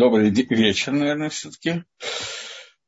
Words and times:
Добрый 0.00 0.30
вечер, 0.30 0.92
наверное, 0.92 1.28
все-таки. 1.28 1.84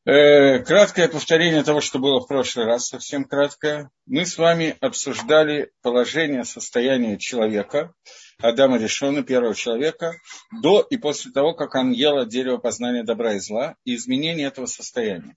Э, 0.06 0.60
краткое 0.60 1.08
повторение 1.08 1.62
того, 1.62 1.82
что 1.82 1.98
было 1.98 2.20
в 2.20 2.26
прошлый 2.26 2.64
раз, 2.64 2.86
совсем 2.86 3.24
краткое. 3.24 3.90
Мы 4.06 4.24
с 4.24 4.38
вами 4.38 4.78
обсуждали 4.80 5.72
положение, 5.82 6.44
состояние 6.44 7.18
человека, 7.18 7.92
Адама 8.38 8.78
Решона, 8.78 9.22
первого 9.22 9.54
человека, 9.54 10.14
до 10.62 10.80
и 10.80 10.96
после 10.96 11.32
того, 11.32 11.52
как 11.52 11.74
он 11.74 11.90
ел 11.90 12.16
от 12.16 12.30
дерева 12.30 12.56
познания 12.56 13.02
добра 13.02 13.34
и 13.34 13.40
зла, 13.40 13.76
и 13.84 13.94
изменение 13.94 14.46
этого 14.46 14.64
состояния. 14.64 15.36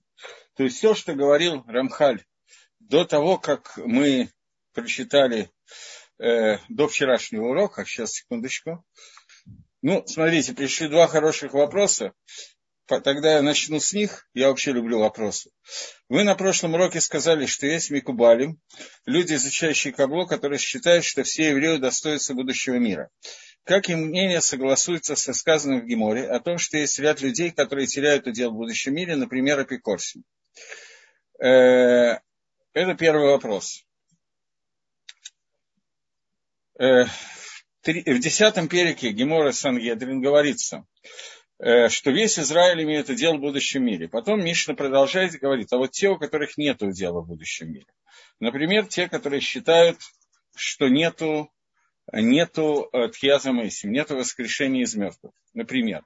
То 0.56 0.64
есть 0.64 0.78
все, 0.78 0.94
что 0.94 1.12
говорил 1.12 1.62
Рамхаль 1.66 2.24
до 2.80 3.04
того, 3.04 3.36
как 3.36 3.76
мы 3.76 4.30
прочитали 4.72 5.50
э, 6.18 6.56
до 6.70 6.88
вчерашнего 6.88 7.48
урока, 7.48 7.84
сейчас, 7.84 8.12
секундочку, 8.12 8.82
ну, 9.86 10.04
смотрите, 10.04 10.52
пришли 10.52 10.88
два 10.88 11.06
хороших 11.06 11.52
вопроса. 11.52 12.12
Тогда 12.86 13.34
я 13.34 13.42
начну 13.42 13.78
с 13.78 13.92
них. 13.92 14.28
Я 14.34 14.48
вообще 14.48 14.72
люблю 14.72 14.98
вопросы. 14.98 15.52
Вы 16.08 16.24
на 16.24 16.34
прошлом 16.34 16.74
уроке 16.74 17.00
сказали, 17.00 17.46
что 17.46 17.68
есть 17.68 17.92
Микубалим, 17.92 18.58
люди, 19.04 19.34
изучающие 19.34 19.92
Кабло, 19.92 20.26
которые 20.26 20.58
считают, 20.58 21.04
что 21.04 21.22
все 21.22 21.50
евреи 21.50 21.76
достоятся 21.76 22.34
будущего 22.34 22.74
мира. 22.74 23.10
Как 23.62 23.88
им 23.88 24.08
мнение 24.08 24.40
согласуется 24.40 25.14
со 25.14 25.32
сказанным 25.32 25.82
в 25.82 25.86
Геморе 25.86 26.26
о 26.26 26.40
том, 26.40 26.58
что 26.58 26.78
есть 26.78 26.98
ряд 26.98 27.20
людей, 27.20 27.52
которые 27.52 27.86
теряют 27.86 28.26
удел 28.26 28.50
в 28.50 28.56
будущем 28.56 28.92
мире, 28.92 29.14
например, 29.14 29.60
Апикорсин? 29.60 30.24
Э, 31.38 32.18
это 32.72 32.94
первый 32.98 33.30
вопрос. 33.30 33.84
В 37.86 38.18
десятом 38.18 38.66
перике 38.66 39.12
Гемора 39.12 39.52
Сангедрин 39.52 40.20
говорится, 40.20 40.84
э, 41.60 41.88
что 41.88 42.10
весь 42.10 42.36
Израиль 42.36 42.82
имеет 42.82 43.08
удел 43.08 43.36
в 43.36 43.40
будущем 43.40 43.84
мире. 43.84 44.08
Потом 44.08 44.44
Мишна 44.44 44.74
продолжает 44.74 45.36
и 45.36 45.38
говорит, 45.38 45.72
а 45.72 45.76
вот 45.76 45.92
те, 45.92 46.08
у 46.08 46.18
которых 46.18 46.58
нет 46.58 46.82
удела 46.82 47.20
в 47.20 47.28
будущем 47.28 47.70
мире. 47.70 47.86
Например, 48.40 48.86
те, 48.86 49.08
которые 49.08 49.40
считают, 49.40 49.98
что 50.56 50.88
нету, 50.88 51.52
нету 52.12 52.88
э, 52.92 53.06
Тхиаза 53.08 53.52
Мэйсим, 53.52 53.92
нету 53.92 54.16
воскрешения 54.16 54.82
из 54.82 54.96
мертвых. 54.96 55.32
Например. 55.54 56.02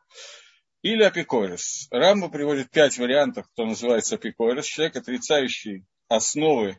Или 0.83 1.03
апикорис. 1.03 1.89
Рамбо 1.91 2.29
приводит 2.29 2.71
пять 2.71 2.99
вариантов, 2.99 3.47
кто 3.53 3.65
называется 3.65 4.17
апикорис. 4.17 4.67
Человек, 4.67 4.97
отрицающий 4.97 5.87
основы 6.09 6.79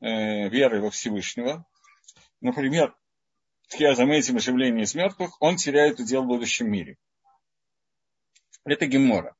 э, 0.00 0.48
веры 0.48 0.80
во 0.80 0.90
Всевышнего. 0.90 1.64
Например, 2.40 2.96
тхиазом 3.70 4.10
этим 4.10 4.36
оживление 4.36 4.84
из 4.84 4.94
мертвых, 4.94 5.40
он 5.40 5.56
теряет 5.56 6.00
удел 6.00 6.24
в 6.24 6.26
будущем 6.26 6.70
мире. 6.70 6.96
Это 8.64 8.86
Гемора. 8.86 9.34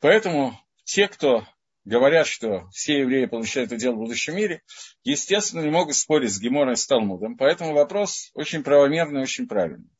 Поэтому 0.00 0.58
те, 0.84 1.06
кто 1.06 1.46
говорят, 1.84 2.26
что 2.26 2.68
все 2.70 3.00
евреи 3.00 3.26
получают 3.26 3.72
удел 3.72 3.94
в 3.94 3.98
будущем 3.98 4.36
мире, 4.36 4.62
естественно, 5.04 5.60
не 5.60 5.70
могут 5.70 5.96
спорить 5.96 6.32
с 6.32 6.40
Геморой 6.40 6.74
и 6.74 6.76
с 6.76 6.86
Талмудом. 6.86 7.36
Поэтому 7.36 7.72
вопрос 7.74 8.30
очень 8.34 8.62
правомерный, 8.62 9.22
очень 9.22 9.46
правильный. 9.46 9.90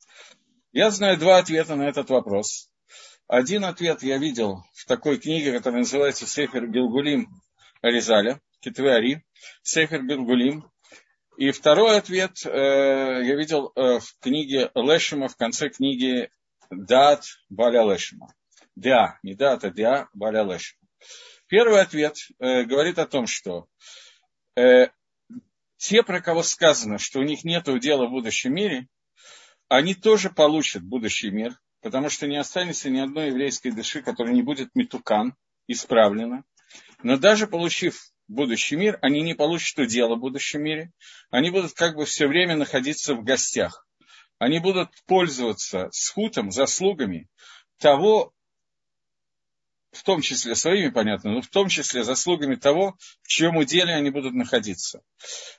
Я 0.73 0.91
знаю 0.91 1.19
два 1.19 1.39
ответа 1.39 1.77
на 1.77 1.89
этот 1.89 2.11
вопрос. 2.11 2.71
Один 3.29 3.65
ответ 3.65 4.03
я 4.03 4.19
видел 4.19 4.65
в 4.75 4.87
такой 4.87 5.19
книге, 5.19 5.53
которая 5.53 5.81
называется 5.81 6.27
«Сефер 6.27 6.69
Гилгулим 6.69 7.29
Аризаля», 7.81 8.41
Китве 8.61 9.23
«Сефер 9.63 10.05
Гилгулим», 10.05 10.72
и 11.37 11.51
второй 11.51 11.97
ответ 11.97 12.45
э, 12.45 12.51
я 12.51 13.37
видел 13.37 13.73
э, 13.75 13.99
в 13.99 14.19
книге 14.21 14.71
Лешима, 14.75 15.29
в 15.29 15.37
конце 15.37 15.69
книги 15.69 16.31
Дат 16.71 17.25
Баля 17.49 17.83
Лешима. 17.83 18.35
Да, 18.77 19.19
не 19.23 19.35
Дат, 19.35 19.65
а 19.65 19.71
Да 19.71 20.09
Баля 20.13 20.43
Лешима. 20.43 20.81
Первый 21.47 21.81
ответ 21.81 22.17
э, 22.39 22.65
говорит 22.65 22.99
о 22.99 23.07
том, 23.07 23.27
что 23.27 23.67
э, 24.57 24.89
те, 25.77 26.03
про 26.03 26.21
кого 26.21 26.43
сказано, 26.43 26.99
что 26.99 27.19
у 27.21 27.23
них 27.23 27.45
нет 27.45 27.65
дела 27.81 28.07
в 28.07 28.11
будущем 28.11 28.55
мире, 28.55 28.89
они 29.69 29.95
тоже 29.95 30.31
получат 30.31 30.83
будущий 30.83 31.31
мир, 31.31 31.59
потому 31.81 32.09
что 32.09 32.27
не 32.27 32.37
останется 32.37 32.91
ни 32.91 32.99
одной 32.99 33.29
еврейской 33.29 33.71
души, 33.71 34.03
которая 34.03 34.35
не 34.35 34.43
будет 34.43 34.75
метукан, 34.75 35.35
исправлена. 35.67 36.45
Но 37.03 37.17
даже 37.17 37.47
получив 37.47 38.12
будущий 38.33 38.77
мир, 38.77 38.99
они 39.03 39.23
не 39.23 39.35
получат 39.35 39.79
удела 39.79 40.17
в 40.17 40.21
будущем 40.21 40.63
мире, 40.63 40.93
они 41.31 41.51
будут 41.51 41.73
как 41.75 41.97
бы 41.97 42.05
все 42.05 42.27
время 42.27 42.57
находиться 42.57 43.15
в 43.15 43.23
гостях. 43.23 43.87
Они 44.39 44.59
будут 44.59 44.91
пользоваться 45.07 45.89
схутом, 45.93 46.51
заслугами 46.51 47.29
того, 47.79 48.33
в 49.93 50.03
том 50.05 50.23
числе 50.23 50.55
своими, 50.55 50.89
понятно, 50.89 51.33
но 51.33 51.43
в 51.43 51.49
том 51.49 51.69
числе 51.69 52.03
заслугами 52.03 52.55
того, 52.55 52.97
в 53.23 53.29
чьем 53.29 53.57
уделе 53.57 53.95
они 53.95 54.11
будут 54.11 54.35
находиться. 54.35 55.03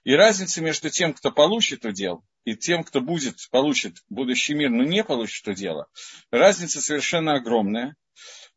И 0.03 0.13
разница 0.13 0.61
между 0.61 0.89
тем, 0.89 1.13
кто 1.13 1.31
получит 1.31 1.85
удел, 1.85 2.25
и 2.43 2.55
тем, 2.55 2.83
кто 2.83 2.99
будет, 2.99 3.37
получит 3.51 3.97
будущий 4.09 4.55
мир, 4.55 4.69
но 4.69 4.83
не 4.83 5.03
получит 5.03 5.47
удела, 5.47 5.87
разница 6.31 6.81
совершенно 6.81 7.35
огромная 7.35 7.95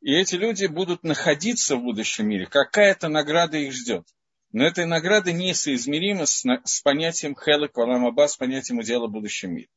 и 0.00 0.12
эти 0.12 0.34
люди 0.36 0.66
будут 0.66 1.02
находиться 1.02 1.76
в 1.76 1.82
будущем 1.82 2.28
мире, 2.28 2.46
какая-то 2.46 3.08
награда 3.08 3.58
их 3.58 3.72
ждет. 3.72 4.06
Но 4.52 4.64
эта 4.64 4.86
награда 4.86 5.32
несоизмерима 5.32 6.26
с, 6.26 6.44
с 6.64 6.80
понятием 6.80 7.34
Хелек 7.34 7.76
Валамаба, 7.76 8.28
с 8.28 8.36
понятием 8.36 8.78
удела 8.78 9.06
в 9.06 9.10
будущем 9.12 9.54
мире. 9.54 9.68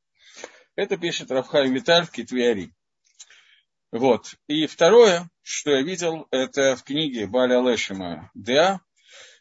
Это 0.75 0.97
пишет 0.97 1.31
Рафхай 1.31 1.69
Виталь 1.69 2.05
в 2.05 2.11
Китвиари. 2.11 2.71
Вот. 3.91 4.35
И 4.47 4.67
второе, 4.67 5.29
что 5.41 5.71
я 5.71 5.81
видел, 5.81 6.27
это 6.31 6.75
в 6.75 6.83
книге 6.83 7.27
Баля 7.27 7.59
Лешима 7.59 8.31
Деа, 8.35 8.81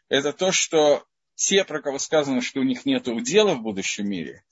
это 0.09 0.33
то, 0.33 0.53
что 0.53 1.05
те, 1.35 1.65
про 1.65 1.83
кого 1.83 1.99
сказано, 1.99 2.41
что 2.41 2.61
у 2.61 2.65
них 2.65 2.87
нет 2.87 3.07
удела 3.09 3.55
в 3.55 3.63
будущем 3.63 4.09
мире, 4.09 4.43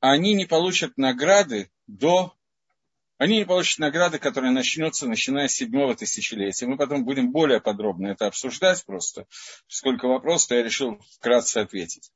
они 0.00 0.34
не 0.34 0.46
получат 0.46 0.96
награды 0.96 1.70
до 1.86 2.37
они 3.18 3.38
не 3.38 3.44
получат 3.44 3.80
награды, 3.80 4.18
которая 4.18 4.52
начнется, 4.52 5.08
начиная 5.08 5.48
с 5.48 5.52
седьмого 5.52 5.94
тысячелетия. 5.94 6.66
Мы 6.66 6.76
потом 6.76 7.04
будем 7.04 7.32
более 7.32 7.60
подробно 7.60 8.08
это 8.08 8.26
обсуждать 8.26 8.84
просто. 8.86 9.26
Сколько 9.66 10.06
вопросов, 10.06 10.52
я 10.52 10.62
решил 10.62 11.00
вкратце 11.16 11.58
ответить. 11.58 12.12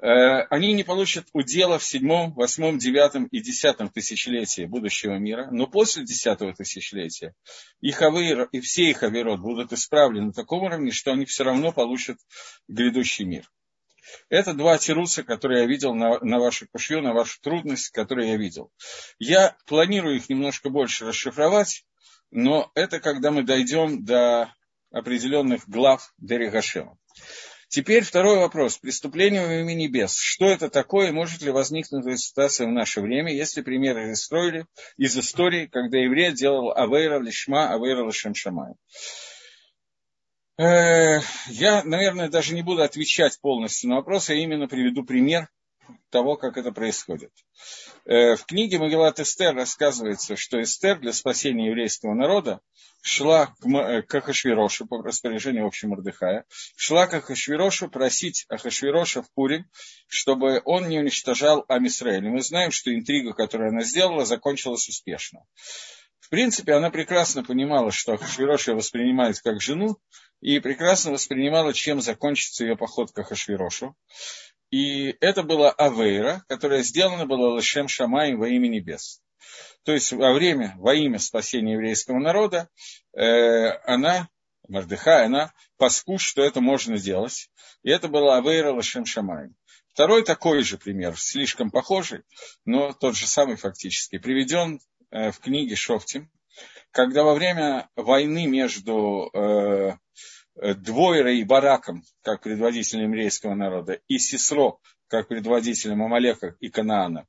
Э, 0.00 0.42
они 0.50 0.72
не 0.74 0.82
получат 0.84 1.26
удела 1.32 1.78
в 1.78 1.84
седьмом, 1.84 2.34
восьмом, 2.34 2.78
девятом 2.78 3.24
и 3.26 3.40
десятом 3.40 3.88
тысячелетии 3.88 4.66
будущего 4.66 5.14
мира, 5.18 5.48
но 5.50 5.66
после 5.66 6.04
десятого 6.04 6.52
тысячелетия 6.52 7.34
их 7.80 8.02
авейр, 8.02 8.48
и 8.52 8.60
все 8.60 8.90
их 8.90 9.02
авейрот 9.02 9.40
будут 9.40 9.72
исправлены 9.72 10.26
на 10.26 10.32
таком 10.32 10.64
уровне, 10.64 10.90
что 10.90 11.12
они 11.12 11.24
все 11.24 11.44
равно 11.44 11.72
получат 11.72 12.18
грядущий 12.68 13.24
мир. 13.24 13.48
Это 14.28 14.54
два 14.54 14.78
тируса, 14.78 15.22
которые 15.22 15.62
я 15.62 15.66
видел 15.66 15.94
на, 15.94 16.18
на 16.20 16.38
вашу 16.38 16.66
кушью, 16.68 17.02
на 17.02 17.12
вашу 17.12 17.40
трудность, 17.40 17.90
которые 17.90 18.30
я 18.30 18.36
видел. 18.36 18.70
Я 19.18 19.56
планирую 19.66 20.16
их 20.16 20.28
немножко 20.28 20.70
больше 20.70 21.06
расшифровать, 21.06 21.84
но 22.30 22.70
это 22.74 23.00
когда 23.00 23.30
мы 23.30 23.42
дойдем 23.42 24.04
до 24.04 24.52
определенных 24.90 25.68
глав 25.68 26.12
Дерегашема. 26.18 26.96
Теперь 27.68 28.04
второй 28.04 28.38
вопрос. 28.38 28.78
Преступление 28.78 29.44
во 29.44 29.54
имя 29.54 29.74
небес. 29.74 30.16
Что 30.16 30.46
это 30.46 30.70
такое? 30.70 31.10
Может 31.10 31.42
ли 31.42 31.50
возникнуть 31.50 32.06
эта 32.06 32.16
ситуация 32.16 32.68
в 32.68 32.70
наше 32.70 33.00
время? 33.00 33.34
Если 33.34 33.62
примеры 33.62 34.12
истории, 34.12 34.66
из 34.96 35.18
истории, 35.18 35.66
когда 35.66 35.98
еврей 35.98 36.30
делал 36.30 36.72
Авейра 36.72 37.18
Лишма, 37.18 37.72
Авейра 37.72 38.06
Лишем 38.06 38.36
Шамай. 38.36 38.74
Э, 40.56 41.20
я, 41.48 41.82
наверное, 41.84 42.28
даже 42.28 42.54
не 42.54 42.62
буду 42.62 42.82
отвечать 42.82 43.40
полностью 43.40 43.90
на 43.90 43.96
вопрос, 43.96 44.28
я 44.28 44.36
именно 44.36 44.68
приведу 44.68 45.04
пример 45.04 45.48
того, 46.10 46.36
как 46.36 46.56
это 46.56 46.70
происходит. 46.70 47.32
Э, 48.04 48.36
в 48.36 48.46
книге 48.46 48.78
Магеллат 48.78 49.18
Эстер 49.18 49.54
рассказывается, 49.54 50.36
что 50.36 50.62
Эстер 50.62 51.00
для 51.00 51.12
спасения 51.12 51.68
еврейского 51.68 52.14
народа 52.14 52.60
шла 53.02 53.54
к 53.58 54.14
Ахашвирошу 54.14 54.86
по 54.86 55.02
распоряжению 55.02 55.66
общего 55.66 55.90
Мордыхая, 55.90 56.44
шла 56.76 57.06
к 57.06 57.14
Ахашвирошу 57.14 57.88
просить 57.88 58.46
Ахашвироша 58.48 59.22
в 59.22 59.32
Пурим, 59.34 59.66
чтобы 60.06 60.62
он 60.64 60.88
не 60.88 61.00
уничтожал 61.00 61.64
Амисраэль. 61.68 62.28
Мы 62.28 62.42
знаем, 62.42 62.70
что 62.70 62.94
интрига, 62.94 63.32
которую 63.32 63.70
она 63.70 63.82
сделала, 63.82 64.24
закончилась 64.24 64.88
успешно. 64.88 65.44
В 66.24 66.30
принципе, 66.30 66.72
она 66.72 66.88
прекрасно 66.88 67.44
понимала, 67.44 67.90
что 67.90 68.14
Ахашвирош 68.14 68.68
ее 68.68 68.74
воспринимает 68.74 69.38
как 69.40 69.60
жену, 69.60 69.98
и 70.40 70.58
прекрасно 70.58 71.12
воспринимала, 71.12 71.74
чем 71.74 72.00
закончится 72.00 72.64
ее 72.64 72.78
поход 72.78 73.12
к 73.12 73.18
Ахашвирошу. 73.18 73.94
И 74.70 75.14
это 75.20 75.42
была 75.42 75.70
Авейра, 75.70 76.42
которая 76.48 76.82
сделана 76.82 77.26
была 77.26 77.54
Лешем 77.54 77.88
Шамаем 77.88 78.38
во 78.38 78.48
имя 78.48 78.68
небес. 78.68 79.20
То 79.82 79.92
есть 79.92 80.12
во 80.12 80.32
время, 80.32 80.74
во 80.78 80.94
имя 80.94 81.18
спасения 81.18 81.74
еврейского 81.74 82.18
народа, 82.18 82.70
э, 83.12 83.68
она, 83.84 84.30
Мардыха, 84.66 85.26
она 85.26 85.52
паску, 85.76 86.16
что 86.16 86.42
это 86.42 86.62
можно 86.62 86.96
делать. 86.96 87.50
И 87.82 87.90
это 87.90 88.08
была 88.08 88.38
Авейра 88.38 88.74
Лешем 88.74 89.04
Шамаем. 89.04 89.54
Второй 89.92 90.24
такой 90.24 90.62
же 90.62 90.78
пример, 90.78 91.16
слишком 91.18 91.70
похожий, 91.70 92.22
но 92.64 92.94
тот 92.94 93.14
же 93.14 93.28
самый 93.28 93.56
фактически, 93.56 94.18
приведен 94.18 94.80
в 95.14 95.38
книге 95.40 95.76
Шофтим, 95.76 96.28
когда 96.90 97.22
во 97.22 97.34
время 97.34 97.88
войны 97.96 98.46
между 98.46 99.30
э, 99.32 99.92
Двойрой 100.56 101.38
и 101.38 101.44
Бараком, 101.44 102.02
как 102.22 102.42
предводителем 102.42 103.10
еврейского 103.10 103.54
народа, 103.54 104.00
и 104.08 104.18
Сисро, 104.18 104.78
как 105.08 105.28
предводителем 105.28 106.02
Амалека 106.02 106.56
и 106.60 106.68
Канаана, 106.68 107.26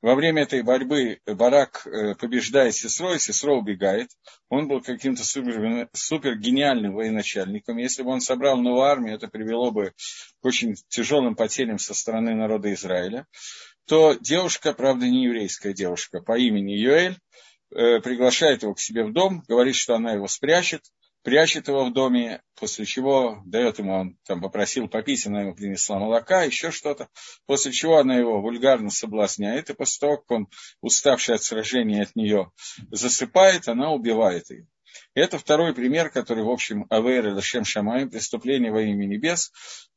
во 0.00 0.14
время 0.14 0.42
этой 0.42 0.62
борьбы 0.62 1.20
Барак 1.26 1.86
э, 1.86 2.14
побеждает 2.14 2.74
Сесро, 2.74 3.18
Сесро 3.18 3.54
убегает. 3.54 4.10
Он 4.48 4.68
был 4.68 4.80
каким-то 4.80 5.24
супер, 5.24 5.88
супер 5.92 6.36
гениальным 6.36 6.94
военачальником. 6.94 7.78
Если 7.78 8.02
бы 8.02 8.10
он 8.10 8.20
собрал 8.20 8.56
новую 8.58 8.82
армию, 8.82 9.16
это 9.16 9.28
привело 9.28 9.70
бы 9.70 9.92
к 10.40 10.44
очень 10.44 10.76
тяжелым 10.88 11.34
потерям 11.34 11.78
со 11.78 11.94
стороны 11.94 12.34
народа 12.34 12.72
Израиля. 12.74 13.26
То 13.86 14.14
девушка, 14.14 14.72
правда 14.72 15.06
не 15.06 15.24
еврейская 15.24 15.72
девушка, 15.72 16.20
по 16.20 16.38
имени 16.38 16.72
Юэль, 16.72 17.18
э, 17.74 18.00
приглашает 18.00 18.62
его 18.62 18.74
к 18.74 18.80
себе 18.80 19.04
в 19.04 19.12
дом, 19.12 19.42
говорит, 19.48 19.74
что 19.74 19.96
она 19.96 20.12
его 20.12 20.28
спрячет, 20.28 20.82
прячет 21.22 21.68
его 21.68 21.84
в 21.84 21.92
доме, 21.92 22.42
после 22.54 22.84
чего 22.84 23.42
дает 23.44 23.78
ему, 23.78 23.92
он 23.92 24.18
там 24.26 24.40
попросил 24.40 24.88
попить, 24.88 25.26
она 25.26 25.42
ему 25.42 25.54
принесла 25.54 25.98
молока, 25.98 26.42
еще 26.42 26.70
что-то, 26.70 27.08
после 27.46 27.72
чего 27.72 27.98
она 27.98 28.16
его 28.16 28.40
вульгарно 28.40 28.90
соблазняет, 28.90 29.70
и 29.70 29.74
после 29.74 30.00
того, 30.00 30.16
как 30.18 30.30
он, 30.30 30.48
уставший 30.80 31.34
от 31.34 31.42
сражения 31.42 32.02
от 32.02 32.16
нее, 32.16 32.50
засыпает, 32.90 33.68
она 33.68 33.90
убивает 33.92 34.50
ее. 34.50 34.66
Это 35.14 35.38
второй 35.38 35.74
пример, 35.74 36.10
который, 36.10 36.44
в 36.44 36.50
общем, 36.50 36.86
Авейр 36.90 37.36
и 37.36 37.40
Шем 37.40 37.64
Шамай, 37.64 38.06
преступление 38.06 38.72
во 38.72 38.82
имя 38.82 39.06
небес. 39.06 39.52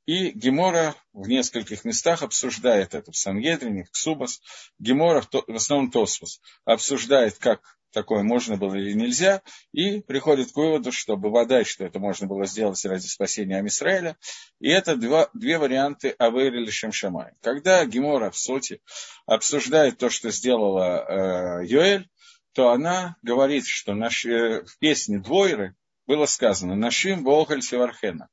И 0.05 0.31
Гемора 0.31 0.95
в 1.13 1.27
нескольких 1.27 1.85
местах 1.85 2.23
обсуждает 2.23 2.95
это. 2.95 3.11
В 3.11 3.15
Сангедрине, 3.15 3.83
в 3.83 3.91
Ксубас. 3.91 4.41
Гемора, 4.79 5.21
в 5.21 5.55
основном 5.55 5.91
Тосфос, 5.91 6.41
обсуждает, 6.65 7.37
как 7.37 7.77
такое 7.91 8.23
можно 8.23 8.57
было 8.57 8.75
или 8.75 8.93
нельзя, 8.93 9.41
и 9.71 10.01
приходит 10.01 10.51
к 10.51 10.55
выводу, 10.55 10.91
что 10.91 11.17
бывает, 11.17 11.67
что 11.67 11.85
это 11.85 11.99
можно 11.99 12.27
было 12.27 12.45
сделать 12.45 12.83
ради 12.85 13.05
спасения 13.05 13.57
Амисраэля. 13.57 14.17
И 14.59 14.69
это 14.69 14.95
два, 14.95 15.29
две 15.33 15.57
варианты 15.57 16.15
Авейр 16.17 16.53
или 16.55 16.69
Шемшамай. 16.69 17.33
Когда 17.41 17.85
Гемора 17.85 18.31
в 18.31 18.37
Соте 18.37 18.79
обсуждает 19.25 19.97
то, 19.97 20.09
что 20.09 20.31
сделала 20.31 21.61
э, 21.61 21.65
Йоэль, 21.65 22.09
то 22.53 22.71
она 22.71 23.15
говорит, 23.21 23.65
что 23.65 23.93
наш, 23.93 24.25
э, 24.25 24.63
в 24.63 24.77
песне 24.79 25.19
Двойры 25.19 25.75
было 26.05 26.25
сказано 26.25 26.75
«Нашим 26.75 27.23
Волхаль 27.23 27.61
Севархена» 27.61 28.29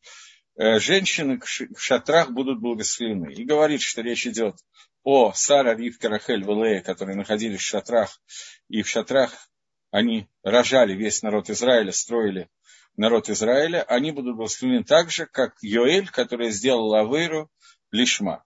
э, 0.57 0.81
женщины 0.81 1.41
в 1.41 1.81
шатрах 1.81 2.31
будут 2.31 2.61
благословены. 2.61 3.33
И 3.33 3.45
говорит, 3.45 3.81
что 3.81 4.03
речь 4.03 4.27
идет 4.27 4.57
о 5.05 5.33
Сара, 5.33 5.75
Ривке, 5.75 6.09
Рахель, 6.09 6.45
Валея, 6.45 6.83
которые 6.83 7.17
находились 7.17 7.61
в 7.61 7.65
шатрах, 7.67 8.21
и 8.69 8.83
в 8.83 8.89
шатрах 8.89 9.33
они 9.91 10.29
рожали 10.43 10.95
весь 10.95 11.23
народ 11.23 11.51
Израиля, 11.51 11.93
строили 11.93 12.49
народ 12.97 13.31
Израиля, 13.31 13.83
они 13.85 14.11
будут 14.11 14.37
благословены 14.37 14.85
так 14.85 15.11
же, 15.11 15.27
как 15.27 15.55
Йоэль, 15.63 16.09
который 16.09 16.51
сделал 16.51 16.95
Авейру 16.95 17.51
Лишмат. 17.91 18.43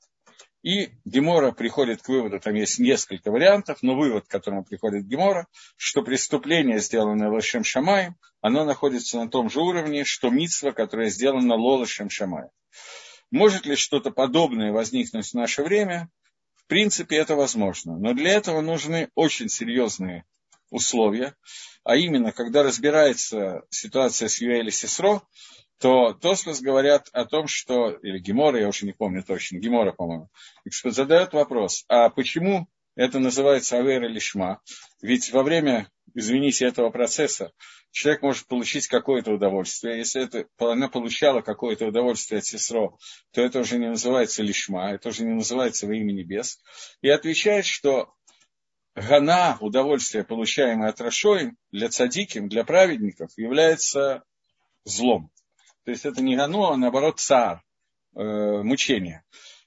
И 0.63 0.91
Гемора 1.05 1.51
приходит 1.51 2.03
к 2.03 2.09
выводу, 2.09 2.39
там 2.39 2.55
есть 2.55 2.79
несколько 2.79 3.33
вариантов, 3.33 3.79
но 3.83 3.97
вывод, 3.97 4.27
к 4.27 4.31
которому 4.31 4.65
приходит 4.65 5.07
Гемора, 5.07 5.49
что 5.77 6.03
преступление, 6.03 6.79
сделанное 6.79 7.31
Лошем 7.31 7.65
Шамаем, 7.65 8.15
оно 8.41 8.65
находится 8.65 9.19
на 9.19 9.29
том 9.29 9.51
же 9.51 9.61
уровне, 9.61 10.05
что 10.05 10.31
митсва, 10.31 10.71
которая 10.71 11.09
сделана 11.09 11.57
Лолошем 11.57 12.11
Шамаем. 12.11 12.51
Может 13.33 13.67
ли 13.67 13.75
что-то 13.75 14.13
подобное 14.13 14.73
возникнуть 14.73 15.27
в 15.27 15.35
наше 15.35 15.65
время? 15.65 16.11
Принципе, 16.73 17.17
это 17.19 17.37
возможно. 17.37 17.99
Но 17.99 18.15
для 18.15 18.31
этого 18.31 18.63
нужны 18.63 19.11
очень 19.15 19.51
серьезные 19.51 20.25
условия. 20.71 21.37
А 21.85 21.97
именно, 21.97 22.33
когда 22.33 22.63
разбирается 22.63 23.65
ситуация 23.69 24.29
с 24.29 24.41
Юэль 24.41 24.69
и 24.69 24.71
Сесро, 24.71 25.21
то 25.79 26.15
Тосфос 26.15 26.63
говорят 26.63 27.11
о 27.13 27.27
том, 27.27 27.47
что, 27.47 27.91
или 27.91 28.19
Гемора, 28.19 28.59
я 28.59 28.69
уже 28.69 28.87
не 28.87 28.93
помню 28.93 29.23
точно, 29.23 29.59
Гемора, 29.59 29.93
по-моему, 29.93 30.31
задает 30.87 31.35
вопрос, 31.35 31.85
а 31.89 32.09
почему 32.09 32.69
это 32.97 33.19
называется 33.19 33.77
авера 33.77 34.09
лишма? 34.09 34.63
Ведь 35.03 35.31
во 35.31 35.43
время, 35.43 35.91
извините, 36.15 36.65
этого 36.65 36.89
процесса 36.89 37.53
человек 37.93 38.23
может 38.23 38.47
получить 38.47 38.89
какое-то 38.89 39.33
удовольствие. 39.33 39.99
Если 39.99 40.25
это, 40.25 40.47
она 40.59 40.89
получала 40.89 41.43
какое-то 41.43 41.87
удовольствие 41.87 42.39
от 42.39 42.47
сестро, 42.47 42.97
то 43.33 43.43
это 43.43 43.61
уже 43.61 43.79
не 43.79 43.89
называется 43.89 44.43
лишма, 44.43 44.93
это 44.93 45.11
уже 45.11 45.25
не 45.25 45.35
называется 45.35 45.87
во 45.87 45.95
имя 45.95 46.13
небес. 46.13 46.59
И 47.03 47.09
отвечает, 47.09 47.67
что 47.67 48.13
гана, 48.95 49.59
удовольствие, 49.61 50.25
получаемое 50.25 50.89
от 50.89 51.01
Рашоим, 51.01 51.57
для 51.71 51.89
цадиким, 51.91 52.49
для 52.49 52.65
праведников, 52.65 53.31
является 53.37 54.25
злом. 54.85 55.31
То 55.85 55.91
есть 55.91 56.05
это 56.05 56.23
не 56.23 56.35
гано, 56.35 56.73
а 56.73 56.77
наоборот 56.77 57.21
цар, 57.21 57.63
э, 58.17 58.63
мучение. 58.63 59.23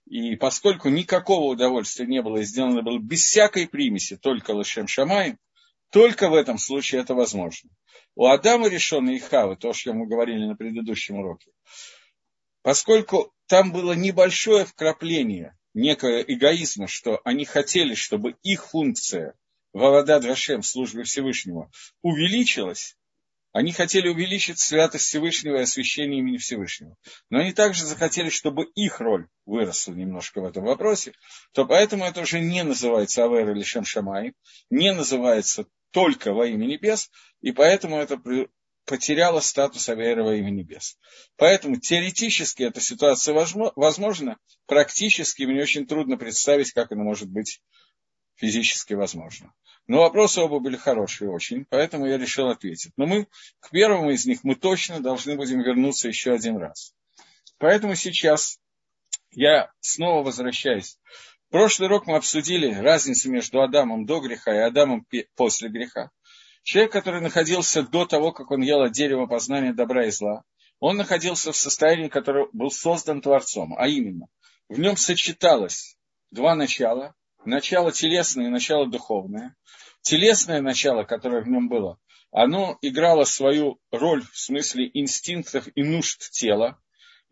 И 0.06 0.36
поскольку 0.36 0.90
никакого 0.90 1.52
удовольствия 1.52 2.06
не 2.06 2.22
было, 2.22 2.44
сделано 2.44 2.82
было 2.82 3.00
без 3.00 3.24
всякой 3.24 3.68
примеси, 3.68 4.18
только 4.18 4.52
лошем 4.52 4.88
шамай, 4.88 5.38
только 5.96 6.28
в 6.28 6.34
этом 6.34 6.58
случае 6.58 7.00
это 7.00 7.16
возможно. 7.16 7.70
У 8.16 8.26
Адама 8.26 8.68
решенной 8.68 9.16
и 9.16 9.20
Хавы, 9.20 9.56
то, 9.56 9.72
что 9.72 9.94
мы 9.94 10.08
говорили 10.08 10.44
на 10.46 10.54
предыдущем 10.54 11.20
уроке, 11.20 11.52
поскольку 12.64 13.34
там 13.48 13.72
было 13.72 13.94
небольшое 13.94 14.66
вкрапление 14.66 15.58
некого 15.74 16.22
эгоизма, 16.22 16.88
что 16.88 17.22
они 17.24 17.46
хотели, 17.46 17.96
чтобы 17.96 18.36
их 18.44 18.66
функция 18.66 19.36
в 19.72 19.82
Авада 19.82 20.20
Драшем, 20.20 20.64
службе 20.64 21.04
Всевышнего, 21.04 21.72
увеличилась, 22.02 22.98
они 23.54 23.72
хотели 23.72 24.10
увеличить 24.10 24.60
святость 24.60 25.06
Всевышнего 25.06 25.60
и 25.60 25.62
освящение 25.62 26.20
имени 26.20 26.36
Всевышнего. 26.36 26.98
Но 27.30 27.40
они 27.40 27.54
также 27.54 27.86
захотели, 27.86 28.28
чтобы 28.28 28.66
их 28.76 29.00
роль 29.00 29.30
выросла 29.46 29.94
немножко 29.94 30.42
в 30.42 30.46
этом 30.46 30.66
вопросе. 30.66 31.14
То 31.54 31.66
поэтому 31.66 32.04
это 32.04 32.20
уже 32.20 32.42
не 32.42 32.66
называется 32.66 33.24
Авер 33.24 33.52
или 33.52 33.64
Шамай, 33.64 34.34
не 34.70 34.92
называется 34.92 35.68
только 35.96 36.34
во 36.34 36.46
имя 36.46 36.66
небес, 36.66 37.10
и 37.40 37.54
поэтому 37.54 37.96
это 37.96 38.22
потеряло 38.84 39.40
статус 39.40 39.88
Авера 39.88 40.26
во 40.26 40.36
имя 40.36 40.50
небес. 40.50 41.00
Поэтому 41.38 41.80
теоретически 41.80 42.64
эта 42.64 42.82
ситуация 42.82 43.34
возможна, 43.34 44.38
практически 44.66 45.44
мне 45.44 45.62
очень 45.62 45.88
трудно 45.88 46.18
представить, 46.18 46.74
как 46.74 46.92
она 46.92 47.04
может 47.04 47.30
быть 47.30 47.62
физически 48.36 48.94
возможно. 48.94 49.54
Но 49.88 50.00
вопросы 50.00 50.42
оба 50.42 50.60
были 50.60 50.76
хорошие 50.76 51.32
очень, 51.32 51.64
поэтому 51.64 52.08
я 52.08 52.18
решил 52.18 52.50
ответить. 52.50 52.92
Но 52.98 53.06
мы 53.06 53.28
к 53.62 53.70
первому 53.70 54.12
из 54.12 54.26
них 54.26 54.44
мы 54.44 54.56
точно 54.56 55.00
должны 55.00 55.38
будем 55.38 55.62
вернуться 55.62 56.10
еще 56.10 56.34
один 56.34 56.58
раз. 56.58 56.94
Поэтому 57.58 57.96
сейчас 57.96 58.60
я 59.32 59.72
снова 59.80 60.26
возвращаюсь. 60.26 61.00
Прошлый 61.50 61.88
урок 61.88 62.08
мы 62.08 62.18
обсудили 62.18 62.74
разницу 62.74 63.32
между 63.32 63.62
Адамом 63.62 64.06
до 64.06 64.20
греха 64.20 64.54
и 64.54 64.60
Адамом 64.60 65.06
после 65.36 65.70
греха. 65.70 66.10
Человек, 66.64 66.92
который 66.92 67.22
находился 67.22 67.84
до 67.84 68.06
того, 68.06 68.32
как 68.32 68.52
он 68.52 68.62
ел 68.62 68.82
от 68.82 68.92
дерева 68.92 69.28
познания 69.28 69.72
добра 69.72 70.08
и 70.08 70.12
зла, 70.12 70.44
он 70.80 70.98
находился 70.98 71.52
в 71.52 71.58
состоянии, 71.58 72.10
которое 72.10 72.48
был 72.52 72.72
создан 72.72 73.22
Творцом, 73.22 73.76
а 73.78 73.88
именно, 73.88 74.28
в 74.68 74.80
нем 74.80 74.98
сочеталось 74.98 75.96
два 76.32 76.56
начала, 76.56 77.14
начало 77.46 77.92
телесное 77.92 78.48
и 78.48 78.50
начало 78.50 78.88
духовное. 78.88 79.56
Телесное 80.02 80.62
начало, 80.62 81.04
которое 81.04 81.44
в 81.44 81.48
нем 81.48 81.70
было, 81.70 82.00
оно 82.32 82.78
играло 82.82 83.24
свою 83.24 83.80
роль 83.92 84.24
в 84.24 84.38
смысле 84.38 84.90
инстинктов 84.94 85.68
и 85.74 85.84
нужд 85.84 86.32
тела 86.32 86.80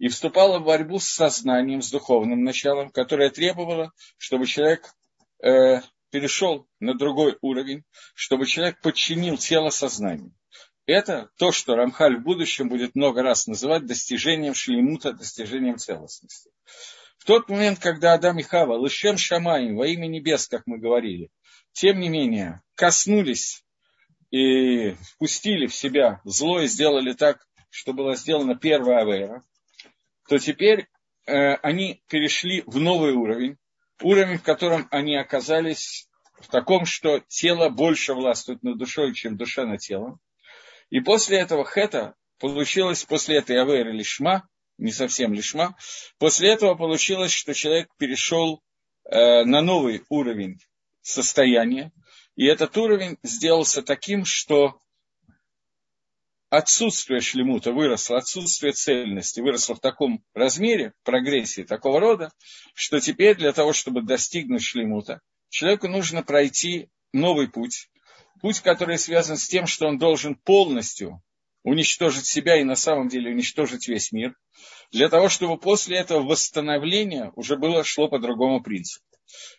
и 0.03 0.09
вступало 0.09 0.59
в 0.59 0.65
борьбу 0.65 0.99
с 0.99 1.07
сознанием, 1.07 1.81
с 1.81 1.89
духовным 1.89 2.43
началом, 2.43 2.91
которое 2.91 3.29
требовало, 3.29 3.93
чтобы 4.17 4.47
человек 4.47 4.93
э, 5.41 5.79
перешел 6.09 6.67
на 6.81 6.93
другой 6.93 7.37
уровень, 7.39 7.85
чтобы 8.13 8.45
человек 8.45 8.81
подчинил 8.81 9.37
тело 9.37 9.69
сознанию. 9.69 10.33
Это 10.85 11.29
то, 11.37 11.53
что 11.53 11.77
Рамхаль 11.77 12.17
в 12.17 12.23
будущем 12.23 12.67
будет 12.67 12.95
много 12.95 13.23
раз 13.23 13.47
называть 13.47 13.85
достижением 13.85 14.55
шлемута, 14.55 15.13
достижением 15.13 15.77
целостности. 15.77 16.51
В 17.17 17.23
тот 17.23 17.47
момент, 17.47 17.79
когда 17.79 18.11
Адам 18.11 18.39
и 18.39 18.43
Хава, 18.43 18.73
лышем 18.73 19.15
шамаем, 19.15 19.77
во 19.77 19.87
имя 19.87 20.07
небес, 20.07 20.49
как 20.49 20.63
мы 20.65 20.79
говорили, 20.79 21.29
тем 21.71 22.01
не 22.01 22.09
менее, 22.09 22.61
коснулись 22.75 23.63
и 24.31 24.97
впустили 25.13 25.67
в 25.67 25.73
себя 25.73 26.19
зло 26.25 26.59
и 26.59 26.67
сделали 26.67 27.13
так, 27.13 27.47
что 27.69 27.93
была 27.93 28.17
сделана 28.17 28.55
первая 28.55 29.03
авера, 29.03 29.41
то 30.27 30.37
теперь 30.37 30.87
э, 31.25 31.55
они 31.55 32.03
перешли 32.07 32.63
в 32.65 32.79
новый 32.79 33.13
уровень, 33.13 33.57
уровень, 34.01 34.37
в 34.37 34.43
котором 34.43 34.87
они 34.91 35.15
оказались 35.15 36.07
в 36.39 36.47
таком, 36.47 36.85
что 36.85 37.19
тело 37.27 37.69
больше 37.69 38.13
властвует 38.13 38.63
над 38.63 38.77
душой, 38.77 39.13
чем 39.13 39.37
душа 39.37 39.65
над 39.65 39.79
телом. 39.79 40.19
И 40.89 40.99
после 40.99 41.39
этого 41.39 41.65
хета 41.65 42.15
получилось, 42.39 43.03
после 43.03 43.37
этой 43.37 43.59
аверы 43.61 43.91
лишма, 43.91 44.47
не 44.77 44.91
совсем 44.91 45.33
лишма. 45.33 45.75
После 46.17 46.49
этого 46.49 46.75
получилось, 46.75 47.31
что 47.31 47.53
человек 47.53 47.89
перешел 47.97 48.61
э, 49.05 49.43
на 49.43 49.61
новый 49.61 50.03
уровень 50.09 50.59
состояния, 51.01 51.91
и 52.35 52.45
этот 52.45 52.75
уровень 52.77 53.17
сделался 53.23 53.83
таким, 53.83 54.25
что 54.25 54.79
отсутствие 56.53 57.19
шлемута 57.19 57.71
выросло, 57.71 58.17
отсутствие 58.17 58.73
цельности 58.73 59.39
выросло 59.39 59.73
в 59.73 59.79
таком 59.79 60.23
размере, 60.35 60.93
прогрессии 61.03 61.63
такого 61.63 61.99
рода, 61.99 62.31
что 62.75 62.99
теперь 62.99 63.35
для 63.35 63.53
того, 63.53 63.73
чтобы 63.73 64.03
достигнуть 64.03 64.61
шлемута, 64.61 65.21
человеку 65.49 65.87
нужно 65.87 66.21
пройти 66.21 66.89
новый 67.11 67.49
путь, 67.49 67.89
путь, 68.39 68.59
который 68.59 68.99
связан 68.99 69.37
с 69.37 69.47
тем, 69.47 69.65
что 69.65 69.87
он 69.87 69.97
должен 69.97 70.35
полностью 70.35 71.23
уничтожить 71.63 72.27
себя 72.27 72.61
и 72.61 72.63
на 72.63 72.75
самом 72.75 73.07
деле 73.07 73.31
уничтожить 73.31 73.87
весь 73.87 74.11
мир, 74.11 74.37
для 74.91 75.09
того, 75.09 75.29
чтобы 75.29 75.57
после 75.57 75.97
этого 75.97 76.21
восстановления 76.21 77.31
уже 77.35 77.57
было 77.57 77.83
шло 77.83 78.07
по 78.09 78.19
другому 78.19 78.61
принципу. 78.61 79.03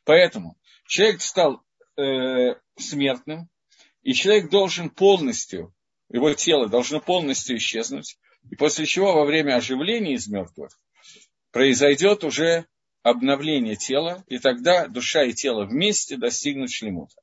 Поэтому 0.05 0.57
человек 0.87 1.23
стал 1.23 1.61
э, 1.97 2.55
смертным, 2.79 3.49
и 4.03 4.13
человек 4.15 4.49
должен 4.49 4.91
полностью 4.91 5.74
его 6.15 6.33
тело 6.33 6.69
должно 6.69 7.01
полностью 7.01 7.57
исчезнуть, 7.57 8.19
и 8.49 8.55
после 8.55 8.87
чего 8.87 9.15
во 9.15 9.25
время 9.25 9.57
оживления 9.57 10.15
из 10.15 10.29
мертвых 10.29 10.71
произойдет 11.51 12.23
уже 12.23 12.67
обновление 13.03 13.75
тела, 13.75 14.23
и 14.29 14.39
тогда 14.39 14.87
душа 14.87 15.25
и 15.25 15.33
тело 15.33 15.65
вместе 15.65 16.17
достигнут 16.17 16.71
шлемута. 16.71 17.17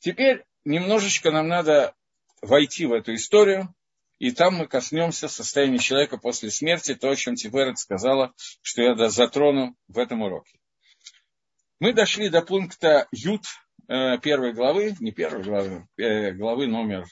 Теперь 0.00 0.44
немножечко 0.66 1.30
нам 1.30 1.48
надо 1.48 1.94
войти 2.42 2.84
в 2.84 2.92
эту 2.92 3.14
историю, 3.14 3.74
и 4.18 4.32
там 4.32 4.56
мы 4.56 4.66
коснемся 4.66 5.26
состояния 5.26 5.78
человека 5.78 6.18
после 6.18 6.50
смерти, 6.50 6.94
то, 6.94 7.08
о 7.08 7.16
чем 7.16 7.36
Тиферет 7.36 7.78
сказала, 7.78 8.34
что 8.60 8.82
я 8.82 9.08
затрону 9.08 9.74
в 9.88 9.98
этом 9.98 10.20
уроке. 10.20 10.58
Мы 11.78 11.94
дошли 11.94 12.28
до 12.28 12.42
пункта 12.42 13.08
Ют 13.12 13.46
э, 13.88 14.18
первой 14.18 14.52
главы, 14.52 14.94
не 15.00 15.10
первой 15.10 15.42
главы, 15.42 15.88
э, 15.96 16.32
главы 16.32 16.66
номер 16.66 17.06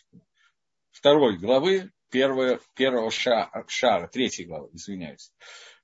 второй 0.90 1.38
главы, 1.38 1.90
первого, 2.10 2.60
первого 2.74 3.10
ша, 3.10 3.50
шара, 3.66 4.08
третьей 4.08 4.46
главы, 4.46 4.70
извиняюсь. 4.72 5.32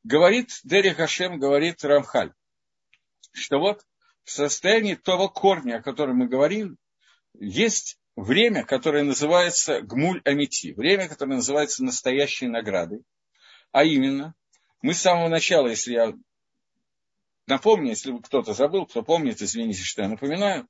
Говорит, 0.03 0.51
Дери 0.65 0.91
Хашем 0.91 1.39
говорит 1.39 1.85
Рамхаль, 1.85 2.33
что 3.33 3.59
вот 3.59 3.83
в 4.25 4.31
состоянии 4.31 4.95
того 4.95 5.29
корня, 5.29 5.77
о 5.77 5.83
котором 5.83 6.19
мы 6.19 6.29
говорим, 6.29 6.79
есть 7.39 7.99
время, 8.17 8.65
которое 8.65 9.03
называется 9.03 9.81
гмуль 9.81 10.21
амити, 10.25 10.73
время, 10.73 11.09
которое 11.09 11.37
называется 11.37 11.85
настоящей 11.85 12.47
наградой. 12.47 13.03
А 13.73 13.85
именно, 13.85 14.35
мы 14.83 14.95
с 14.95 15.01
самого 15.01 15.29
начала, 15.29 15.69
если 15.69 15.95
я 15.95 16.15
напомню, 17.47 17.91
если 17.91 18.17
кто-то 18.19 18.55
забыл, 18.55 18.87
кто 18.87 19.03
помнит, 19.03 19.41
извините, 19.41 19.83
что 19.83 20.03
я 20.03 20.09
напоминаю, 20.09 20.69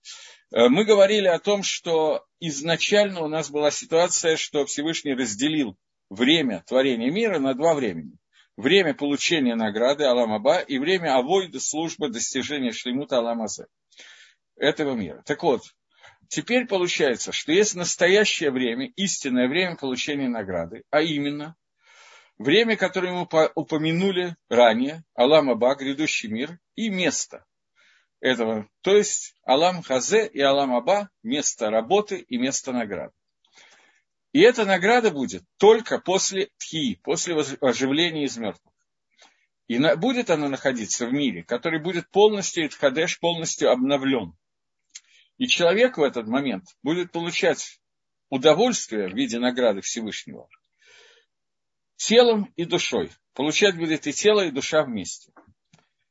Э, 0.54 0.68
мы 0.68 0.84
говорили 0.84 1.26
о 1.26 1.40
том, 1.40 1.62
что 1.64 2.24
изначально 2.38 3.22
у 3.22 3.28
нас 3.28 3.50
была 3.50 3.72
ситуация, 3.72 4.36
что 4.36 4.64
Всевышний 4.66 5.14
разделил 5.14 5.76
время 6.10 6.62
творения 6.66 7.10
мира 7.10 7.40
на 7.40 7.54
два 7.54 7.74
времени. 7.74 8.12
Время 8.56 8.94
получения 8.94 9.56
награды 9.56 10.04
Аламаба 10.04 10.60
и 10.60 10.78
время 10.78 11.16
авойда 11.16 11.58
службы 11.58 12.08
достижения 12.08 12.70
шлемута 12.70 13.18
Аламазе 13.18 13.66
этого 14.56 14.94
мира. 14.94 15.24
Так 15.26 15.42
вот, 15.42 15.62
теперь 16.28 16.66
получается, 16.66 17.32
что 17.32 17.50
есть 17.50 17.74
настоящее 17.74 18.52
время, 18.52 18.92
истинное 18.94 19.48
время 19.48 19.74
получения 19.74 20.28
награды, 20.28 20.84
а 20.90 21.02
именно 21.02 21.56
время, 22.38 22.76
которое 22.76 23.12
мы 23.12 23.50
упомянули 23.54 24.36
ранее, 24.48 25.04
Аламаба, 25.14 25.74
грядущий 25.74 26.28
мир, 26.28 26.58
и 26.74 26.88
место– 26.88 27.44
этого. 28.24 28.66
То 28.80 28.96
есть 28.96 29.36
Алам 29.44 29.82
Хазе 29.82 30.26
и 30.26 30.40
Алам 30.40 30.74
Аба– 30.74 31.10
место 31.22 31.70
работы 31.70 32.16
и 32.16 32.38
место 32.38 32.72
награды. 32.72 33.12
И 34.32 34.40
эта 34.40 34.64
награда 34.64 35.10
будет 35.10 35.44
только 35.58 35.98
после 35.98 36.48
Тхи, 36.56 36.98
после 37.04 37.36
оживления 37.60 38.24
из 38.24 38.36
мертвых. 38.38 38.72
И 39.68 39.78
на, 39.78 39.94
будет 39.96 40.30
она 40.30 40.48
находиться 40.48 41.06
в 41.06 41.12
мире, 41.12 41.44
который 41.44 41.80
будет 41.80 42.10
полностью 42.10 42.66
Итхадеш, 42.66 43.20
полностью 43.20 43.70
обновлен. 43.70 44.34
И 45.36 45.46
человек 45.46 45.98
в 45.98 46.02
этот 46.02 46.26
момент 46.26 46.64
будет 46.82 47.12
получать 47.12 47.78
удовольствие 48.30 49.08
в 49.08 49.14
виде 49.14 49.38
награды 49.38 49.82
Всевышнего 49.82 50.48
телом 51.96 52.52
и 52.56 52.64
душой. 52.64 53.10
Получать 53.34 53.76
будет 53.76 54.06
и 54.06 54.12
тело, 54.12 54.42
и 54.42 54.50
душа 54.50 54.84
вместе 54.84 55.32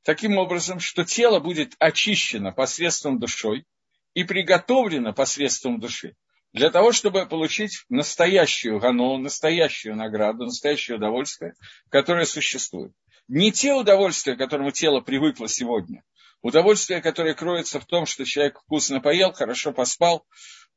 таким 0.03 0.37
образом, 0.37 0.79
что 0.79 1.03
тело 1.03 1.39
будет 1.39 1.75
очищено 1.79 2.51
посредством 2.51 3.19
душой 3.19 3.65
и 4.13 4.23
приготовлено 4.23 5.13
посредством 5.13 5.79
души 5.79 6.15
для 6.51 6.69
того, 6.69 6.91
чтобы 6.91 7.25
получить 7.25 7.83
настоящую 7.89 8.79
гану, 8.79 9.17
настоящую 9.17 9.95
награду, 9.95 10.45
настоящее 10.45 10.97
удовольствие, 10.97 11.55
которое 11.89 12.25
существует. 12.25 12.91
Не 13.27 13.51
те 13.51 13.73
удовольствия, 13.73 14.35
к 14.35 14.39
которому 14.39 14.71
тело 14.71 14.99
привыкло 14.99 15.47
сегодня, 15.47 16.03
удовольствие, 16.41 17.01
которое 17.01 17.33
кроется 17.33 17.79
в 17.79 17.85
том, 17.85 18.05
что 18.05 18.25
человек 18.25 18.59
вкусно 18.59 18.99
поел, 18.99 19.31
хорошо 19.31 19.71
поспал, 19.71 20.27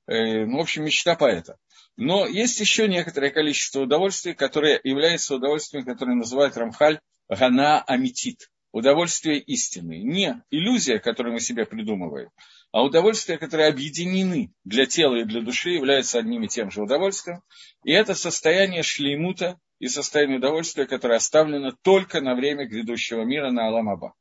ну, 0.07 0.57
в 0.57 0.61
общем, 0.61 0.85
мечта 0.85 1.15
поэта. 1.17 1.57
Но 1.97 2.27
есть 2.27 2.61
еще 2.61 2.89
некоторое 2.89 3.31
количество 3.31 3.81
удовольствий, 3.81 4.35
которое 4.35 4.81
является 4.85 5.35
удовольствием, 5.35 5.85
которое 5.85 6.15
называют 6.15 6.57
Рамхаль 6.57 7.01
Гана 7.29 7.83
Амитит 7.83 8.51
удовольствие 8.77 9.39
истины. 9.39 10.03
Не 10.03 10.43
иллюзия, 10.51 10.99
которую 10.99 11.33
мы 11.33 11.41
себе 11.41 11.65
придумываем, 11.65 12.29
а 12.73 12.85
удовольствия, 12.85 13.39
которые 13.39 13.69
объединены 13.69 14.53
для 14.65 14.85
тела 14.85 15.17
и 15.17 15.25
для 15.25 15.41
души, 15.41 15.71
являются 15.71 16.19
одним 16.19 16.43
и 16.43 16.49
тем 16.49 16.71
же 16.71 16.83
удовольствием. 16.83 17.41
И 17.85 17.93
это 17.93 18.15
состояние 18.15 18.83
шлеймута 18.83 19.59
и 19.79 19.89
состояние 19.89 20.37
удовольствия, 20.39 20.87
которое 20.87 21.17
оставлено 21.17 21.73
только 21.83 22.21
на 22.21 22.35
время 22.35 22.67
грядущего 22.67 23.23
мира 23.23 23.51
на 23.51 23.69
Аламаба. 23.69 24.13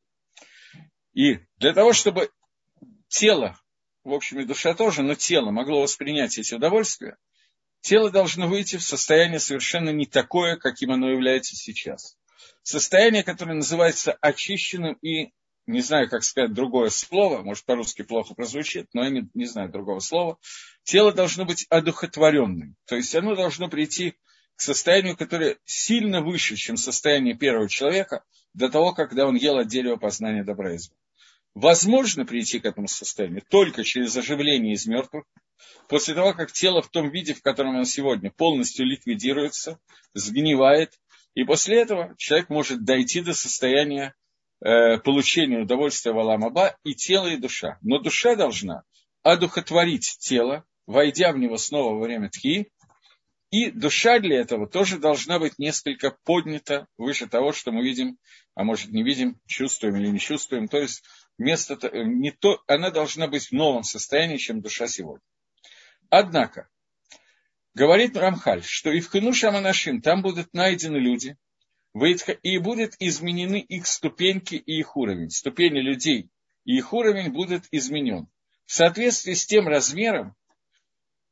И 1.13 1.39
для 1.57 1.73
того, 1.73 1.91
чтобы 1.91 2.29
тело, 3.09 3.57
в 4.05 4.13
общем, 4.13 4.39
и 4.39 4.45
душа 4.45 4.73
тоже, 4.73 5.03
но 5.03 5.15
тело 5.15 5.51
могло 5.51 5.81
воспринять 5.81 6.37
эти 6.37 6.53
удовольствия, 6.53 7.17
тело 7.81 8.09
должно 8.09 8.47
выйти 8.47 8.77
в 8.77 8.83
состояние 8.83 9.39
совершенно 9.39 9.89
не 9.89 10.05
такое, 10.05 10.55
каким 10.55 10.91
оно 10.91 11.09
является 11.09 11.55
сейчас 11.55 12.15
состояние, 12.65 13.23
которое 13.23 13.53
называется 13.53 14.17
очищенным 14.21 14.97
и, 15.01 15.31
не 15.67 15.81
знаю, 15.81 16.09
как 16.09 16.23
сказать 16.23 16.53
другое 16.53 16.89
слово, 16.89 17.43
может, 17.43 17.63
по-русски 17.65 18.01
плохо 18.01 18.33
прозвучит, 18.33 18.89
но 18.93 19.03
я 19.03 19.09
не, 19.09 19.29
не 19.33 19.45
знаю 19.45 19.69
другого 19.71 19.99
слова, 19.99 20.37
тело 20.83 21.13
должно 21.13 21.45
быть 21.45 21.65
одухотворенным. 21.69 22.75
То 22.85 22.95
есть 22.95 23.15
оно 23.15 23.35
должно 23.35 23.69
прийти 23.69 24.15
к 24.55 24.61
состоянию, 24.61 25.15
которое 25.15 25.57
сильно 25.65 26.21
выше, 26.21 26.55
чем 26.55 26.75
состояние 26.75 27.35
первого 27.35 27.69
человека, 27.69 28.23
до 28.53 28.69
того, 28.69 28.93
когда 28.93 29.27
он 29.27 29.35
ел 29.35 29.57
от 29.57 29.67
дерева 29.67 29.97
познания 29.97 30.43
добра 30.43 30.73
и 30.73 30.77
зла. 30.77 30.95
Возможно 31.55 32.25
прийти 32.25 32.59
к 32.59 32.65
этому 32.65 32.89
состоянию 32.89 33.41
только 33.49 33.85
через 33.85 34.15
оживление 34.17 34.73
из 34.73 34.85
мертвых, 34.87 35.23
после 35.87 36.13
того, 36.13 36.33
как 36.33 36.51
тело 36.51 36.81
в 36.81 36.89
том 36.89 37.09
виде, 37.09 37.33
в 37.33 37.41
котором 37.41 37.75
оно 37.75 37.85
сегодня, 37.85 38.29
полностью 38.29 38.85
ликвидируется, 38.85 39.79
сгнивает, 40.13 40.91
и 41.33 41.45
после 41.45 41.81
этого 41.81 42.13
человек 42.17 42.49
может 42.49 42.83
дойти 42.83 43.21
до 43.21 43.33
состояния 43.33 44.13
э, 44.61 44.97
получения 44.97 45.59
удовольствия 45.59 46.11
в 46.11 46.19
Аламаба 46.19 46.77
и 46.83 46.93
тело, 46.93 47.27
и 47.27 47.37
душа. 47.37 47.77
Но 47.81 47.99
душа 47.99 48.35
должна 48.35 48.83
одухотворить 49.23 50.17
тело, 50.19 50.65
войдя 50.85 51.31
в 51.31 51.37
него 51.37 51.57
снова 51.57 51.93
во 51.93 52.01
время 52.01 52.29
тхи, 52.29 52.69
и 53.51 53.71
душа 53.71 54.19
для 54.19 54.41
этого 54.41 54.67
тоже 54.67 54.97
должна 54.97 55.39
быть 55.39 55.57
несколько 55.57 56.17
поднята 56.25 56.87
выше 56.97 57.27
того, 57.27 57.53
что 57.53 57.71
мы 57.71 57.83
видим, 57.83 58.17
а 58.55 58.65
может 58.65 58.91
не 58.91 59.03
видим, 59.03 59.39
чувствуем 59.45 59.95
или 59.95 60.07
не 60.07 60.19
чувствуем. 60.19 60.67
То 60.67 60.79
есть 60.79 61.03
вместо, 61.37 61.77
не 61.93 62.31
то, 62.31 62.61
она 62.67 62.91
должна 62.91 63.27
быть 63.27 63.47
в 63.47 63.51
новом 63.51 63.83
состоянии, 63.83 64.37
чем 64.37 64.61
душа 64.61 64.87
сегодня. 64.87 65.23
Однако, 66.09 66.69
Говорит 67.75 68.15
Рамхаль, 68.15 68.63
что 68.63 68.89
и 68.89 69.01
в 69.01 69.11
Хинуша 69.11 69.51
Манашим 69.51 70.01
там 70.01 70.21
будут 70.21 70.53
найдены 70.53 70.95
люди, 70.95 71.35
и 72.41 72.57
будут 72.57 72.93
изменены 72.99 73.59
их 73.59 73.85
ступеньки 73.85 74.55
и 74.55 74.79
их 74.79 74.95
уровень. 74.95 75.29
Ступени 75.29 75.79
людей 75.79 76.29
и 76.63 76.77
их 76.77 76.93
уровень 76.93 77.31
будут 77.33 77.65
изменен. 77.71 78.27
В 78.65 78.73
соответствии 78.73 79.33
с 79.33 79.45
тем 79.45 79.67
размером, 79.67 80.35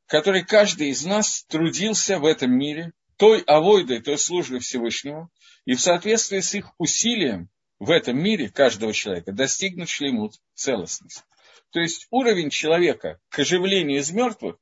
который 0.05 0.43
каждый 0.43 0.89
из 0.89 1.05
нас 1.05 1.45
трудился 1.45 2.19
в 2.19 2.25
этом 2.25 2.51
мире, 2.51 2.91
той 3.15 3.41
авойдой, 3.41 4.01
той 4.01 4.17
службой 4.17 4.59
Всевышнего, 4.59 5.29
и 5.63 5.75
в 5.75 5.81
соответствии 5.81 6.41
с 6.41 6.53
их 6.55 6.73
усилием 6.77 7.49
в 7.83 7.91
этом 7.91 8.17
мире 8.17 8.47
каждого 8.47 8.93
человека 8.93 9.33
достигнуть 9.33 9.89
шлемут, 9.89 10.35
целостность. 10.53 11.23
То 11.71 11.81
есть 11.81 12.07
уровень 12.11 12.49
человека 12.49 13.19
к 13.27 13.39
оживлению 13.39 13.99
из 13.99 14.09
мертвых 14.11 14.55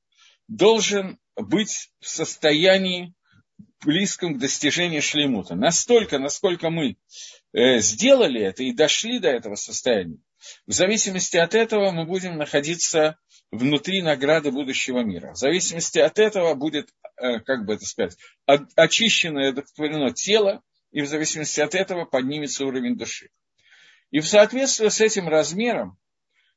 должен 0.48 1.20
быть 1.36 1.92
в 2.00 2.08
состоянии 2.08 3.14
близком 3.86 4.34
к 4.34 4.40
достижению 4.40 5.04
шлемута. 5.04 5.54
Настолько, 5.54 6.18
насколько 6.18 6.72
мы 6.72 6.98
э, 7.54 7.78
сделали 7.80 8.42
это 8.42 8.64
и 8.64 8.74
дошли 8.74 9.20
до 9.20 9.30
этого 9.30 9.54
состояния, 9.54 10.18
в 10.66 10.72
зависимости 10.72 11.38
от 11.38 11.54
этого 11.54 11.92
мы 11.92 12.06
будем 12.06 12.38
находиться 12.38 13.20
внутри 13.52 14.02
награды 14.02 14.50
будущего 14.50 15.02
мира. 15.02 15.34
В 15.34 15.38
зависимости 15.38 16.00
от 16.00 16.18
этого 16.18 16.56
будет, 16.56 16.90
э, 17.18 17.40
как 17.42 17.66
бы 17.66 17.76
это 17.76 17.86
сказать, 17.86 18.18
очищено 18.76 19.40
и 19.42 19.50
одухотворено 19.50 20.12
тело, 20.12 20.64
и 20.92 21.02
в 21.02 21.08
зависимости 21.08 21.62
от 21.62 21.76
этого 21.76 22.06
поднимется 22.06 22.66
уровень 22.66 22.98
души. 22.98 23.30
И 24.12 24.20
в 24.20 24.28
соответствии 24.28 24.90
с 24.90 25.02
этим 25.02 25.28
размером 25.28 25.98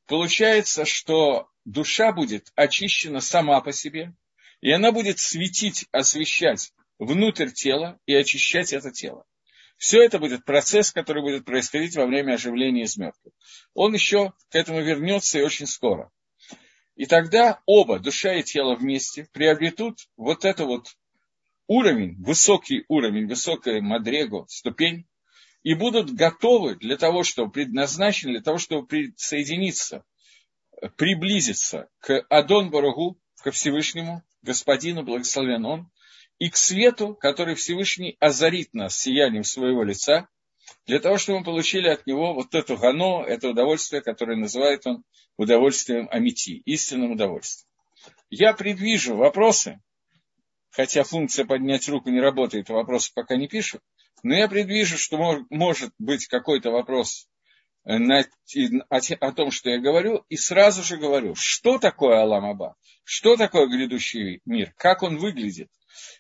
получается, 0.07 0.85
что 0.85 1.49
душа 1.65 2.13
будет 2.13 2.53
очищена 2.57 3.21
сама 3.21 3.61
по 3.61 3.73
себе, 3.73 4.13
и 4.61 4.71
она 4.71 4.93
будет 4.93 5.19
светить, 5.19 5.87
освещать 5.93 6.73
внутрь 6.99 7.51
тела 7.51 7.99
и 8.07 8.15
очищать 8.15 8.73
это 8.73 8.91
тело. 8.91 9.25
Все 9.77 10.03
это 10.03 10.19
будет 10.19 10.45
процесс, 10.45 10.93
который 10.93 11.23
будет 11.23 11.45
происходить 11.45 11.97
во 11.97 12.07
время 12.07 12.35
оживления 12.35 12.85
из 12.85 12.97
мертвых. 12.97 13.35
Он 13.75 13.93
еще 13.93 14.33
к 14.51 14.55
этому 14.55 14.81
вернется 14.83 15.39
и 15.39 15.43
очень 15.43 15.67
скоро. 15.67 16.11
И 16.97 17.07
тогда 17.07 17.61
оба, 17.67 17.99
душа 17.99 18.35
и 18.35 18.43
тело 18.43 18.77
вместе, 18.77 19.29
приобретут 19.33 19.99
вот 20.17 20.45
это 20.45 20.65
вот 20.65 20.97
уровень, 21.67 22.23
высокий 22.23 22.85
уровень, 22.89 23.27
высокая 23.27 23.81
мадрегу, 23.81 24.47
ступень, 24.49 25.07
и 25.63 25.75
будут 25.75 26.13
готовы 26.13 26.77
для 26.77 26.97
того, 26.97 27.23
чтобы 27.23 27.51
предназначены, 27.51 28.33
для 28.33 28.43
того, 28.43 28.59
чтобы 28.59 28.87
присоединиться, 28.87 30.05
приблизиться 30.97 31.89
к 32.01 32.25
Адон 32.29 32.71
Барагу, 32.71 33.19
ко 33.43 33.51
Всевышнему, 33.51 34.23
Господину, 34.43 35.03
благословен 35.03 35.65
Он, 35.65 35.91
и 36.39 36.51
к 36.51 36.57
свету, 36.57 37.15
который 37.15 37.55
Всевышний 37.55 38.17
озарит 38.21 38.75
нас 38.75 38.99
сиянием 38.99 39.45
своего 39.45 39.83
лица, 39.83 40.29
для 40.87 40.99
того, 40.99 41.19
чтобы 41.19 41.39
мы 41.39 41.45
получили 41.45 41.89
от 41.89 42.07
него 42.07 42.35
вот 42.35 42.55
это 42.55 42.77
гано, 42.77 43.23
это 43.23 43.49
удовольствие, 43.49 44.03
которое 44.03 44.37
называет 44.37 44.87
он 44.87 45.05
удовольствием 45.37 46.09
амити, 46.11 46.63
истинным 46.65 47.13
удовольствием. 47.13 47.69
Я 48.31 48.53
предвижу 48.53 49.17
вопросы, 49.17 49.81
хотя 50.75 51.05
функция 51.05 51.45
поднять 51.45 51.89
руку 51.89 52.11
не 52.11 52.21
работает, 52.21 52.69
вопросы 52.69 53.13
пока 53.15 53.37
не 53.37 53.49
пишут, 53.49 53.81
но 54.23 54.35
я 54.35 54.49
предвижу, 54.49 54.99
что 54.99 55.45
может 55.51 55.93
быть 55.99 56.27
какой-то 56.27 56.71
вопрос 56.71 57.29
на, 57.85 58.25
о, 58.89 58.99
о 58.99 59.33
том, 59.33 59.51
что 59.51 59.71
я 59.71 59.79
говорю, 59.79 60.25
и 60.29 60.37
сразу 60.37 60.83
же 60.83 60.97
говорю, 60.97 61.35
что 61.37 61.79
такое 61.79 62.23
Аламаба, 62.23 62.75
что 63.05 63.37
такое 63.37 63.69
грядущий 63.69 64.41
мир, 64.45 64.73
как 64.77 65.03
он 65.03 65.19
выглядит, 65.19 65.71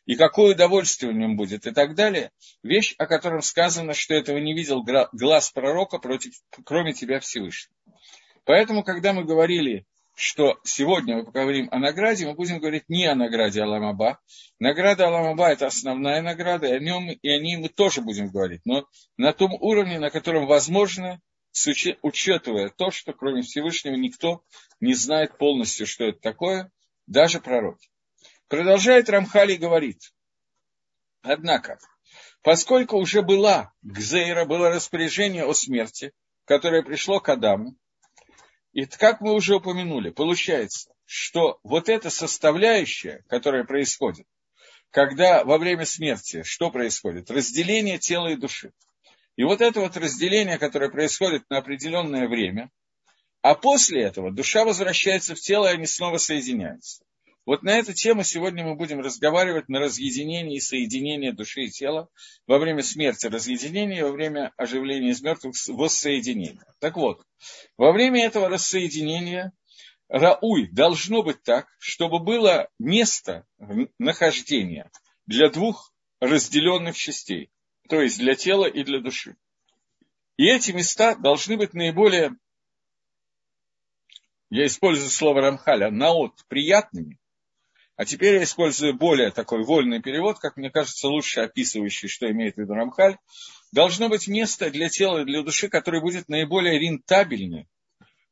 и 0.06 0.14
какое 0.14 0.54
удовольствие 0.54 1.10
в 1.10 1.16
нем 1.16 1.36
будет, 1.36 1.66
и 1.66 1.72
так 1.72 1.94
далее. 1.94 2.30
Вещь, 2.62 2.94
о 2.98 3.06
котором 3.06 3.42
сказано, 3.42 3.92
что 3.92 4.14
этого 4.14 4.38
не 4.38 4.54
видел 4.54 4.84
глаз 5.12 5.50
пророка, 5.50 5.98
против, 5.98 6.34
кроме 6.64 6.92
тебя 6.92 7.18
Всевышнего. 7.18 7.74
Поэтому, 8.44 8.84
когда 8.84 9.12
мы 9.14 9.24
говорили, 9.24 9.86
что 10.14 10.60
сегодня 10.64 11.16
мы 11.16 11.24
поговорим 11.24 11.68
о 11.70 11.78
награде, 11.78 12.26
мы 12.26 12.34
будем 12.34 12.58
говорить 12.58 12.88
не 12.88 13.06
о 13.06 13.14
награде 13.14 13.62
Аламаба. 13.62 14.20
Награда 14.58 15.08
Аламаба– 15.08 15.48
это 15.50 15.66
основная 15.66 16.22
награда, 16.22 16.68
и 16.68 16.72
о, 16.72 16.78
нем, 16.78 17.10
и 17.10 17.28
о 17.28 17.38
ней 17.38 17.56
мы 17.56 17.68
тоже 17.68 18.00
будем 18.00 18.30
говорить, 18.30 18.62
но 18.64 18.86
на 19.16 19.32
том 19.32 19.52
уровне, 19.54 19.98
на 19.98 20.10
котором 20.10 20.46
возможно 20.46 21.20
учитывая 22.02 22.68
то, 22.68 22.90
что 22.90 23.12
кроме 23.12 23.42
Всевышнего 23.42 23.94
никто 23.94 24.42
не 24.80 24.94
знает 24.94 25.38
полностью, 25.38 25.86
что 25.86 26.04
это 26.04 26.18
такое, 26.20 26.72
даже 27.06 27.40
пророки. 27.40 27.88
Продолжает 28.48 29.08
Рамхали 29.08 29.54
говорит, 29.54 30.12
однако, 31.22 31.78
поскольку 32.42 32.96
уже 32.96 33.22
была 33.22 33.72
Гзейра, 33.82 34.44
было 34.44 34.70
распоряжение 34.70 35.44
о 35.44 35.54
смерти, 35.54 36.12
которое 36.44 36.82
пришло 36.82 37.20
к 37.20 37.28
Адаму, 37.28 37.76
и 38.74 38.86
как 38.86 39.20
мы 39.20 39.32
уже 39.32 39.56
упомянули, 39.56 40.10
получается, 40.10 40.90
что 41.06 41.60
вот 41.62 41.88
эта 41.88 42.10
составляющая, 42.10 43.24
которая 43.28 43.64
происходит, 43.64 44.26
когда 44.90 45.44
во 45.44 45.58
время 45.58 45.86
смерти 45.86 46.42
что 46.42 46.70
происходит? 46.70 47.30
Разделение 47.30 47.98
тела 47.98 48.28
и 48.28 48.36
души. 48.36 48.72
И 49.36 49.44
вот 49.44 49.60
это 49.60 49.80
вот 49.80 49.96
разделение, 49.96 50.58
которое 50.58 50.90
происходит 50.90 51.48
на 51.50 51.58
определенное 51.58 52.28
время, 52.28 52.70
а 53.42 53.54
после 53.54 54.02
этого 54.02 54.32
душа 54.32 54.64
возвращается 54.64 55.36
в 55.36 55.40
тело, 55.40 55.68
и 55.68 55.74
они 55.74 55.86
снова 55.86 56.18
соединяются. 56.18 57.04
Вот 57.46 57.62
на 57.62 57.76
эту 57.78 57.92
тему 57.92 58.22
сегодня 58.22 58.64
мы 58.64 58.74
будем 58.74 59.00
разговаривать 59.00 59.68
на 59.68 59.80
разъединении 59.80 60.56
и 60.56 60.60
соединении 60.60 61.30
души 61.30 61.64
и 61.64 61.70
тела 61.70 62.08
во 62.46 62.58
время 62.58 62.82
смерти 62.82 63.26
разъединения, 63.26 64.04
во 64.04 64.12
время 64.12 64.52
оживления 64.56 65.10
из 65.10 65.20
мертвых 65.20 65.54
воссоединения. 65.68 66.64
Так 66.80 66.96
вот, 66.96 67.22
во 67.76 67.92
время 67.92 68.24
этого 68.24 68.48
рассоединения 68.48 69.52
Рауй 70.08 70.68
должно 70.70 71.22
быть 71.22 71.42
так, 71.42 71.66
чтобы 71.78 72.18
было 72.18 72.68
место 72.78 73.46
нахождения 73.98 74.90
для 75.26 75.50
двух 75.50 75.92
разделенных 76.20 76.96
частей 76.96 77.50
то 77.88 78.00
есть 78.00 78.18
для 78.18 78.34
тела 78.34 78.66
и 78.66 78.82
для 78.82 79.00
души. 79.00 79.36
И 80.36 80.46
эти 80.46 80.72
места 80.72 81.14
должны 81.14 81.56
быть 81.56 81.74
наиболее, 81.74 82.36
я 84.50 84.66
использую 84.66 85.10
слово 85.10 85.42
Рамхаля, 85.42 85.90
наот, 85.90 86.44
приятными, 86.48 87.18
а 87.96 88.04
теперь 88.04 88.36
я 88.36 88.42
использую 88.42 88.94
более 88.94 89.30
такой 89.30 89.64
вольный 89.64 90.02
перевод, 90.02 90.38
как 90.38 90.56
мне 90.56 90.70
кажется, 90.70 91.08
лучше 91.08 91.40
описывающий, 91.40 92.08
что 92.08 92.30
имеет 92.30 92.56
в 92.56 92.58
виду 92.58 92.74
Рамхаль. 92.74 93.18
Должно 93.72 94.08
быть 94.08 94.26
место 94.26 94.70
для 94.70 94.88
тела 94.88 95.22
и 95.22 95.24
для 95.24 95.42
души, 95.42 95.68
которое 95.68 96.00
будет 96.00 96.28
наиболее 96.28 96.78
рентабельным 96.78 97.68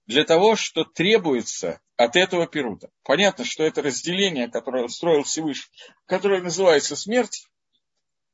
для 0.06 0.24
того, 0.24 0.56
что 0.56 0.84
требуется 0.84 1.80
от 1.96 2.16
этого 2.16 2.46
периода. 2.46 2.90
Понятно, 3.04 3.44
что 3.44 3.62
это 3.62 3.82
разделение, 3.82 4.48
которое 4.48 4.84
устроил 4.84 5.22
Всевышний, 5.22 5.72
которое 6.06 6.42
называется 6.42 6.96
смерть, 6.96 7.46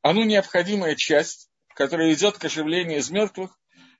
оно 0.00 0.24
необходимая 0.24 0.94
часть, 0.94 1.50
которая 1.74 2.12
идет 2.14 2.38
к 2.38 2.44
оживлению 2.44 2.98
из 2.98 3.10
мертвых, 3.10 3.58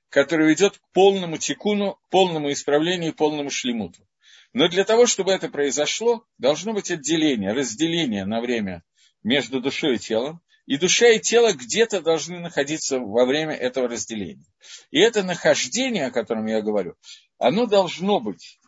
которая 0.09 0.53
идет 0.53 0.77
к 0.77 0.81
полному 0.91 1.37
тикуну, 1.37 1.99
полному 2.09 2.51
исправлению, 2.51 3.13
полному 3.13 3.51
шлемуту. 3.51 4.07
Но 4.53 4.67
для 4.67 4.83
того, 4.83 5.05
чтобы 5.05 5.31
это 5.31 5.49
произошло, 5.49 6.25
должно 6.37 6.73
быть 6.73 6.91
отделение, 6.91 7.53
разделение 7.53 8.25
на 8.25 8.41
время 8.41 8.83
между 9.23 9.61
душой 9.61 9.95
и 9.95 9.99
телом. 9.99 10.41
И 10.65 10.77
душа 10.77 11.07
и 11.09 11.19
тело 11.19 11.53
где-то 11.53 12.01
должны 12.01 12.39
находиться 12.39 12.99
во 12.99 13.25
время 13.25 13.55
этого 13.55 13.87
разделения. 13.87 14.45
И 14.91 14.99
это 14.99 15.23
нахождение, 15.23 16.05
о 16.05 16.11
котором 16.11 16.45
я 16.45 16.61
говорю, 16.61 16.95
оно 17.39 17.65
должно 17.65 18.19
быть, 18.19 18.59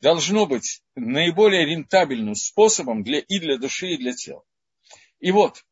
должно 0.00 0.46
быть 0.46 0.82
наиболее 0.94 1.64
рентабельным 1.64 2.34
способом 2.34 3.02
для, 3.02 3.20
и 3.20 3.38
для 3.38 3.56
души, 3.56 3.88
и 3.88 3.96
для 3.96 4.12
тела. 4.12 4.42
И 5.18 5.30
вот, 5.32 5.64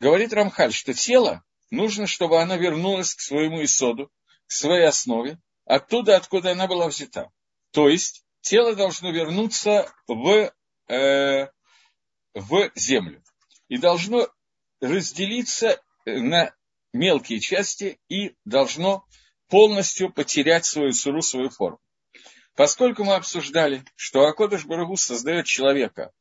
Говорит 0.00 0.32
Рамхаль, 0.32 0.72
что 0.72 0.94
тело 0.94 1.44
нужно, 1.70 2.06
чтобы 2.06 2.40
оно 2.40 2.56
вернулось 2.56 3.14
к 3.14 3.20
своему 3.20 3.62
исоду, 3.62 4.10
к 4.46 4.52
своей 4.52 4.86
основе, 4.86 5.38
оттуда, 5.66 6.16
откуда 6.16 6.52
она 6.52 6.66
была 6.66 6.88
взята. 6.88 7.30
То 7.70 7.90
есть 7.90 8.24
тело 8.40 8.74
должно 8.74 9.10
вернуться 9.10 9.92
в, 10.06 10.52
э, 10.88 11.48
в 12.34 12.70
землю 12.74 13.22
и 13.68 13.78
должно 13.78 14.28
разделиться 14.80 15.80
на 16.06 16.54
мелкие 16.92 17.40
части 17.40 18.00
и 18.08 18.34
должно 18.44 19.04
полностью 19.48 20.12
потерять 20.12 20.64
свою 20.64 20.92
суру, 20.92 21.22
свою 21.22 21.50
форму. 21.50 21.80
Поскольку 22.54 23.04
мы 23.04 23.14
обсуждали, 23.14 23.84
что 23.96 24.26
Акодыш 24.26 24.64
Барагу 24.64 24.96
создает 24.96 25.46
человека 25.46 26.12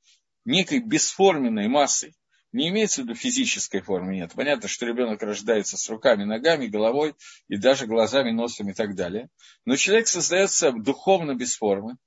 некой 0.45 0.79
бесформенной 0.79 1.67
массой, 1.67 2.15
не 2.51 2.69
имеется 2.69 3.01
в 3.01 3.05
виду 3.05 3.15
физической 3.15 3.81
формы, 3.81 4.15
нет. 4.15 4.33
Понятно, 4.35 4.67
что 4.67 4.85
ребенок 4.85 5.21
рождается 5.21 5.77
с 5.77 5.89
руками, 5.89 6.23
ногами, 6.23 6.67
головой 6.67 7.15
и 7.47 7.57
даже 7.57 7.85
глазами, 7.85 8.31
носом 8.31 8.69
и 8.69 8.73
так 8.73 8.95
далее. 8.95 9.29
Но 9.65 9.75
человек 9.75 10.07
создается 10.07 10.71
духовно 10.71 11.35
без 11.35 11.55
формы. 11.55 11.97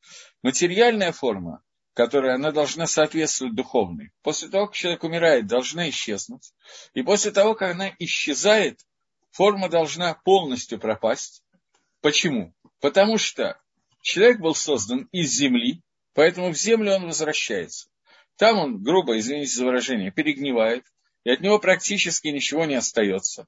Материальная 0.43 1.13
форма, 1.13 1.63
которая 1.95 2.35
она 2.35 2.51
должна 2.51 2.87
соответствовать 2.87 3.55
духовной. 3.55 4.11
После 4.23 4.49
того, 4.49 4.67
как 4.67 4.75
человек 4.75 5.05
умирает, 5.05 5.47
должна 5.47 5.89
исчезнуть. 5.91 6.53
И 6.95 7.03
после 7.03 7.31
того, 7.31 7.55
как 7.55 7.75
она 7.75 7.93
исчезает, 7.99 8.81
форма 9.31 9.69
должна 9.69 10.15
полностью 10.25 10.81
пропасть. 10.81 11.45
Почему? 12.01 12.53
Потому 12.81 13.17
что 13.17 13.61
человек 14.01 14.41
был 14.41 14.57
создан 14.57 15.09
из 15.13 15.31
земли, 15.31 15.83
поэтому 16.15 16.51
в 16.53 16.57
землю 16.57 16.95
он 16.95 17.07
возвращается. 17.07 17.89
Там 18.37 18.59
он 18.59 18.83
грубо, 18.83 19.19
извините 19.19 19.53
за 19.53 19.65
выражение, 19.65 20.11
перегнивает, 20.11 20.85
и 21.25 21.31
от 21.31 21.41
него 21.41 21.59
практически 21.59 22.29
ничего 22.29 22.65
не 22.65 22.75
остается. 22.75 23.47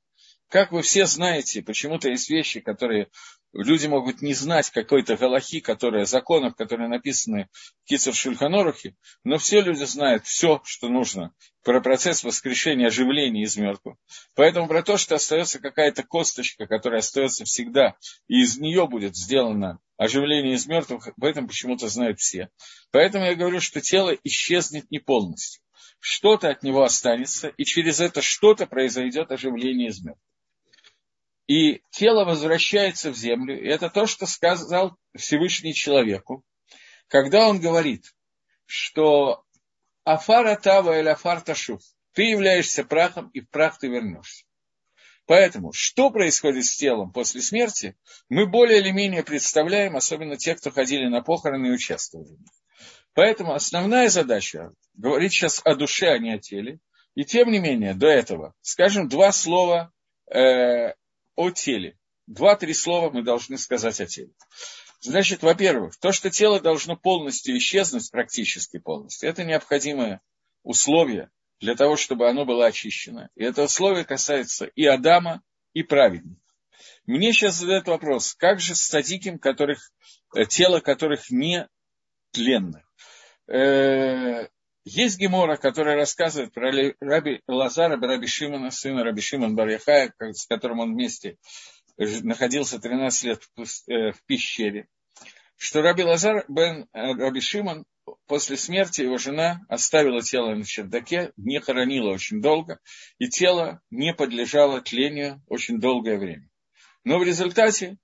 Как 0.48 0.72
вы 0.72 0.82
все 0.82 1.06
знаете, 1.06 1.62
почему-то 1.62 2.08
есть 2.08 2.30
вещи, 2.30 2.60
которые 2.60 3.08
люди 3.54 3.86
могут 3.86 4.20
не 4.20 4.34
знать 4.34 4.70
какой-то 4.70 5.16
галахи, 5.16 5.60
которые, 5.60 6.06
законов, 6.06 6.56
которые 6.56 6.88
написаны 6.88 7.48
в 7.84 7.88
Кицев 7.88 8.16
Шульханорухе, 8.16 8.96
но 9.22 9.38
все 9.38 9.60
люди 9.60 9.84
знают 9.84 10.26
все, 10.26 10.60
что 10.64 10.88
нужно 10.88 11.32
про 11.62 11.80
процесс 11.80 12.24
воскрешения, 12.24 12.88
оживления 12.88 13.44
из 13.44 13.56
мертвых. 13.56 13.96
Поэтому 14.34 14.66
про 14.68 14.82
то, 14.82 14.98
что 14.98 15.14
остается 15.14 15.60
какая-то 15.60 16.02
косточка, 16.02 16.66
которая 16.66 16.98
остается 16.98 17.44
всегда, 17.44 17.94
и 18.28 18.42
из 18.42 18.58
нее 18.58 18.86
будет 18.86 19.16
сделано 19.16 19.78
оживление 19.96 20.54
из 20.54 20.66
мертвых, 20.66 21.08
об 21.08 21.24
этом 21.24 21.46
почему-то 21.46 21.88
знают 21.88 22.18
все. 22.18 22.50
Поэтому 22.90 23.24
я 23.24 23.34
говорю, 23.34 23.60
что 23.60 23.80
тело 23.80 24.10
исчезнет 24.24 24.90
не 24.90 24.98
полностью. 24.98 25.62
Что-то 26.00 26.50
от 26.50 26.62
него 26.62 26.82
останется, 26.82 27.48
и 27.48 27.64
через 27.64 28.00
это 28.00 28.20
что-то 28.20 28.66
произойдет 28.66 29.30
оживление 29.30 29.88
из 29.88 30.04
мертвых 30.04 30.33
и 31.46 31.82
тело 31.90 32.24
возвращается 32.24 33.10
в 33.10 33.16
землю. 33.16 33.60
И 33.60 33.66
это 33.66 33.90
то, 33.90 34.06
что 34.06 34.26
сказал 34.26 34.96
Всевышний 35.16 35.74
человеку, 35.74 36.44
когда 37.08 37.48
он 37.48 37.60
говорит, 37.60 38.14
что 38.66 39.44
Афара 40.04 40.56
Тава 40.56 40.98
или 40.98 41.08
Афар 41.08 41.40
Ташу, 41.40 41.78
ты 42.12 42.22
являешься 42.22 42.84
прахом, 42.84 43.28
и 43.28 43.40
в 43.40 43.48
прах 43.50 43.78
ты 43.78 43.88
вернешься. 43.88 44.44
Поэтому, 45.26 45.72
что 45.72 46.10
происходит 46.10 46.66
с 46.66 46.76
телом 46.76 47.12
после 47.12 47.40
смерти, 47.40 47.96
мы 48.28 48.46
более 48.46 48.80
или 48.80 48.90
менее 48.90 49.24
представляем, 49.24 49.96
особенно 49.96 50.36
те, 50.36 50.54
кто 50.54 50.70
ходили 50.70 51.06
на 51.08 51.22
похороны 51.22 51.68
и 51.68 51.72
участвовали. 51.72 52.36
Поэтому 53.14 53.54
основная 53.54 54.08
задача 54.08 54.72
говорить 54.94 55.32
сейчас 55.32 55.62
о 55.64 55.76
душе, 55.76 56.08
а 56.08 56.18
не 56.18 56.32
о 56.34 56.38
теле. 56.38 56.78
И 57.14 57.24
тем 57.24 57.50
не 57.50 57.58
менее, 57.58 57.94
до 57.94 58.08
этого, 58.08 58.54
скажем, 58.60 59.08
два 59.08 59.32
слова 59.32 59.92
э, 60.30 60.94
о 61.36 61.50
теле. 61.50 61.98
Два-три 62.26 62.74
слова 62.74 63.10
мы 63.10 63.22
должны 63.22 63.58
сказать 63.58 64.00
о 64.00 64.06
теле. 64.06 64.32
Значит, 65.00 65.42
во-первых, 65.42 65.96
то, 65.98 66.12
что 66.12 66.30
тело 66.30 66.60
должно 66.60 66.96
полностью 66.96 67.56
исчезнуть, 67.58 68.10
практически 68.10 68.78
полностью, 68.78 69.28
это 69.28 69.44
необходимое 69.44 70.22
условие 70.62 71.30
для 71.60 71.74
того, 71.74 71.96
чтобы 71.96 72.28
оно 72.28 72.46
было 72.46 72.66
очищено. 72.66 73.28
И 73.34 73.44
это 73.44 73.64
условие 73.64 74.04
касается 74.04 74.64
и 74.64 74.86
Адама, 74.86 75.42
и 75.74 75.82
праведника. 75.82 76.40
Мне 77.06 77.32
сейчас 77.32 77.56
задают 77.56 77.86
вопрос, 77.86 78.34
как 78.34 78.60
же 78.60 78.74
с 78.74 78.80
садиким, 78.80 79.38
которых, 79.38 79.92
э, 80.34 80.46
тело 80.46 80.80
которых 80.80 81.30
не 81.30 81.68
тленное? 82.30 82.86
Э, 83.46 84.48
есть 84.84 85.18
Гемора, 85.18 85.56
которая 85.56 85.96
рассказывает 85.96 86.52
про 86.52 86.70
Раби 87.00 87.40
Лазара, 87.48 87.98
Раби 87.98 88.26
Шимона, 88.26 88.70
сына 88.70 89.02
Раби 89.02 89.20
Шимон 89.20 89.54
Барьяхая, 89.54 90.12
с 90.18 90.46
которым 90.46 90.80
он 90.80 90.92
вместе 90.94 91.38
находился 91.96 92.78
13 92.78 93.24
лет 93.24 93.42
э, 93.88 94.12
в 94.12 94.24
пещере, 94.26 94.88
что 95.56 95.80
Раби 95.80 96.02
Лазар 96.02 96.44
бен 96.48 96.88
э, 96.92 97.12
Раби 97.14 97.40
Шимон 97.40 97.84
после 98.26 98.56
смерти 98.56 99.02
его 99.02 99.16
жена 99.16 99.60
оставила 99.68 100.20
тело 100.20 100.54
на 100.54 100.64
чердаке, 100.64 101.32
не 101.36 101.60
хоронила 101.60 102.10
очень 102.10 102.42
долго, 102.42 102.80
и 103.18 103.28
тело 103.28 103.80
не 103.90 104.12
подлежало 104.12 104.80
тлению 104.80 105.42
очень 105.46 105.80
долгое 105.80 106.18
время. 106.18 106.48
Но 107.04 107.18
в 107.18 107.22
результате 107.22 107.96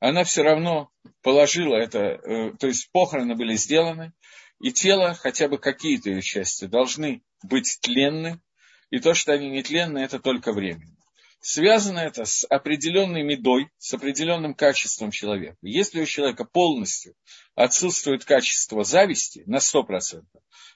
она 0.00 0.24
все 0.24 0.42
равно 0.42 0.90
положила 1.22 1.76
это, 1.76 1.98
э, 1.98 2.52
то 2.58 2.66
есть 2.66 2.90
похороны 2.92 3.34
были 3.34 3.54
сделаны, 3.54 4.12
и 4.60 4.72
тело, 4.72 5.14
хотя 5.14 5.48
бы 5.48 5.58
какие-то 5.58 6.10
ее 6.10 6.22
части, 6.22 6.66
должны 6.66 7.22
быть 7.42 7.78
тленны, 7.80 8.40
и 8.90 8.98
то, 8.98 9.14
что 9.14 9.32
они 9.32 9.50
не 9.50 9.62
тленны, 9.62 9.98
это 9.98 10.18
только 10.18 10.52
временно. 10.52 10.96
Связано 11.40 12.00
это 12.00 12.24
с 12.24 12.44
определенной 12.44 13.22
медой, 13.22 13.70
с 13.78 13.94
определенным 13.94 14.54
качеством 14.54 15.12
человека. 15.12 15.56
Если 15.62 16.00
у 16.00 16.06
человека 16.06 16.44
полностью 16.44 17.14
отсутствует 17.54 18.24
качество 18.24 18.82
зависти 18.82 19.44
на 19.46 19.58
100%, 19.58 20.24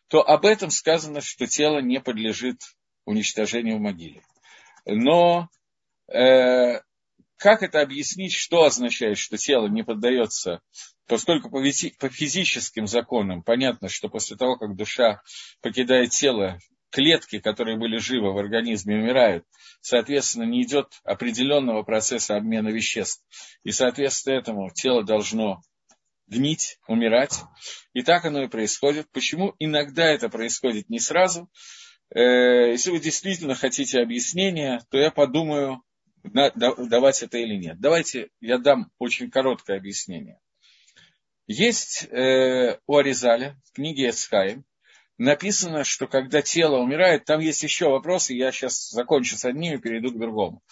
то 0.08 0.22
об 0.22 0.46
этом 0.46 0.70
сказано, 0.70 1.20
что 1.20 1.46
тело 1.46 1.80
не 1.80 2.00
подлежит 2.00 2.60
уничтожению 3.04 3.78
в 3.78 3.80
могиле. 3.80 4.22
Но 4.86 5.48
э, 6.06 6.80
как 7.36 7.62
это 7.64 7.80
объяснить, 7.80 8.32
что 8.32 8.64
означает, 8.64 9.18
что 9.18 9.36
тело 9.36 9.66
не 9.66 9.82
поддается 9.82 10.60
поскольку 11.12 11.50
по 11.50 12.08
физическим 12.08 12.86
законам 12.86 13.42
понятно, 13.42 13.90
что 13.90 14.08
после 14.08 14.34
того, 14.34 14.56
как 14.56 14.76
душа 14.76 15.20
покидает 15.60 16.08
тело, 16.08 16.58
клетки, 16.88 17.38
которые 17.38 17.76
были 17.76 17.98
живы 17.98 18.32
в 18.32 18.38
организме, 18.38 18.96
умирают, 18.96 19.44
соответственно, 19.82 20.44
не 20.44 20.62
идет 20.62 20.86
определенного 21.04 21.82
процесса 21.82 22.36
обмена 22.36 22.70
веществ. 22.70 23.22
И, 23.62 23.72
соответственно, 23.72 24.36
этому 24.36 24.70
тело 24.70 25.04
должно 25.04 25.60
гнить, 26.28 26.78
умирать. 26.88 27.40
И 27.92 28.00
так 28.00 28.24
оно 28.24 28.44
и 28.44 28.48
происходит. 28.48 29.06
Почему 29.12 29.54
иногда 29.58 30.06
это 30.06 30.30
происходит 30.30 30.88
не 30.88 30.98
сразу? 30.98 31.50
Э, 32.08 32.70
если 32.70 32.90
вы 32.90 33.00
действительно 33.00 33.54
хотите 33.54 34.00
объяснения, 34.00 34.80
то 34.90 34.96
я 34.96 35.10
подумаю, 35.10 35.82
давать 36.24 37.22
это 37.22 37.36
или 37.36 37.56
нет. 37.56 37.78
Давайте 37.80 38.30
я 38.40 38.56
дам 38.56 38.90
очень 38.98 39.30
короткое 39.30 39.76
объяснение. 39.76 40.38
Есть 41.52 42.04
э, 42.04 42.78
у 42.86 42.96
Аризаля 42.96 43.60
в 43.66 43.72
книге 43.72 44.08
Эцхаим 44.08 44.64
написано, 45.18 45.84
что 45.84 46.06
когда 46.06 46.40
тело 46.40 46.78
умирает, 46.78 47.26
там 47.26 47.40
есть 47.40 47.62
еще 47.62 47.90
вопросы, 47.90 48.32
я 48.32 48.50
сейчас 48.52 48.88
закончу 48.88 49.36
с 49.36 49.44
одним 49.44 49.74
и 49.74 49.78
перейду 49.78 50.12
к 50.12 50.18
другому. 50.18 50.62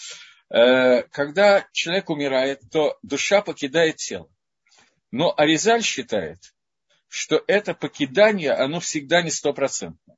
Э, 0.49 1.03
когда 1.03 1.69
человек 1.73 2.09
умирает, 2.09 2.63
то 2.73 2.97
душа 3.03 3.43
покидает 3.43 3.97
тело. 3.97 4.31
Но 5.11 5.35
Аризаль 5.37 5.83
считает, 5.83 6.39
что 7.09 7.45
это 7.47 7.75
покидание, 7.75 8.53
оно 8.53 8.81
всегда 8.81 9.21
не 9.21 9.31
стопроцентно. 9.31 10.17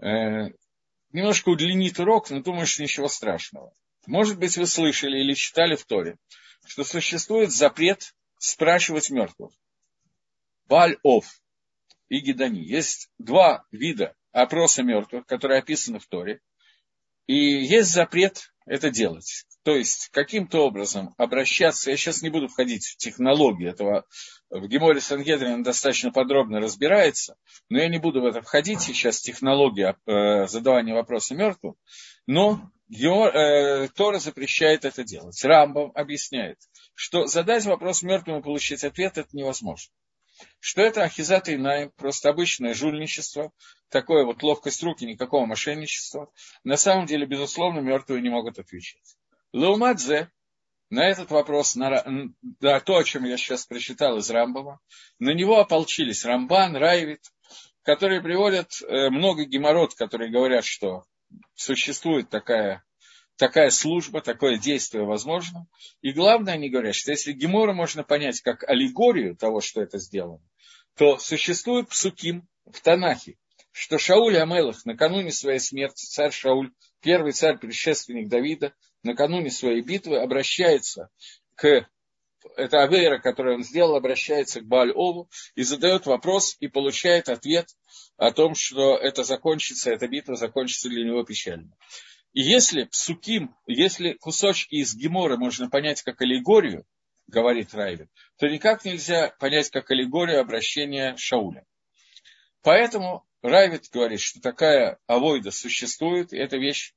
Э, 0.00 0.50
немножко 1.12 1.48
удлинит 1.48 1.98
урок, 1.98 2.28
но 2.28 2.42
думаю, 2.42 2.66
что 2.66 2.82
ничего 2.82 3.08
страшного. 3.08 3.72
Может 4.06 4.38
быть, 4.38 4.58
вы 4.58 4.66
слышали 4.66 5.18
или 5.18 5.32
читали 5.32 5.76
в 5.76 5.86
Торе, 5.86 6.18
что 6.66 6.84
существует 6.84 7.52
запрет 7.52 8.12
спрашивать 8.36 9.08
мертвых. 9.08 9.52
Баль-Ов 10.68 11.26
и 12.08 12.20
Гедани. 12.20 12.60
Есть 12.60 13.10
два 13.18 13.64
вида 13.72 14.14
опроса 14.32 14.82
мертвых, 14.82 15.26
которые 15.26 15.60
описаны 15.60 15.98
в 15.98 16.06
Торе. 16.06 16.40
И 17.26 17.36
есть 17.36 17.92
запрет 17.92 18.52
это 18.66 18.90
делать. 18.90 19.44
То 19.64 19.76
есть, 19.76 20.08
каким-то 20.12 20.60
образом 20.60 21.14
обращаться, 21.18 21.90
я 21.90 21.96
сейчас 21.96 22.22
не 22.22 22.30
буду 22.30 22.48
входить 22.48 22.86
в 22.86 22.96
технологии 22.96 23.68
этого, 23.68 24.06
в 24.48 24.66
Геморе 24.66 25.00
Сангедрин 25.00 25.62
достаточно 25.62 26.10
подробно 26.10 26.58
разбирается, 26.60 27.36
но 27.68 27.78
я 27.78 27.88
не 27.88 27.98
буду 27.98 28.22
в 28.22 28.24
это 28.24 28.40
входить 28.40 28.80
сейчас, 28.80 29.20
технология 29.20 29.96
э, 30.06 30.46
задавания 30.46 30.94
вопроса 30.94 31.34
мертвым, 31.34 31.74
но 32.26 32.70
э, 32.88 33.88
Тора 33.88 34.20
запрещает 34.20 34.86
это 34.86 35.04
делать. 35.04 35.44
Рамбам 35.44 35.92
объясняет, 35.94 36.58
что 36.94 37.26
задать 37.26 37.66
вопрос 37.66 38.02
мертвым 38.02 38.38
и 38.38 38.42
получить 38.42 38.84
ответ 38.84 39.18
это 39.18 39.28
невозможно 39.32 39.92
что 40.60 40.82
это 40.82 41.02
ахизат 41.02 41.48
и 41.48 41.58
просто 41.96 42.30
обычное 42.30 42.74
жульничество, 42.74 43.52
такое 43.88 44.24
вот 44.24 44.42
ловкость 44.42 44.82
руки, 44.82 45.04
никакого 45.04 45.46
мошенничества. 45.46 46.30
На 46.64 46.76
самом 46.76 47.06
деле, 47.06 47.26
безусловно, 47.26 47.80
мертвые 47.80 48.22
не 48.22 48.30
могут 48.30 48.58
отвечать. 48.58 49.16
Лаумадзе 49.52 50.30
на 50.90 51.06
этот 51.06 51.30
вопрос, 51.30 51.74
на, 51.74 52.04
на 52.60 52.80
то, 52.80 52.96
о 52.96 53.04
чем 53.04 53.24
я 53.24 53.36
сейчас 53.36 53.66
прочитал 53.66 54.18
из 54.18 54.30
Рамбова, 54.30 54.80
на 55.18 55.30
него 55.30 55.58
ополчились 55.58 56.24
Рамбан, 56.24 56.76
Райвит, 56.76 57.22
которые 57.82 58.22
приводят 58.22 58.70
э, 58.82 59.10
много 59.10 59.44
геморрот, 59.44 59.94
которые 59.94 60.30
говорят, 60.30 60.64
что 60.64 61.04
существует 61.54 62.30
такая 62.30 62.84
такая 63.38 63.70
служба, 63.70 64.20
такое 64.20 64.58
действие 64.58 65.04
возможно. 65.04 65.66
И 66.02 66.12
главное, 66.12 66.54
они 66.54 66.68
говорят, 66.68 66.94
что 66.94 67.12
если 67.12 67.32
Гемора 67.32 67.72
можно 67.72 68.02
понять 68.02 68.40
как 68.42 68.68
аллегорию 68.68 69.36
того, 69.36 69.60
что 69.60 69.80
это 69.80 69.98
сделано, 69.98 70.42
то 70.96 71.16
существует 71.18 71.88
псуким 71.88 72.46
в 72.66 72.80
Танахе, 72.80 73.36
что 73.72 73.96
Шауль 73.98 74.36
Амелах 74.36 74.84
накануне 74.84 75.30
своей 75.30 75.60
смерти, 75.60 76.04
царь 76.04 76.32
Шауль, 76.32 76.72
первый 77.00 77.32
царь, 77.32 77.58
предшественник 77.58 78.28
Давида, 78.28 78.74
накануне 79.04 79.50
своей 79.50 79.80
битвы 79.82 80.18
обращается 80.18 81.08
к 81.54 81.88
это 82.56 82.82
Авейра, 82.82 83.18
который 83.18 83.54
он 83.54 83.64
сделал, 83.64 83.96
обращается 83.96 84.60
к 84.60 84.66
Бааль-Ову 84.66 85.28
и 85.54 85.62
задает 85.62 86.06
вопрос 86.06 86.56
и 86.60 86.68
получает 86.68 87.28
ответ 87.28 87.68
о 88.16 88.32
том, 88.32 88.54
что 88.54 88.96
это 88.96 89.24
закончится, 89.24 89.90
эта 89.90 90.08
битва 90.08 90.36
закончится 90.36 90.88
для 90.88 91.04
него 91.04 91.24
печально. 91.24 91.76
И 92.32 92.42
если 92.42 92.84
псуким, 92.84 93.54
если 93.66 94.12
кусочки 94.12 94.76
из 94.76 94.94
Гемора 94.94 95.36
можно 95.36 95.70
понять 95.70 96.02
как 96.02 96.20
аллегорию, 96.20 96.84
говорит 97.26 97.74
Райвин, 97.74 98.08
то 98.38 98.48
никак 98.48 98.84
нельзя 98.84 99.34
понять 99.38 99.70
как 99.70 99.90
аллегорию 99.90 100.40
обращения 100.40 101.16
Шауля. 101.16 101.64
Поэтому 102.62 103.24
Райвит 103.42 103.88
говорит, 103.92 104.20
что 104.20 104.40
такая 104.40 104.98
авойда 105.06 105.50
существует, 105.50 106.32
и 106.32 106.38
эта 106.38 106.56
вещь, 106.56 106.94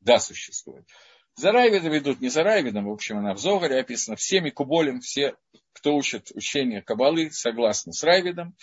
да, 0.00 0.18
существует. 0.18 0.86
За 1.34 1.52
Райвидом 1.52 1.96
идут 1.96 2.20
не 2.20 2.28
за 2.28 2.42
Райвидом, 2.42 2.86
в 2.86 2.92
общем, 2.92 3.18
она 3.18 3.34
в 3.34 3.38
Зогаре 3.38 3.80
описана, 3.80 4.16
всеми 4.16 4.50
куболем, 4.50 5.00
все, 5.00 5.36
кто 5.72 5.94
учит 5.94 6.30
учение 6.34 6.82
Кабалы, 6.82 7.30
согласны 7.30 7.92
с 7.92 8.02
Райвидом, 8.02 8.56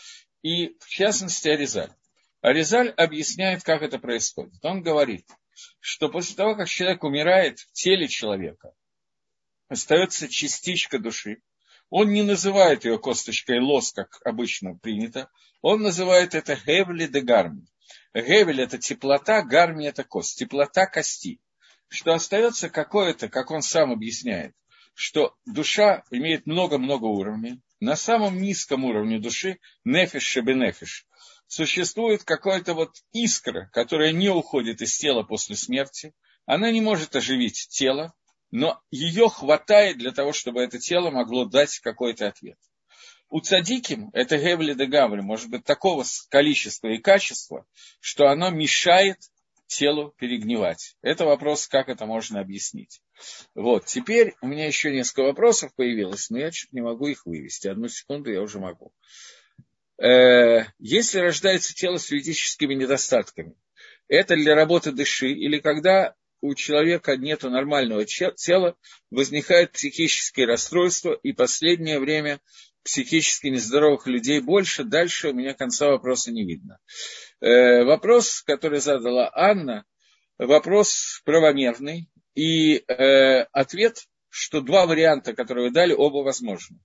и 0.43 0.75
в 0.79 0.87
частности 0.87 1.47
Аризаль. 1.47 1.91
Аризаль 2.41 2.89
объясняет, 2.89 3.63
как 3.63 3.81
это 3.81 3.97
происходит. 3.97 4.63
Он 4.63 4.81
говорит, 4.81 5.25
что 5.79 6.09
после 6.09 6.35
того, 6.35 6.55
как 6.55 6.67
человек 6.67 7.03
умирает 7.03 7.59
в 7.59 7.71
теле 7.71 8.07
человека, 8.07 8.73
остается 9.67 10.27
частичка 10.27 10.99
души, 10.99 11.41
он 11.89 12.11
не 12.11 12.23
называет 12.23 12.85
ее 12.85 12.99
косточкой 12.99 13.59
лос, 13.59 13.93
как 13.93 14.19
обычно 14.25 14.75
принято, 14.75 15.29
он 15.61 15.81
называет 15.81 16.35
это 16.35 16.55
гевли 16.55 17.07
де 17.07 17.21
гарми. 17.21 17.67
Гевель– 18.13 18.61
это 18.63 18.77
теплота, 18.77 19.41
гарми– 19.41 19.85
это 19.87 20.03
кость, 20.03 20.39
теплота 20.39 20.85
кости. 20.87 21.39
Что 21.87 22.13
остается 22.13 22.69
какое-то, 22.69 23.29
как 23.29 23.51
он 23.51 23.61
сам 23.61 23.91
объясняет, 23.91 24.53
что 24.93 25.35
душа 25.45 26.03
имеет 26.11 26.45
много-много 26.45 27.05
уровней. 27.05 27.61
На 27.79 27.95
самом 27.95 28.41
низком 28.41 28.83
уровне 28.83 29.19
души, 29.19 29.59
нефиш 29.85 30.23
шебенефиш, 30.23 31.05
существует 31.47 32.23
какая-то 32.23 32.73
вот 32.73 32.95
искра, 33.13 33.69
которая 33.73 34.11
не 34.11 34.29
уходит 34.29 34.81
из 34.81 34.97
тела 34.97 35.23
после 35.23 35.55
смерти. 35.55 36.13
Она 36.45 36.71
не 36.71 36.81
может 36.81 37.15
оживить 37.15 37.67
тело, 37.69 38.13
но 38.51 38.81
ее 38.91 39.29
хватает 39.29 39.97
для 39.97 40.11
того, 40.11 40.33
чтобы 40.33 40.61
это 40.61 40.79
тело 40.79 41.09
могло 41.09 41.45
дать 41.45 41.79
какой-то 41.79 42.27
ответ. 42.27 42.57
У 43.29 43.41
цадиким 43.41 44.09
это 44.13 44.37
гевли 44.37 44.73
де 44.73 44.85
гаври, 44.85 45.21
может 45.21 45.49
быть 45.49 45.65
такого 45.65 46.05
количества 46.29 46.87
и 46.87 46.97
качества, 46.97 47.65
что 47.99 48.29
оно 48.29 48.49
мешает 48.49 49.19
телу 49.67 50.13
перегнивать. 50.17 50.95
Это 51.01 51.25
вопрос, 51.25 51.67
как 51.67 51.89
это 51.89 52.05
можно 52.05 52.39
объяснить. 52.39 53.01
Вот, 53.53 53.85
теперь 53.85 54.35
у 54.41 54.47
меня 54.47 54.65
еще 54.65 54.91
несколько 54.91 55.23
вопросов 55.23 55.75
появилось, 55.75 56.29
но 56.29 56.39
я 56.39 56.51
чуть 56.51 56.71
не 56.71 56.81
могу 56.81 57.07
их 57.07 57.25
вывести. 57.25 57.67
Одну 57.67 57.89
секунду 57.89 58.31
я 58.31 58.41
уже 58.41 58.59
могу. 58.59 58.93
Э, 59.99 60.65
если 60.79 61.19
рождается 61.19 61.73
тело 61.73 61.97
с 61.97 62.05
физическими 62.05 62.73
недостатками, 62.73 63.55
это 64.07 64.35
для 64.35 64.55
работы 64.55 64.91
дыши 64.91 65.29
или 65.29 65.59
когда 65.59 66.15
у 66.41 66.53
человека 66.53 67.17
нет 67.17 67.43
нормального 67.43 68.05
тела, 68.05 68.75
возникает 69.09 69.71
психические 69.71 70.45
расстройства, 70.45 71.13
и 71.13 71.33
последнее 71.33 71.99
время 71.99 72.39
психически 72.83 73.47
нездоровых 73.47 74.07
людей 74.07 74.39
больше, 74.39 74.83
дальше 74.83 75.29
у 75.29 75.33
меня 75.33 75.53
конца 75.53 75.87
вопроса 75.87 76.31
не 76.31 76.45
видно. 76.45 76.79
Э, 77.41 77.83
вопрос, 77.83 78.41
который 78.43 78.79
задала 78.79 79.29
Анна, 79.33 79.83
вопрос 80.37 81.21
правомерный, 81.25 82.09
и 82.35 82.83
э, 82.87 83.41
ответ, 83.51 84.05
что 84.29 84.61
два 84.61 84.85
варианта, 84.85 85.33
которые 85.33 85.69
вы 85.69 85.73
дали, 85.73 85.93
оба 85.93 86.17
возможны. 86.17 86.77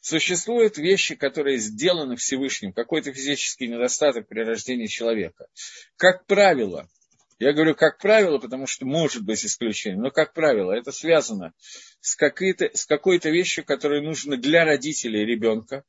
Существуют 0.00 0.78
вещи, 0.78 1.14
которые 1.14 1.58
сделаны 1.58 2.16
Всевышним, 2.16 2.72
какой-то 2.72 3.12
физический 3.12 3.68
недостаток 3.68 4.28
при 4.28 4.40
рождении 4.40 4.86
человека. 4.86 5.46
Как 5.96 6.26
правило, 6.26 6.88
я 7.38 7.52
говорю, 7.52 7.74
как 7.74 7.98
правило, 7.98 8.38
потому 8.38 8.66
что 8.66 8.84
может 8.84 9.24
быть 9.24 9.44
исключение, 9.44 10.00
но 10.00 10.10
как 10.10 10.32
правило, 10.32 10.72
это 10.72 10.90
связано 10.90 11.52
с, 12.00 12.16
с 12.16 12.86
какой-то 12.86 13.30
вещью, 13.30 13.64
которая 13.64 14.00
нужна 14.00 14.36
для 14.36 14.64
родителей 14.64 15.24
ребенка. 15.24 15.84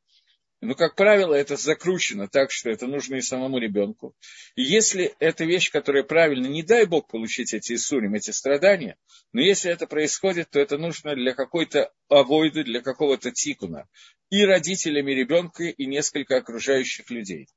Но, 0.61 0.75
как 0.75 0.95
правило, 0.95 1.33
это 1.33 1.55
закручено 1.55 2.27
так, 2.27 2.51
что 2.51 2.69
это 2.69 2.85
нужно 2.85 3.15
и 3.15 3.21
самому 3.21 3.59
ребенку. 3.59 4.13
И 4.55 4.61
если 4.61 5.15
это 5.19 5.45
вещь, 5.45 5.71
которая 5.71 6.03
правильно, 6.03 6.47
не 6.47 6.63
дай 6.63 6.85
Бог 6.85 7.07
получить 7.07 7.53
эти 7.53 7.73
иссурим, 7.73 8.13
эти 8.13 8.31
страдания, 8.31 8.97
но 9.31 9.39
если 9.39 9.71
это 9.71 9.87
происходит, 9.87 10.49
то 10.49 10.59
это 10.59 10.77
нужно 10.77 11.15
для 11.15 11.33
какой-то 11.33 11.93
авойды, 12.09 12.65
для 12.65 12.81
какого-то 12.81 13.31
тикуна. 13.31 13.87
И 14.29 14.43
родителями 14.43 15.13
ребенка, 15.13 15.63
и 15.63 15.85
несколько 15.85 16.37
окружающих 16.37 17.09
людей. 17.09 17.47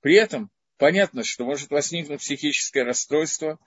При 0.00 0.14
этом 0.14 0.50
понятно, 0.78 1.22
что 1.22 1.44
может 1.44 1.70
возникнуть 1.70 2.20
психическое 2.20 2.84
расстройство, 2.84 3.58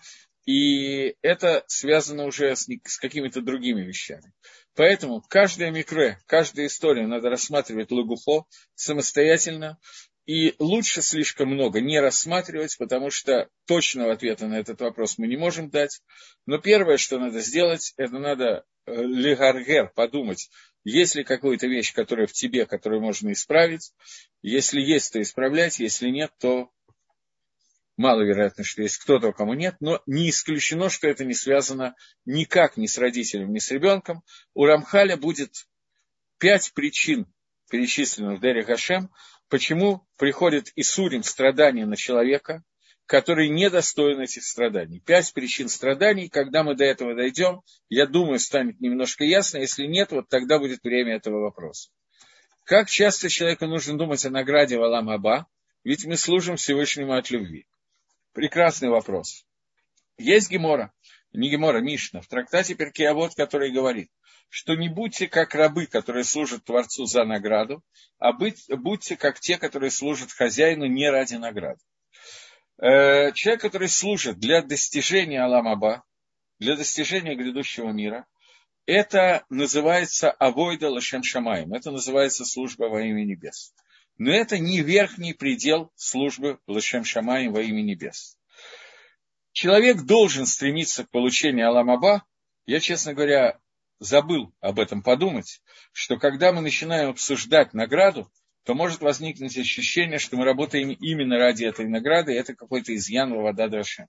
и 0.46 1.16
это 1.22 1.64
связано 1.68 2.26
уже 2.26 2.56
с, 2.56 2.68
с 2.86 2.98
какими-то 2.98 3.42
другими 3.42 3.84
вещами. 3.84 4.34
Поэтому 4.80 5.22
каждая 5.28 5.72
микре, 5.72 6.20
каждая 6.26 6.68
история 6.68 7.06
надо 7.06 7.30
рассматривать 7.30 7.92
лагуфо 7.92 8.46
самостоятельно, 8.76 9.78
и 10.26 10.56
лучше 10.58 11.02
слишком 11.02 11.50
много 11.50 11.82
не 11.82 12.00
рассматривать, 12.00 12.78
потому 12.78 13.10
что 13.10 13.50
точного 13.68 14.14
ответа 14.14 14.48
на 14.48 14.58
этот 14.58 14.80
вопрос 14.80 15.18
мы 15.18 15.28
не 15.28 15.36
можем 15.36 15.70
дать. 15.70 16.00
Но 16.46 16.60
первое, 16.60 16.96
что 16.96 17.20
надо 17.20 17.42
сделать, 17.42 17.94
это 17.98 18.20
надо 18.20 18.64
э, 18.86 18.94
легаргер, 18.96 19.92
подумать, 19.94 20.50
есть 20.86 21.16
ли 21.16 21.26
какая-то 21.26 21.68
вещь, 21.68 21.92
которая 21.92 22.28
в 22.28 22.32
тебе, 22.32 22.66
которую 22.66 23.02
можно 23.02 23.34
исправить. 23.34 23.92
Если 24.42 24.80
есть, 24.80 25.12
то 25.12 25.22
исправлять, 25.22 25.80
если 25.80 26.08
нет, 26.08 26.32
то 26.40 26.70
маловероятно, 28.00 28.64
что 28.64 28.82
есть 28.82 28.98
кто-то, 28.98 29.34
кому 29.34 29.54
нет, 29.54 29.76
но 29.82 30.02
не 30.06 30.30
исключено, 30.30 30.90
что 30.90 31.10
это 31.10 31.26
не 31.26 31.34
связано 31.34 31.96
никак 32.26 32.78
ни 32.78 32.88
с 32.88 32.98
родителем, 32.98 33.52
ни 33.52 33.60
с 33.60 33.72
ребенком. 33.72 34.24
У 34.54 34.66
Рамхаля 34.66 35.18
будет 35.18 35.68
пять 36.38 36.72
причин, 36.74 37.28
перечисленных 37.70 38.40
в 38.40 38.42
Дере 38.42 38.64
Хашем, 38.64 39.12
почему 39.50 40.08
приходит 40.18 40.72
Исурим 40.78 41.24
страдания 41.24 41.86
на 41.86 41.98
человека, 41.98 42.64
который 43.06 43.50
недостоин 43.50 44.22
этих 44.22 44.44
страданий. 44.44 45.02
Пять 45.02 45.34
причин 45.34 45.68
страданий, 45.68 46.30
когда 46.30 46.64
мы 46.64 46.76
до 46.76 46.86
этого 46.86 47.16
дойдем, 47.16 47.64
я 47.90 48.06
думаю, 48.06 48.40
станет 48.40 48.80
немножко 48.80 49.26
ясно. 49.26 49.58
Если 49.58 49.86
нет, 49.86 50.12
вот 50.12 50.30
тогда 50.30 50.58
будет 50.58 50.84
время 50.84 51.16
этого 51.16 51.42
вопроса. 51.42 51.90
Как 52.64 52.90
часто 52.90 53.28
человеку 53.28 53.66
нужно 53.66 53.98
думать 53.98 54.24
о 54.26 54.30
награде 54.30 54.78
Валам 54.78 55.10
Аба? 55.10 55.48
Ведь 55.84 56.06
мы 56.06 56.16
служим 56.16 56.56
Всевышнему 56.56 57.14
от 57.14 57.30
любви. 57.30 57.66
Прекрасный 58.34 58.90
вопрос. 58.90 59.46
Есть 60.18 60.50
Гемора, 60.50 60.94
не 61.34 61.50
Гемора, 61.50 61.80
Мишна, 61.80 62.22
в 62.22 62.28
трактате 62.28 62.76
Перкеавод, 62.76 63.36
который 63.36 63.72
говорит, 63.72 64.10
что 64.50 64.76
не 64.76 64.90
будьте 64.90 65.28
как 65.28 65.56
рабы, 65.56 65.86
которые 65.86 66.24
служат 66.24 66.66
Творцу 66.66 67.06
за 67.06 67.24
награду, 67.24 67.84
а 68.18 68.34
быть, 68.34 68.66
будьте 68.70 69.16
как 69.16 69.40
те, 69.40 69.58
которые 69.58 69.92
служат 69.92 70.32
хозяину 70.32 70.86
не 70.86 71.10
ради 71.10 71.36
награды. 71.36 71.80
Э, 72.82 73.32
человек, 73.34 73.62
который 73.62 73.90
служит 73.90 74.40
для 74.40 74.62
достижения 74.62 75.42
Аламаба, 75.42 76.04
для 76.60 76.76
достижения 76.76 77.36
грядущего 77.36 77.92
мира, 77.92 78.26
это 78.86 79.46
называется 79.50 80.32
авойда 80.32 80.90
лашем 80.90 81.24
шамаем, 81.24 81.74
это 81.74 81.92
называется 81.92 82.44
служба 82.44 82.86
во 82.86 83.02
имя 83.02 83.24
небес. 83.24 83.74
Но 84.20 84.32
это 84.32 84.60
не 84.60 84.82
верхний 84.82 85.34
предел 85.34 85.94
службы 85.96 86.60
Лашем 86.68 87.06
Шамаем 87.06 87.54
во 87.54 87.62
имя 87.62 87.82
небес. 87.82 88.38
Человек 89.54 90.02
должен 90.02 90.46
стремиться 90.46 91.06
к 91.06 91.10
получению 91.10 91.70
Аламаба. 91.70 92.26
Я, 92.66 92.82
честно 92.82 93.14
говоря, 93.14 93.60
забыл 93.98 94.54
об 94.60 94.78
этом 94.78 95.02
подумать, 95.02 95.62
что 95.94 96.18
когда 96.18 96.52
мы 96.52 96.60
начинаем 96.60 97.12
обсуждать 97.12 97.74
награду, 97.74 98.30
то 98.66 98.76
может 98.76 99.00
возникнуть 99.00 99.58
ощущение, 99.58 100.20
что 100.20 100.36
мы 100.36 100.44
работаем 100.44 100.92
именно 100.92 101.38
ради 101.38 101.64
этой 101.64 101.88
награды, 101.88 102.34
и 102.34 102.38
это 102.38 102.54
какой-то 102.54 102.94
изъян 102.94 103.34
вода 103.34 103.70
Дашем. 103.70 104.08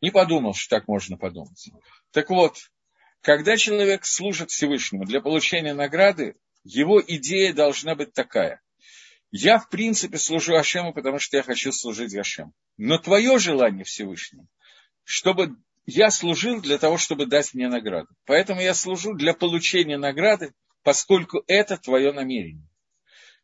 Не 0.00 0.12
подумал, 0.12 0.54
что 0.54 0.76
так 0.76 0.88
можно 0.88 1.18
подумать. 1.18 1.70
Так 2.10 2.30
вот, 2.30 2.70
когда 3.20 3.58
человек 3.58 4.06
служит 4.06 4.50
Всевышнему 4.50 5.04
для 5.04 5.20
получения 5.20 5.74
награды, 5.74 6.36
его 6.64 7.02
идея 7.06 7.52
должна 7.52 7.94
быть 7.94 8.14
такая. 8.14 8.63
Я, 9.36 9.58
в 9.58 9.68
принципе, 9.68 10.16
служу 10.16 10.54
Ашему, 10.54 10.94
потому 10.94 11.18
что 11.18 11.36
я 11.36 11.42
хочу 11.42 11.72
служить 11.72 12.14
Ашему. 12.14 12.52
Но 12.76 12.98
твое 12.98 13.36
желание 13.40 13.82
Всевышнему, 13.82 14.46
чтобы 15.02 15.56
я 15.86 16.12
служил 16.12 16.60
для 16.60 16.78
того, 16.78 16.98
чтобы 16.98 17.26
дать 17.26 17.52
мне 17.52 17.68
награду. 17.68 18.06
Поэтому 18.26 18.60
я 18.60 18.74
служу 18.74 19.12
для 19.12 19.34
получения 19.34 19.98
награды, 19.98 20.54
поскольку 20.84 21.42
это 21.48 21.76
твое 21.76 22.12
намерение. 22.12 22.64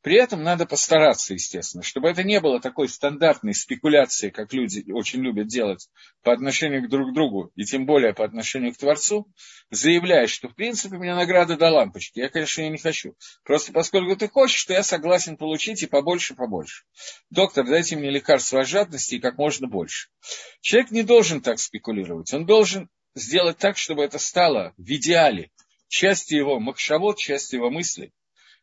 При 0.02 0.16
этом 0.16 0.42
надо 0.42 0.64
постараться, 0.64 1.34
естественно, 1.34 1.82
чтобы 1.82 2.08
это 2.08 2.22
не 2.22 2.40
было 2.40 2.58
такой 2.58 2.88
стандартной 2.88 3.52
спекуляцией, 3.52 4.32
как 4.32 4.52
люди 4.54 4.90
очень 4.90 5.20
любят 5.20 5.48
делать 5.48 5.90
по 6.22 6.32
отношению 6.32 6.86
к 6.86 6.88
друг 6.88 7.12
другу, 7.12 7.52
и 7.54 7.64
тем 7.64 7.84
более 7.84 8.14
по 8.14 8.24
отношению 8.24 8.72
к 8.72 8.78
Творцу, 8.78 9.30
заявляя, 9.70 10.26
что 10.26 10.48
в 10.48 10.54
принципе 10.54 10.96
мне 10.96 11.14
награда 11.14 11.58
до 11.58 11.68
лампочки. 11.68 12.18
Я, 12.18 12.30
конечно, 12.30 12.62
ее 12.62 12.70
не 12.70 12.78
хочу. 12.78 13.14
Просто 13.44 13.72
поскольку 13.72 14.16
ты 14.16 14.28
хочешь, 14.28 14.64
то 14.64 14.72
я 14.72 14.82
согласен 14.82 15.36
получить 15.36 15.82
и 15.82 15.86
побольше, 15.86 16.34
побольше. 16.34 16.84
Доктор, 17.28 17.66
дайте 17.66 17.96
мне 17.96 18.10
лекарство 18.10 18.60
от 18.60 18.68
жадности 18.68 19.16
и 19.16 19.20
как 19.20 19.36
можно 19.36 19.68
больше. 19.68 20.08
Человек 20.62 20.92
не 20.92 21.02
должен 21.02 21.42
так 21.42 21.58
спекулировать. 21.58 22.32
Он 22.32 22.46
должен 22.46 22.88
сделать 23.14 23.58
так, 23.58 23.76
чтобы 23.76 24.02
это 24.02 24.18
стало 24.18 24.72
в 24.78 24.90
идеале 24.90 25.50
частью 25.88 26.38
его 26.38 26.58
махшавод, 26.58 27.18
частью 27.18 27.58
его 27.58 27.70
мыслей 27.70 28.12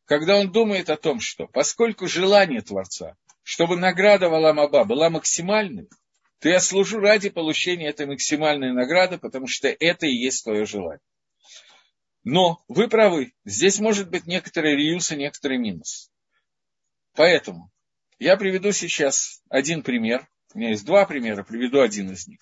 когда 0.08 0.38
он 0.38 0.52
думает 0.52 0.90
о 0.90 0.96
том, 0.96 1.20
что 1.20 1.48
поскольку 1.48 2.08
желание 2.08 2.62
Творца, 2.62 3.18
чтобы 3.44 3.76
награда 3.76 4.30
Валамаба 4.30 4.86
была 4.86 5.10
максимальной, 5.10 5.90
то 6.40 6.50
я 6.50 6.60
служу 6.62 7.00
ради 7.00 7.30
получения 7.30 7.90
этой 7.90 8.06
максимальной 8.06 8.72
награды, 8.72 9.18
потому 9.18 9.48
что 9.48 9.68
это 9.68 10.08
и 10.08 10.16
есть 10.16 10.46
твое 10.46 10.66
желание. 10.66 11.02
Но 12.24 12.64
вы 12.70 12.88
правы, 12.88 13.34
здесь 13.44 13.80
может 13.80 14.10
быть 14.10 14.28
некоторый 14.28 14.76
реюс 14.76 15.12
и 15.12 15.18
некоторый 15.18 15.58
минус. 15.58 16.10
Поэтому 17.14 17.70
я 18.18 18.38
приведу 18.38 18.72
сейчас 18.72 19.42
один 19.50 19.84
пример. 19.84 20.28
У 20.54 20.60
меня 20.60 20.70
есть 20.70 20.86
два 20.86 21.06
примера, 21.06 21.44
приведу 21.44 21.82
один 21.82 22.12
из 22.12 22.28
них. 22.28 22.40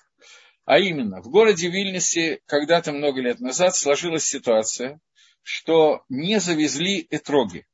А 0.65 0.78
именно, 0.78 1.21
в 1.21 1.30
городе 1.30 1.69
Вильнюсе 1.69 2.41
когда-то 2.45 2.91
много 2.91 3.21
лет 3.21 3.39
назад 3.39 3.75
сложилась 3.75 4.25
ситуация, 4.25 4.99
что 5.45 6.03
не 6.10 6.39
завезли 6.39 7.05
этроги. 7.12 7.67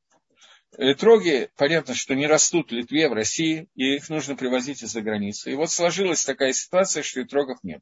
Этроги, 0.78 1.50
понятно, 1.56 1.96
что 1.96 2.16
не 2.16 2.28
растут 2.28 2.70
в 2.70 2.74
Литве, 2.74 3.08
в 3.08 3.14
России, 3.14 3.70
и 3.76 3.96
их 3.96 4.10
нужно 4.10 4.36
привозить 4.36 4.84
из-за 4.84 5.02
границы. 5.02 5.52
И 5.52 5.56
вот 5.56 5.72
сложилась 5.72 6.26
такая 6.26 6.52
ситуация, 6.52 7.02
что 7.02 7.22
этрогов 7.22 7.60
нет. 7.64 7.82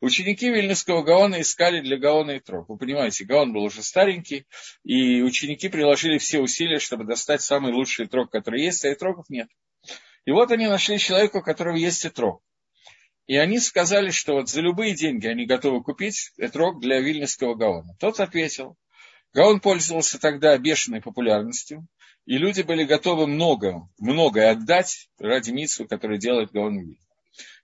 Ученики 0.00 0.48
Вильнюсского 0.48 1.02
Гаона 1.02 1.42
искали 1.42 1.82
для 1.82 1.98
Гаона 1.98 2.38
Итрог. 2.38 2.70
Вы 2.70 2.78
понимаете, 2.78 3.26
Гаон 3.26 3.52
был 3.52 3.64
уже 3.64 3.82
старенький, 3.82 4.46
и 4.82 5.20
ученики 5.20 5.68
приложили 5.68 6.16
все 6.16 6.40
усилия, 6.40 6.78
чтобы 6.78 7.04
достать 7.04 7.42
самый 7.42 7.72
лучший 7.74 8.06
Итрог, 8.06 8.30
который 8.30 8.62
есть, 8.62 8.82
а 8.86 8.92
Итрогов 8.92 9.26
нет. 9.28 9.48
И 10.24 10.30
вот 10.30 10.50
они 10.52 10.68
нашли 10.68 10.98
человека, 10.98 11.36
у 11.36 11.42
которого 11.42 11.76
есть 11.76 12.06
Итрог. 12.06 12.42
И 13.26 13.36
они 13.36 13.58
сказали, 13.58 14.08
что 14.08 14.34
вот 14.34 14.48
за 14.48 14.62
любые 14.62 14.94
деньги 14.94 15.26
они 15.26 15.44
готовы 15.44 15.82
купить 15.82 16.32
Этрог 16.38 16.80
для 16.80 17.00
Вильнюсского 17.00 17.54
Гаона. 17.54 17.94
Тот 18.00 18.18
ответил. 18.20 18.78
Гаон 19.34 19.60
пользовался 19.60 20.18
тогда 20.18 20.56
бешеной 20.58 21.00
популярностью, 21.00 21.86
и 22.26 22.36
люди 22.36 22.62
были 22.62 22.84
готовы 22.84 23.26
много, 23.26 23.88
многое 23.98 24.50
отдать 24.50 25.08
ради 25.18 25.50
митсу, 25.50 25.86
который 25.86 26.18
делает 26.18 26.52
Гаон 26.52 26.78
Вильнюс. 26.78 26.98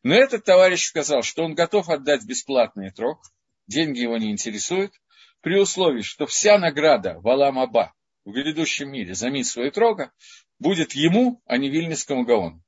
Но 0.03 0.15
этот 0.15 0.45
товарищ 0.45 0.85
сказал, 0.85 1.23
что 1.23 1.45
он 1.45 1.55
готов 1.55 1.89
отдать 1.91 2.25
бесплатный 2.25 2.91
трог, 2.91 3.21
деньги 3.67 4.01
его 4.01 4.17
не 4.17 4.31
интересуют, 4.31 4.93
при 5.41 5.59
условии, 5.59 6.03
что 6.03 6.27
вся 6.27 6.59
награда 6.59 7.19
Валам 7.21 7.59
Аба 7.59 7.93
в 8.25 8.33
грядущем 8.33 8.91
мире 8.91 9.15
за 9.15 9.31
митсву 9.31 9.63
и 9.63 9.71
трога 9.71 10.13
будет 10.59 10.93
ему, 10.93 11.43
а 11.47 11.59
не 11.59 11.69
Вильнюсскому 11.69 12.25
Гаону. 12.25 12.63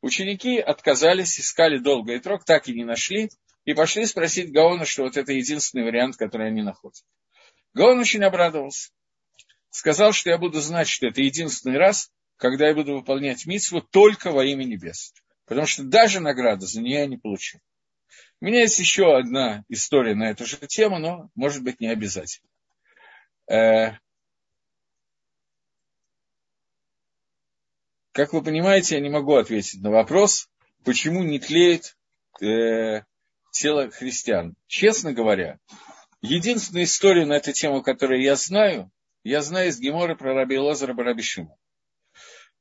Ученики 0.00 0.58
отказались, 0.58 1.38
искали 1.38 1.78
долго 1.78 2.14
и 2.14 2.20
трог, 2.20 2.44
так 2.44 2.68
и 2.68 2.72
не 2.72 2.84
нашли, 2.84 3.28
и 3.64 3.74
пошли 3.74 4.06
спросить 4.06 4.50
Гаона, 4.50 4.86
что 4.86 5.02
вот 5.02 5.16
это 5.16 5.32
единственный 5.32 5.84
вариант, 5.84 6.16
который 6.16 6.48
они 6.48 6.62
находят. 6.62 7.04
Гаон 7.74 7.98
очень 8.00 8.24
обрадовался. 8.24 8.90
Сказал, 9.70 10.12
что 10.12 10.30
я 10.30 10.38
буду 10.38 10.60
знать, 10.60 10.88
что 10.88 11.06
это 11.06 11.22
единственный 11.22 11.78
раз, 11.78 12.10
когда 12.36 12.68
я 12.68 12.74
буду 12.74 12.94
выполнять 12.94 13.46
митсву 13.46 13.80
только 13.80 14.32
во 14.32 14.44
имя 14.44 14.64
небес. 14.64 15.14
Потому 15.44 15.66
что 15.66 15.84
даже 15.84 16.20
награду 16.20 16.66
за 16.66 16.80
нее 16.80 17.00
я 17.00 17.06
не 17.06 17.16
получу. 17.16 17.58
У 18.40 18.46
меня 18.46 18.60
есть 18.60 18.78
еще 18.78 19.16
одна 19.16 19.64
история 19.68 20.14
на 20.14 20.30
эту 20.30 20.46
же 20.46 20.56
тему, 20.66 20.98
но, 20.98 21.30
может 21.34 21.62
быть, 21.62 21.80
не 21.80 21.88
обязательно. 21.88 22.48
Э, 23.48 23.92
как 28.12 28.32
вы 28.32 28.42
понимаете, 28.42 28.94
я 28.94 29.00
не 29.00 29.10
могу 29.10 29.36
ответить 29.36 29.82
на 29.82 29.90
вопрос, 29.90 30.48
почему 30.84 31.22
не 31.22 31.38
тлеет 31.38 31.96
э, 32.40 33.02
тело 33.52 33.90
христиан. 33.90 34.54
Честно 34.66 35.12
говоря, 35.12 35.58
единственная 36.22 36.84
история 36.84 37.26
на 37.26 37.34
эту 37.34 37.52
тему, 37.52 37.82
которую 37.82 38.22
я 38.22 38.36
знаю, 38.36 38.90
я 39.24 39.42
знаю 39.42 39.68
из 39.68 39.78
Гемора 39.78 40.14
про 40.14 40.34
Раби 40.34 40.58
Лозера 40.58 40.94
Барабишима. 40.94 41.56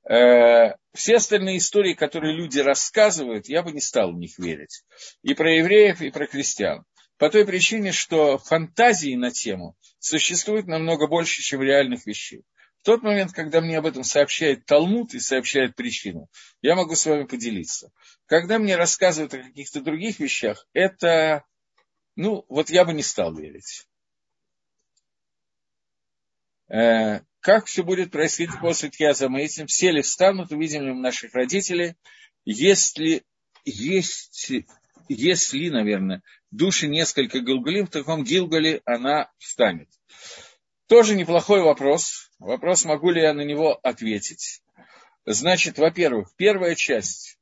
Э, 0.10 0.76
все 0.94 1.18
остальные 1.18 1.58
истории, 1.58 1.94
которые 1.94 2.36
люди 2.36 2.60
рассказывают, 2.60 3.48
я 3.48 3.62
бы 3.64 3.72
не 3.72 3.82
стал 3.82 4.12
в 4.12 4.18
них 4.18 4.38
верить. 4.40 4.84
И 5.22 5.34
про 5.34 5.54
евреев, 5.54 6.02
и 6.02 6.10
про 6.10 6.26
крестьян. 6.28 6.84
По 7.18 7.30
той 7.30 7.46
причине, 7.46 7.92
что 7.92 8.38
фантазии 8.38 9.16
на 9.16 9.30
тему 9.30 9.76
существует 10.00 10.68
намного 10.68 11.08
больше, 11.08 11.42
чем 11.42 11.62
реальных 11.62 12.06
вещей. 12.06 12.44
В 12.80 12.86
тот 12.86 13.04
момент, 13.04 13.34
когда 13.34 13.60
мне 13.60 13.78
об 13.78 13.86
этом 13.86 14.06
сообщает 14.06 14.66
Талмуд 14.66 15.14
и 15.14 15.20
сообщает 15.20 15.76
причину, 15.76 16.30
я 16.62 16.76
могу 16.76 16.96
с 16.96 17.06
вами 17.06 17.26
поделиться. 17.26 17.92
Когда 18.26 18.58
мне 18.58 18.78
рассказывают 18.78 19.34
о 19.34 19.44
каких-то 19.44 19.82
других 19.82 20.20
вещах, 20.20 20.66
это, 20.72 21.44
ну, 22.20 22.46
вот 22.50 22.70
я 22.70 22.84
бы 22.84 22.92
не 22.92 23.02
стал 23.02 23.34
верить. 23.34 23.88
Э, 26.68 27.22
как 27.40 27.68
все 27.68 27.82
будет 27.82 28.12
происходить 28.12 28.60
после 28.60 28.90
Тхиаза 28.90 29.30
Маисим, 29.30 29.68
все 29.68 29.92
ли 29.92 30.02
встанут, 30.02 30.52
увидим 30.52 30.84
ли 30.84 30.94
наших 30.94 31.34
родителей, 31.34 31.96
если, 32.44 33.24
есть, 33.64 34.52
если, 35.08 35.70
наверное, 35.70 36.22
души 36.52 36.90
несколько 36.90 37.40
Гилгулим, 37.40 37.88
в 37.88 37.92
таком 37.92 38.26
Гилгале 38.26 38.82
она 38.84 39.32
встанет. 39.38 39.88
Тоже 40.88 41.16
неплохой 41.16 41.62
вопрос. 41.62 42.30
Вопрос, 42.38 42.84
могу 42.84 43.12
ли 43.12 43.22
я 43.22 43.34
на 43.34 43.46
него 43.46 43.80
ответить. 43.82 44.62
Значит, 45.26 45.78
во-первых, 45.78 46.34
первая 46.36 46.76
часть, 46.76 47.38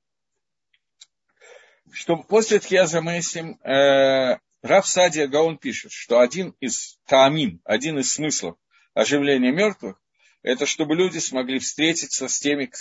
что 1.92 2.16
после 2.18 2.60
Тхиаза 2.60 3.02
Мэйсим 3.02 3.60
э, 3.64 4.38
Раф 4.62 4.88
Садия 4.88 5.28
Гаон 5.28 5.58
пишет, 5.58 5.92
что 5.92 6.20
один 6.20 6.56
из 6.60 6.98
таамин, 7.06 7.62
один 7.64 8.00
из 8.00 8.14
смыслов 8.14 8.58
оживление 8.94 9.52
мертвых, 9.52 10.02
это 10.42 10.66
чтобы 10.66 10.96
люди 10.96 11.20
смогли 11.20 11.60
встретиться 11.60 12.28
с 12.28 12.40
теми, 12.40 12.72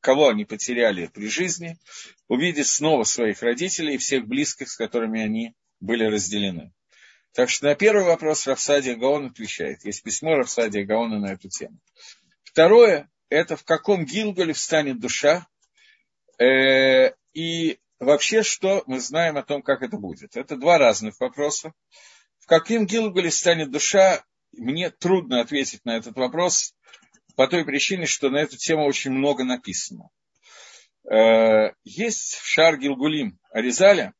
кого 0.00 0.28
они 0.28 0.44
потеряли 0.44 1.06
при 1.06 1.28
жизни, 1.28 1.78
увидеть 2.28 2.68
снова 2.68 3.04
своих 3.04 3.42
родителей 3.42 3.94
и 3.94 3.98
всех 3.98 4.26
близких, 4.26 4.68
с 4.68 4.76
которыми 4.76 5.20
они 5.22 5.54
были 5.80 6.04
разделены. 6.04 6.72
Так 7.32 7.48
что 7.48 7.66
на 7.66 7.74
первый 7.74 8.04
вопрос 8.04 8.46
Рафсадия 8.46 8.94
Гаон 8.94 9.26
отвечает. 9.26 9.84
Есть 9.84 10.02
письмо 10.02 10.36
Рафсадия 10.36 10.84
Гаона 10.84 11.18
на 11.18 11.32
эту 11.32 11.48
тему. 11.48 11.78
Второе, 12.44 13.10
это 13.30 13.56
в 13.56 13.64
каком 13.64 14.04
Гилгале 14.04 14.52
встанет 14.52 15.00
душа, 15.00 15.46
э, 16.38 17.12
и 17.32 17.78
вообще, 18.02 18.42
что 18.42 18.82
мы 18.86 19.00
знаем 19.00 19.36
о 19.36 19.42
том, 19.42 19.62
как 19.62 19.82
это 19.82 19.96
будет. 19.96 20.36
Это 20.36 20.56
два 20.56 20.78
разных 20.78 21.18
вопроса. 21.20 21.72
В 22.38 22.46
каким 22.46 22.86
Гилгале 22.86 23.30
станет 23.30 23.70
душа, 23.70 24.24
мне 24.52 24.90
трудно 24.90 25.40
ответить 25.40 25.84
на 25.84 25.96
этот 25.96 26.16
вопрос 26.16 26.74
по 27.36 27.46
той 27.46 27.64
причине, 27.64 28.06
что 28.06 28.28
на 28.28 28.38
эту 28.38 28.56
тему 28.56 28.84
очень 28.84 29.12
много 29.12 29.44
написано. 29.44 30.10
Э, 31.10 31.72
есть 31.84 32.38
Шар 32.42 32.78
Гилгулим 32.78 33.38
Аризаля. 33.50 34.14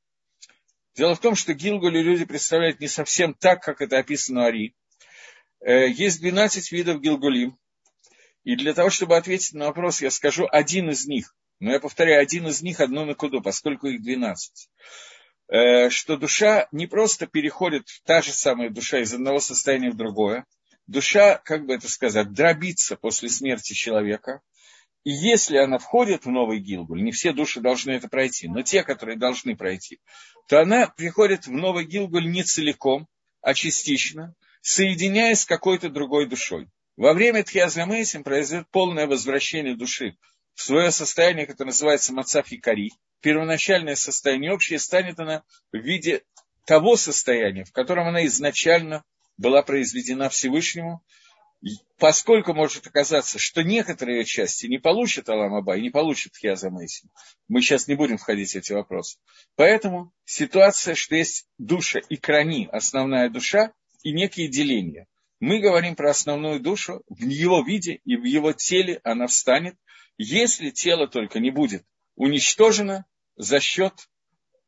Дело 0.94 1.14
в 1.14 1.20
том, 1.20 1.34
что 1.34 1.52
Гилгули 1.52 2.00
люди 2.00 2.24
представляют 2.24 2.80
не 2.80 2.88
совсем 2.88 3.34
так, 3.34 3.62
как 3.62 3.80
это 3.80 3.98
описано 3.98 4.42
в 4.42 4.44
Ари. 4.46 4.74
Э, 5.60 5.88
есть 5.88 6.20
12 6.20 6.72
видов 6.72 7.00
Гилгулим. 7.00 7.58
И 8.44 8.56
для 8.56 8.74
того, 8.74 8.90
чтобы 8.90 9.16
ответить 9.16 9.54
на 9.54 9.66
вопрос, 9.66 10.02
я 10.02 10.10
скажу 10.10 10.46
один 10.50 10.90
из 10.90 11.06
них. 11.06 11.34
Но 11.62 11.70
я 11.70 11.78
повторяю, 11.78 12.20
один 12.20 12.48
из 12.48 12.60
них 12.60 12.80
одну 12.80 13.04
на 13.04 13.14
куду, 13.14 13.40
поскольку 13.40 13.86
их 13.86 14.02
12. 14.02 14.68
Э, 15.46 15.90
что 15.90 16.16
душа 16.16 16.66
не 16.72 16.88
просто 16.88 17.28
переходит, 17.28 17.86
та 18.04 18.20
же 18.20 18.32
самая 18.32 18.68
душа 18.68 18.98
из 18.98 19.14
одного 19.14 19.38
состояния 19.38 19.92
в 19.92 19.96
другое, 19.96 20.44
душа, 20.88 21.38
как 21.38 21.64
бы 21.64 21.74
это 21.74 21.88
сказать, 21.88 22.32
дробится 22.32 22.96
после 22.96 23.28
смерти 23.28 23.74
человека, 23.74 24.40
и 25.04 25.12
если 25.12 25.56
она 25.56 25.78
входит 25.78 26.24
в 26.24 26.30
новый 26.30 26.58
Гилгуль, 26.58 27.00
не 27.00 27.12
все 27.12 27.32
души 27.32 27.60
должны 27.60 27.92
это 27.92 28.08
пройти, 28.08 28.48
но 28.48 28.62
те, 28.62 28.82
которые 28.82 29.16
должны 29.16 29.56
пройти, 29.56 30.00
то 30.48 30.60
она 30.60 30.88
приходит 30.88 31.46
в 31.46 31.52
новый 31.52 31.84
Гилгуль 31.84 32.28
не 32.28 32.42
целиком, 32.42 33.06
а 33.40 33.54
частично, 33.54 34.34
соединяясь 34.62 35.42
с 35.42 35.46
какой-то 35.46 35.90
другой 35.90 36.28
душой. 36.28 36.66
Во 36.96 37.12
время 37.12 37.44
Тхиазамейсим 37.44 38.24
произойдет 38.24 38.66
полное 38.72 39.06
возвращение 39.06 39.76
души 39.76 40.16
в 40.54 40.62
свое 40.62 40.90
состояние, 40.90 41.46
которое 41.46 41.70
называется 41.70 42.12
Мацаф 42.12 42.48
Кари, 42.60 42.92
первоначальное 43.20 43.94
состояние 43.94 44.52
общее, 44.52 44.78
станет 44.78 45.18
она 45.20 45.42
в 45.72 45.78
виде 45.78 46.22
того 46.66 46.96
состояния, 46.96 47.64
в 47.64 47.72
котором 47.72 48.08
она 48.08 48.26
изначально 48.26 49.04
была 49.36 49.62
произведена 49.62 50.28
Всевышнему, 50.28 51.02
поскольку 51.98 52.54
может 52.54 52.86
оказаться, 52.86 53.38
что 53.38 53.62
некоторые 53.62 54.24
части 54.24 54.66
не 54.66 54.78
получат 54.78 55.28
Аламаба 55.28 55.76
и 55.76 55.82
не 55.82 55.90
получат 55.90 56.36
Хиаза 56.36 56.70
Мейсин. 56.70 57.08
Мы 57.48 57.60
сейчас 57.60 57.86
не 57.86 57.94
будем 57.94 58.18
входить 58.18 58.52
в 58.52 58.56
эти 58.56 58.72
вопросы. 58.72 59.18
Поэтому 59.54 60.12
ситуация, 60.24 60.94
что 60.96 61.14
есть 61.14 61.46
душа 61.58 62.00
и 62.08 62.16
крани, 62.16 62.68
основная 62.72 63.30
душа, 63.30 63.72
и 64.02 64.12
некие 64.12 64.48
деления. 64.48 65.06
Мы 65.38 65.60
говорим 65.60 65.94
про 65.94 66.10
основную 66.10 66.60
душу, 66.60 67.02
в 67.08 67.20
его 67.20 67.62
виде 67.62 68.00
и 68.04 68.16
в 68.16 68.24
его 68.24 68.52
теле 68.52 69.00
она 69.04 69.26
встанет, 69.26 69.76
если 70.18 70.70
тело 70.70 71.08
только 71.08 71.40
не 71.40 71.50
будет 71.50 71.84
уничтожено 72.16 73.04
за 73.36 73.60
счет 73.60 73.94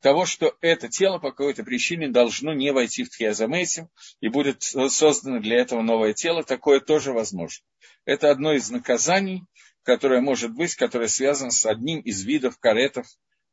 того, 0.00 0.26
что 0.26 0.56
это 0.60 0.88
тело 0.88 1.18
по 1.18 1.30
какой-то 1.30 1.64
причине 1.64 2.08
должно 2.08 2.52
не 2.52 2.72
войти 2.72 3.04
в 3.04 3.10
Тхиазамейсим 3.10 3.88
и 4.20 4.28
будет 4.28 4.62
создано 4.62 5.40
для 5.40 5.56
этого 5.58 5.82
новое 5.82 6.12
тело, 6.12 6.42
такое 6.42 6.80
тоже 6.80 7.12
возможно. 7.12 7.64
Это 8.04 8.30
одно 8.30 8.52
из 8.52 8.70
наказаний, 8.70 9.44
которое 9.82 10.20
может 10.20 10.52
быть, 10.52 10.74
которое 10.74 11.08
связано 11.08 11.50
с 11.50 11.64
одним 11.64 12.00
из 12.00 12.22
видов 12.24 12.58
каретов 12.58 13.06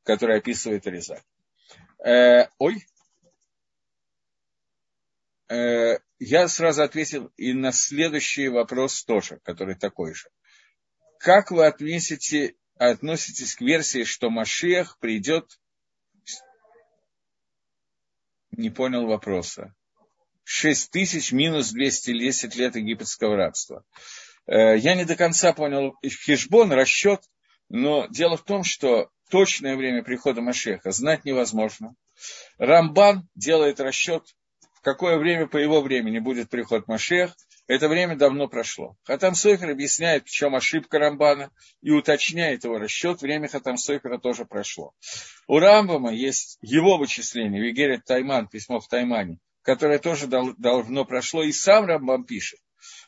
который 0.04 0.38
описывает 0.38 0.88
Резаль. 0.88 1.22
Э, 2.04 2.48
ой. 2.58 2.86
Э, 5.50 6.00
я 6.20 6.48
сразу 6.48 6.84
ответил 6.84 7.32
и 7.38 7.54
на 7.54 7.72
следующий 7.72 8.48
вопрос 8.48 9.04
тоже, 9.04 9.40
который 9.44 9.76
такой 9.76 10.14
же. 10.14 10.30
Как 11.22 11.52
вы 11.52 11.68
отнесете, 11.68 12.56
относитесь 12.78 13.56
к 13.56 13.62
версии, 13.62 14.04
что 14.04 14.30
Машех 14.32 14.98
придет... 15.00 15.60
Не 18.52 18.70
понял 18.70 19.06
вопроса. 19.06 19.74
6 20.44 20.92
тысяч 20.92 21.32
минус 21.32 21.72
210 21.72 22.56
лет 22.56 22.76
египетского 22.76 23.38
рабства. 23.38 23.86
Э, 24.48 24.76
я 24.78 24.96
не 24.96 25.06
до 25.06 25.16
конца 25.16 25.54
понял 25.54 25.96
хижбон, 26.04 26.74
расчет, 26.74 27.22
но 27.70 28.08
дело 28.08 28.36
в 28.36 28.44
том, 28.44 28.64
что 28.64 29.10
точное 29.30 29.78
время 29.78 30.04
прихода 30.04 30.42
Машеха 30.42 30.92
знать 30.92 31.24
невозможно. 31.24 31.96
Рамбан 32.58 33.30
делает 33.36 33.80
расчет, 33.80 34.26
в 34.74 34.82
какое 34.82 35.18
время 35.18 35.48
по 35.48 35.58
его 35.58 35.82
времени 35.82 36.20
будет 36.20 36.50
приход 36.50 36.88
Машех. 36.88 37.36
Это 37.68 37.88
время 37.88 38.16
давно 38.16 38.48
прошло. 38.48 38.98
Хатам 39.04 39.36
Сойфер 39.36 39.70
объясняет, 39.70 40.26
в 40.28 40.32
чем 40.32 40.56
ошибка 40.56 41.00
Рамбана, 41.00 41.52
и 41.82 41.92
уточняет 41.92 42.64
его 42.64 42.78
расчет. 42.78 43.22
Время 43.22 43.48
Хатам 43.48 43.78
Сойфера 43.78 44.18
тоже 44.18 44.46
прошло. 44.46 44.94
У 45.48 45.60
Рамбама 45.60 46.14
есть 46.14 46.58
его 46.62 46.98
вычисление, 46.98 47.62
Вигерет 47.62 48.04
Тайман, 48.04 48.48
письмо 48.48 48.80
в 48.80 48.88
Таймане, 48.88 49.40
которое 49.62 50.00
тоже 50.00 50.28
давно 50.28 51.06
прошло, 51.06 51.44
и 51.44 51.52
сам 51.52 51.86
Рамбам 51.86 52.26
пишет. 52.26 52.60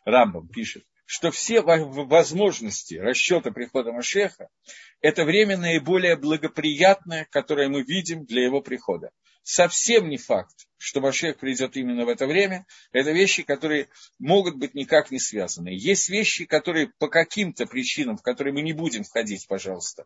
Рамбам 0.05 0.47
пишет, 0.47 0.83
что 1.05 1.31
все 1.31 1.61
возможности 1.61 2.95
расчета 2.95 3.51
прихода 3.51 3.91
Машеха– 3.91 4.47
это 5.01 5.25
время 5.25 5.57
наиболее 5.57 6.15
благоприятное, 6.15 7.27
которое 7.29 7.67
мы 7.67 7.83
видим 7.83 8.25
для 8.25 8.43
его 8.43 8.61
прихода. 8.61 9.11
Совсем 9.43 10.07
не 10.07 10.17
факт, 10.17 10.67
что 10.77 11.01
Машех 11.01 11.37
придет 11.37 11.75
именно 11.75 12.05
в 12.05 12.09
это 12.09 12.27
время. 12.27 12.65
Это 12.93 13.11
вещи, 13.11 13.43
которые 13.43 13.89
могут 14.17 14.55
быть 14.55 14.73
никак 14.73 15.11
не 15.11 15.19
связаны. 15.19 15.67
Есть 15.69 16.09
вещи, 16.09 16.45
которые 16.45 16.91
по 16.97 17.09
каким-то 17.09 17.65
причинам, 17.65 18.17
в 18.17 18.21
которые 18.21 18.53
мы 18.53 18.61
не 18.61 18.71
будем 18.71 19.03
входить, 19.03 19.45
пожалуйста, 19.47 20.05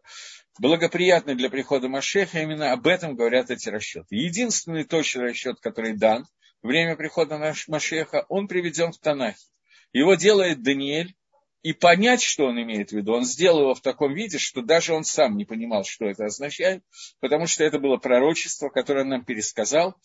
благоприятны 0.60 1.36
для 1.36 1.52
прихода 1.52 1.88
Машеха. 1.88 2.40
Именно 2.40 2.72
об 2.72 2.88
этом 2.88 3.16
говорят 3.16 3.52
эти 3.52 3.70
расчеты. 3.70 4.16
Единственный 4.16 4.86
точный 4.86 5.26
расчет, 5.26 5.60
который 5.60 5.96
дан, 5.96 6.26
время 6.64 6.96
прихода 6.96 7.38
Машеха, 7.68 8.26
он 8.28 8.48
приведен 8.48 8.92
в 8.92 8.98
Танахе. 8.98 9.46
Его 9.94 10.16
делает 10.16 10.64
Даниэль, 10.64 11.16
и 11.64 11.74
понять, 11.74 12.22
что 12.22 12.46
он 12.46 12.62
имеет 12.62 12.90
в 12.90 12.94
виду, 12.94 13.14
он 13.14 13.26
сделал 13.26 13.62
его 13.62 13.74
в 13.74 13.82
таком 13.82 14.14
виде, 14.14 14.38
что 14.38 14.62
даже 14.62 14.94
он 14.94 15.04
сам 15.04 15.36
не 15.38 15.46
понимал, 15.46 15.84
что 15.84 16.06
это 16.06 16.26
означает, 16.26 16.84
потому 17.20 17.48
что 17.48 17.64
это 17.64 17.80
было 17.80 17.98
пророчество, 17.98 18.70
которое 18.70 19.02
он 19.02 19.10
нам 19.10 19.26
пересказал. 19.26 19.96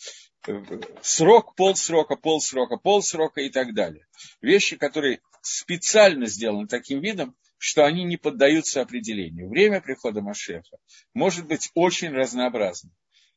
Срок, 1.03 1.55
полсрока, 1.55 2.16
полсрока, 2.16 2.76
полсрока 2.76 3.42
и 3.42 3.50
так 3.50 3.74
далее. 3.74 4.07
Вещи, 4.40 4.76
которые 4.76 5.20
специально 5.40 6.26
сделаны 6.26 6.66
таким 6.66 7.00
видом, 7.00 7.36
что 7.59 7.84
они 7.84 8.03
не 8.03 8.16
поддаются 8.16 8.80
определению. 8.80 9.48
Время 9.48 9.80
прихода 9.80 10.20
Машеха 10.20 10.78
может 11.14 11.46
быть 11.46 11.70
очень 11.74 12.11
разнообразным. 12.11 12.92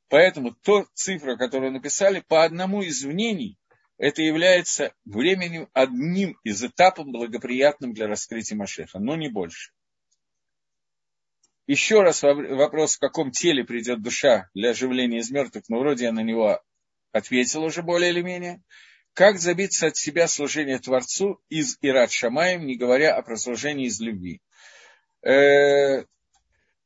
Поэтому 0.10 0.52
то 0.52 0.88
цифра, 0.94 1.36
которую 1.36 1.72
написали, 1.72 2.24
по 2.28 2.44
одному 2.44 2.82
из 2.82 3.04
мнений, 3.04 3.58
это 3.98 4.22
является 4.22 4.94
временем 5.06 5.70
одним 5.74 6.38
из 6.44 6.64
этапов 6.64 7.08
благоприятным 7.08 7.94
для 7.94 8.08
раскрытия 8.08 8.58
Машеха, 8.58 9.00
но 9.00 9.16
не 9.16 9.30
больше. 9.30 9.72
Еще 11.68 12.02
раз 12.02 12.22
вопрос, 12.22 12.98
в 12.98 13.00
каком 13.00 13.32
теле 13.32 13.64
придет 13.64 14.02
душа 14.02 14.50
для 14.54 14.72
оживления 14.72 15.20
из 15.20 15.32
мертвых, 15.32 15.64
но 15.68 15.80
вроде 15.80 16.06
я 16.06 16.12
на 16.12 16.20
него 16.20 16.62
ответил 17.12 17.64
уже 17.64 17.82
более 17.82 18.12
или 18.12 18.22
менее. 18.22 18.62
Как 19.14 19.40
забиться 19.40 19.88
от 19.88 19.96
себя 19.96 20.28
служение 20.28 20.78
Творцу 20.78 21.42
из 21.50 21.78
Ират 21.82 22.12
Шамаем, 22.12 22.66
не 22.66 22.76
говоря 22.76 23.16
о 23.16 23.24
прослужении 23.24 23.88
из 23.88 24.00
любви? 24.00 24.42
Э, 25.24 26.04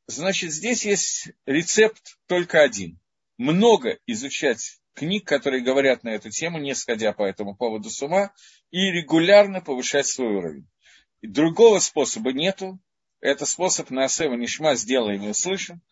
значит, 0.06 0.52
здесь 0.52 0.86
есть 0.86 1.30
рецепт 1.44 2.16
только 2.26 2.62
один. 2.62 2.98
Много 3.36 3.98
изучать 4.06 4.79
книг, 4.94 5.26
которые 5.26 5.62
говорят 5.62 6.04
на 6.04 6.10
эту 6.10 6.30
тему, 6.30 6.58
не 6.58 6.74
сходя 6.74 7.12
по 7.12 7.22
этому 7.22 7.56
поводу 7.56 7.90
с 7.90 8.02
ума, 8.02 8.32
и 8.70 8.90
регулярно 8.90 9.60
повышать 9.60 10.06
свой 10.06 10.34
уровень. 10.34 10.68
И 11.20 11.26
другого 11.26 11.78
способа 11.78 12.32
нету. 12.32 12.78
Это 13.20 13.44
способ 13.44 13.90
на 13.90 14.04
Асева 14.04 14.34
Нишма 14.34 14.74
сделаем 14.74 15.22
и 15.22 15.28
услышим. 15.28 15.82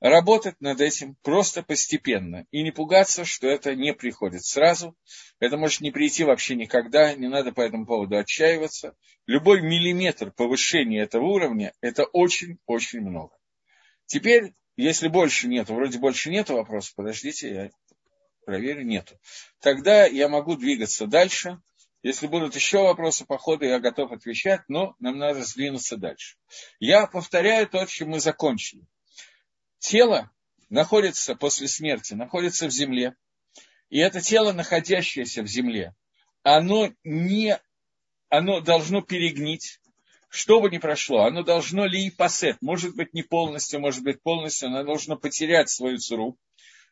Работать 0.00 0.58
над 0.60 0.80
этим 0.80 1.16
просто 1.22 1.62
постепенно. 1.62 2.46
И 2.50 2.62
не 2.62 2.70
пугаться, 2.70 3.26
что 3.26 3.48
это 3.48 3.74
не 3.74 3.92
приходит 3.92 4.42
сразу. 4.44 4.96
Это 5.40 5.58
может 5.58 5.82
не 5.82 5.90
прийти 5.90 6.24
вообще 6.24 6.54
никогда. 6.54 7.14
Не 7.14 7.28
надо 7.28 7.52
по 7.52 7.60
этому 7.60 7.84
поводу 7.84 8.16
отчаиваться. 8.16 8.96
Любой 9.26 9.60
миллиметр 9.60 10.30
повышения 10.30 11.02
этого 11.02 11.26
уровня– 11.26 11.74
это 11.82 12.04
очень-очень 12.04 13.00
много. 13.00 13.36
Теперь, 14.06 14.54
если 14.76 15.08
больше 15.08 15.48
нет, 15.48 15.68
вроде 15.68 15.98
больше 15.98 16.30
нет 16.30 16.48
вопросов, 16.48 16.94
подождите, 16.96 17.54
я 17.54 17.70
проверю, 18.50 18.82
нету. 18.82 19.16
Тогда 19.60 20.06
я 20.06 20.28
могу 20.28 20.56
двигаться 20.56 21.06
дальше. 21.06 21.60
Если 22.02 22.26
будут 22.26 22.56
еще 22.56 22.82
вопросы 22.82 23.24
по 23.24 23.38
ходу, 23.38 23.64
я 23.64 23.78
готов 23.78 24.10
отвечать, 24.10 24.62
но 24.66 24.96
нам 24.98 25.18
надо 25.18 25.44
сдвинуться 25.44 25.96
дальше. 25.96 26.36
Я 26.80 27.06
повторяю 27.06 27.68
то, 27.68 27.84
чем 27.86 28.08
мы 28.08 28.18
закончили. 28.18 28.82
Тело 29.78 30.32
находится 30.68 31.36
после 31.36 31.68
смерти, 31.68 32.14
находится 32.14 32.66
в 32.66 32.72
земле. 32.72 33.14
И 33.88 34.00
это 34.00 34.20
тело, 34.20 34.52
находящееся 34.52 35.42
в 35.42 35.46
земле, 35.46 35.94
оно, 36.42 36.90
не, 37.04 37.56
оно 38.30 38.60
должно 38.60 39.00
перегнить, 39.00 39.78
что 40.28 40.60
бы 40.60 40.70
ни 40.70 40.78
прошло, 40.78 41.22
оно 41.22 41.44
должно 41.44 41.86
ли 41.86 42.04
и 42.04 42.10
пасет, 42.10 42.56
может 42.60 42.96
быть 42.96 43.14
не 43.14 43.22
полностью, 43.22 43.78
может 43.78 44.02
быть 44.02 44.20
полностью, 44.22 44.68
оно 44.68 44.82
должно 44.82 45.16
потерять 45.16 45.70
свою 45.70 45.98
цуру, 45.98 46.36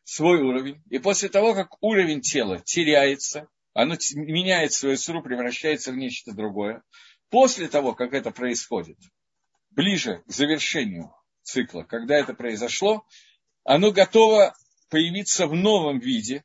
свой 0.03 0.41
уровень, 0.41 0.81
и 0.89 0.99
после 0.99 1.29
того, 1.29 1.53
как 1.53 1.81
уровень 1.81 2.21
тела 2.21 2.59
теряется, 2.59 3.47
оно 3.73 3.95
меняет 4.15 4.73
свою 4.73 4.97
суру, 4.97 5.21
превращается 5.21 5.91
в 5.91 5.97
нечто 5.97 6.33
другое, 6.33 6.83
после 7.29 7.67
того, 7.67 7.93
как 7.93 8.13
это 8.13 8.31
происходит, 8.31 8.97
ближе 9.69 10.23
к 10.27 10.31
завершению 10.31 11.13
цикла, 11.43 11.83
когда 11.83 12.17
это 12.17 12.33
произошло, 12.33 13.05
оно 13.63 13.91
готово 13.91 14.55
появиться 14.89 15.47
в 15.47 15.53
новом 15.53 15.99
виде. 15.99 16.43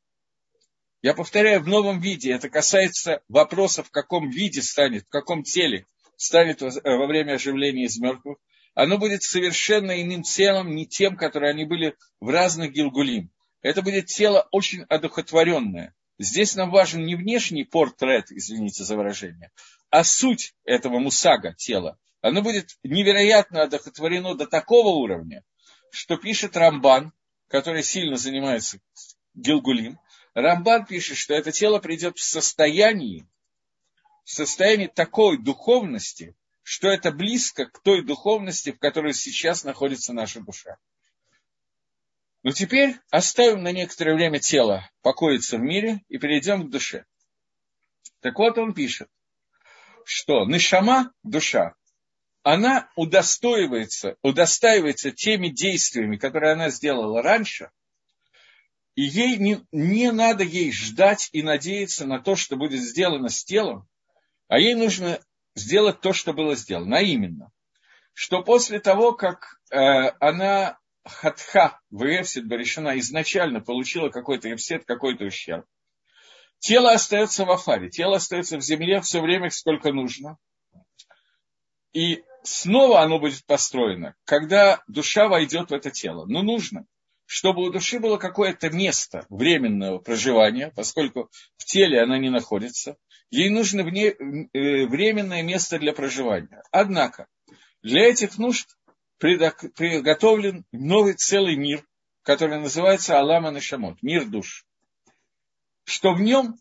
Я 1.01 1.13
повторяю, 1.13 1.61
в 1.61 1.67
новом 1.67 1.99
виде. 1.99 2.31
Это 2.31 2.49
касается 2.49 3.21
вопроса, 3.27 3.83
в 3.83 3.91
каком 3.91 4.29
виде 4.29 4.61
станет, 4.61 5.05
в 5.05 5.09
каком 5.09 5.43
теле 5.43 5.85
станет 6.17 6.61
во 6.61 7.07
время 7.07 7.33
оживления 7.33 7.85
из 7.85 7.97
мертвых. 7.97 8.37
Оно 8.73 8.97
будет 8.97 9.23
совершенно 9.23 10.01
иным 10.01 10.23
телом, 10.23 10.75
не 10.75 10.85
тем, 10.85 11.15
которые 11.15 11.51
они 11.51 11.65
были 11.65 11.95
в 12.19 12.29
разных 12.29 12.71
гилгулим 12.71 13.31
это 13.65 13.81
будет 13.81 14.05
тело 14.05 14.47
очень 14.51 14.83
одухотворенное. 14.83 15.95
Здесь 16.19 16.55
нам 16.55 16.69
важен 16.69 17.03
не 17.03 17.15
внешний 17.15 17.63
портрет, 17.63 18.31
извините 18.31 18.83
за 18.83 18.95
выражение, 18.95 19.51
а 19.89 20.03
суть 20.03 20.53
этого 20.65 20.99
мусага 20.99 21.55
тела. 21.55 21.97
Оно 22.21 22.43
будет 22.43 22.77
невероятно 22.83 23.63
одухотворено 23.63 24.35
до 24.35 24.45
такого 24.45 24.89
уровня, 24.89 25.43
что 25.89 26.15
пишет 26.15 26.55
Рамбан, 26.55 27.11
который 27.47 27.81
сильно 27.81 28.17
занимается 28.17 28.79
Гилгулим, 29.33 29.99
Рамбан 30.35 30.85
пишет, 30.85 31.17
что 31.17 31.33
это 31.33 31.51
тело 31.51 31.79
придет 31.79 32.19
в 32.19 32.23
состоянии, 32.23 33.27
в 34.25 34.29
состоянии 34.29 34.87
такой 34.87 35.41
духовности, 35.41 36.35
что 36.61 36.87
это 36.87 37.11
близко 37.11 37.65
к 37.65 37.81
той 37.81 38.03
духовности, 38.03 38.71
в 38.71 38.77
которой 38.77 39.15
сейчас 39.15 39.63
находится 39.63 40.13
наша 40.13 40.39
душа. 40.39 40.77
Но 42.45 42.51
теперь 42.51 42.99
оставим 43.09 43.63
на 43.63 43.71
некоторое 43.71 44.13
время 44.13 44.37
тело 44.37 44.87
покоиться 45.01 45.57
в 45.57 45.61
мире 45.61 46.01
и 46.09 46.19
перейдем 46.19 46.67
к 46.67 46.69
душе. 46.69 47.05
Так 48.19 48.37
вот 48.37 48.59
он 48.59 48.75
пишет, 48.75 49.09
что 50.03 50.45
нишама, 50.45 51.11
душа, 51.23 51.73
она 52.43 52.87
удостоивается, 52.95 54.17
удостаивается 54.21 55.09
теми 55.09 55.47
действиями, 55.47 56.17
которые 56.17 56.53
она 56.53 56.69
сделала 56.69 57.23
раньше, 57.23 57.71
и 58.93 59.01
ей 59.01 59.37
не, 59.37 59.65
не 59.71 60.11
надо 60.11 60.43
ей 60.43 60.71
ждать 60.71 61.29
и 61.31 61.41
надеяться 61.41 62.05
на 62.05 62.19
то, 62.19 62.35
что 62.35 62.57
будет 62.57 62.79
сделано 62.79 63.29
с 63.29 63.43
телом, 63.43 63.89
а 64.49 64.59
ей 64.59 64.75
нужно 64.75 65.19
сделать 65.55 65.99
то, 65.99 66.13
что 66.13 66.31
было 66.31 66.55
сделано. 66.55 66.97
А 66.97 67.01
именно, 67.01 67.51
что 68.13 68.43
после 68.43 68.79
того, 68.79 69.13
как 69.13 69.59
э, 69.71 69.77
она 70.19 70.77
хатха 71.05 71.79
в 71.91 72.03
Эфсид 72.03 72.47
Баришина 72.47 72.97
изначально 72.99 73.61
получила 73.61 74.09
какой-то 74.09 74.53
эфсет, 74.53 74.85
какой-то 74.85 75.25
ущерб. 75.25 75.65
Тело 76.59 76.91
остается 76.91 77.45
в 77.45 77.51
афаре, 77.51 77.89
тело 77.89 78.17
остается 78.17 78.57
в 78.57 78.61
земле 78.61 79.01
все 79.01 79.21
время, 79.21 79.49
сколько 79.51 79.91
нужно. 79.91 80.37
И 81.93 82.23
снова 82.43 83.01
оно 83.01 83.19
будет 83.19 83.45
построено, 83.45 84.15
когда 84.25 84.83
душа 84.87 85.27
войдет 85.27 85.69
в 85.69 85.73
это 85.73 85.91
тело. 85.91 86.25
Но 86.25 86.41
нужно, 86.41 86.85
чтобы 87.25 87.63
у 87.63 87.71
души 87.71 87.99
было 87.99 88.17
какое-то 88.17 88.69
место 88.69 89.25
временного 89.29 89.99
проживания, 89.99 90.71
поскольку 90.75 91.29
в 91.57 91.65
теле 91.65 92.01
она 92.01 92.17
не 92.17 92.29
находится, 92.29 92.97
ей 93.29 93.49
нужно 93.49 93.83
вне, 93.83 94.07
э, 94.07 94.85
временное 94.87 95.43
место 95.43 95.79
для 95.79 95.93
проживания. 95.93 96.63
Однако, 96.71 97.27
для 97.81 98.09
этих 98.09 98.37
нужд 98.37 98.75
приготовлен 99.17 100.65
новый 100.71 101.13
целый 101.13 101.55
мир, 101.55 101.85
который 102.23 102.59
называется 102.59 103.19
Алама 103.19 103.51
Нашамот, 103.51 104.01
мир 104.01 104.25
душ. 104.25 104.65
Что 105.83 106.13
в 106.13 106.21
нем 106.21 106.55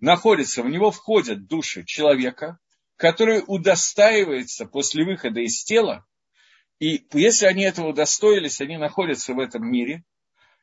находится, 0.00 0.62
в 0.62 0.70
него 0.70 0.90
входят 0.90 1.46
души 1.46 1.84
человека, 1.84 2.58
который 2.96 3.42
удостаивается 3.46 4.66
после 4.66 5.04
выхода 5.04 5.40
из 5.40 5.62
тела, 5.64 6.06
и 6.78 7.06
если 7.12 7.46
они 7.46 7.62
этого 7.62 7.88
удостоились, 7.88 8.60
они 8.60 8.78
находятся 8.78 9.34
в 9.34 9.38
этом 9.38 9.70
мире, 9.70 10.02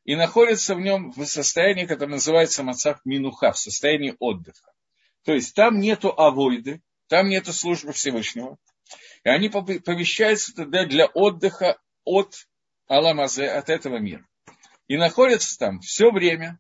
и 0.04 0.16
находятся 0.16 0.74
в 0.74 0.80
нем 0.80 1.12
в 1.12 1.26
состоянии, 1.26 1.86
которое 1.86 2.14
называется 2.14 2.64
Мацах 2.64 3.02
Минуха, 3.06 3.52
в 3.52 3.60
состоянии 3.60 4.16
отдыха. 4.20 4.72
То 5.24 5.34
есть 5.34 5.54
там 5.54 5.80
нету 5.80 6.10
авойды, 6.18 6.82
там 7.08 7.28
нету 7.28 7.54
службы 7.54 7.92
Всевышнего. 7.92 8.58
И 9.24 9.30
они 9.30 9.50
помещаются 9.50 10.56
туда 10.56 10.86
для 10.86 11.08
отдыха 11.08 11.78
от 12.04 12.48
Аламазе, 12.88 13.50
от 13.50 13.70
этого 13.70 13.98
мира. 13.98 14.26
И 14.88 14.98
находятся 14.98 15.58
там 15.58 15.80
все 15.82 16.12
время, 16.12 16.60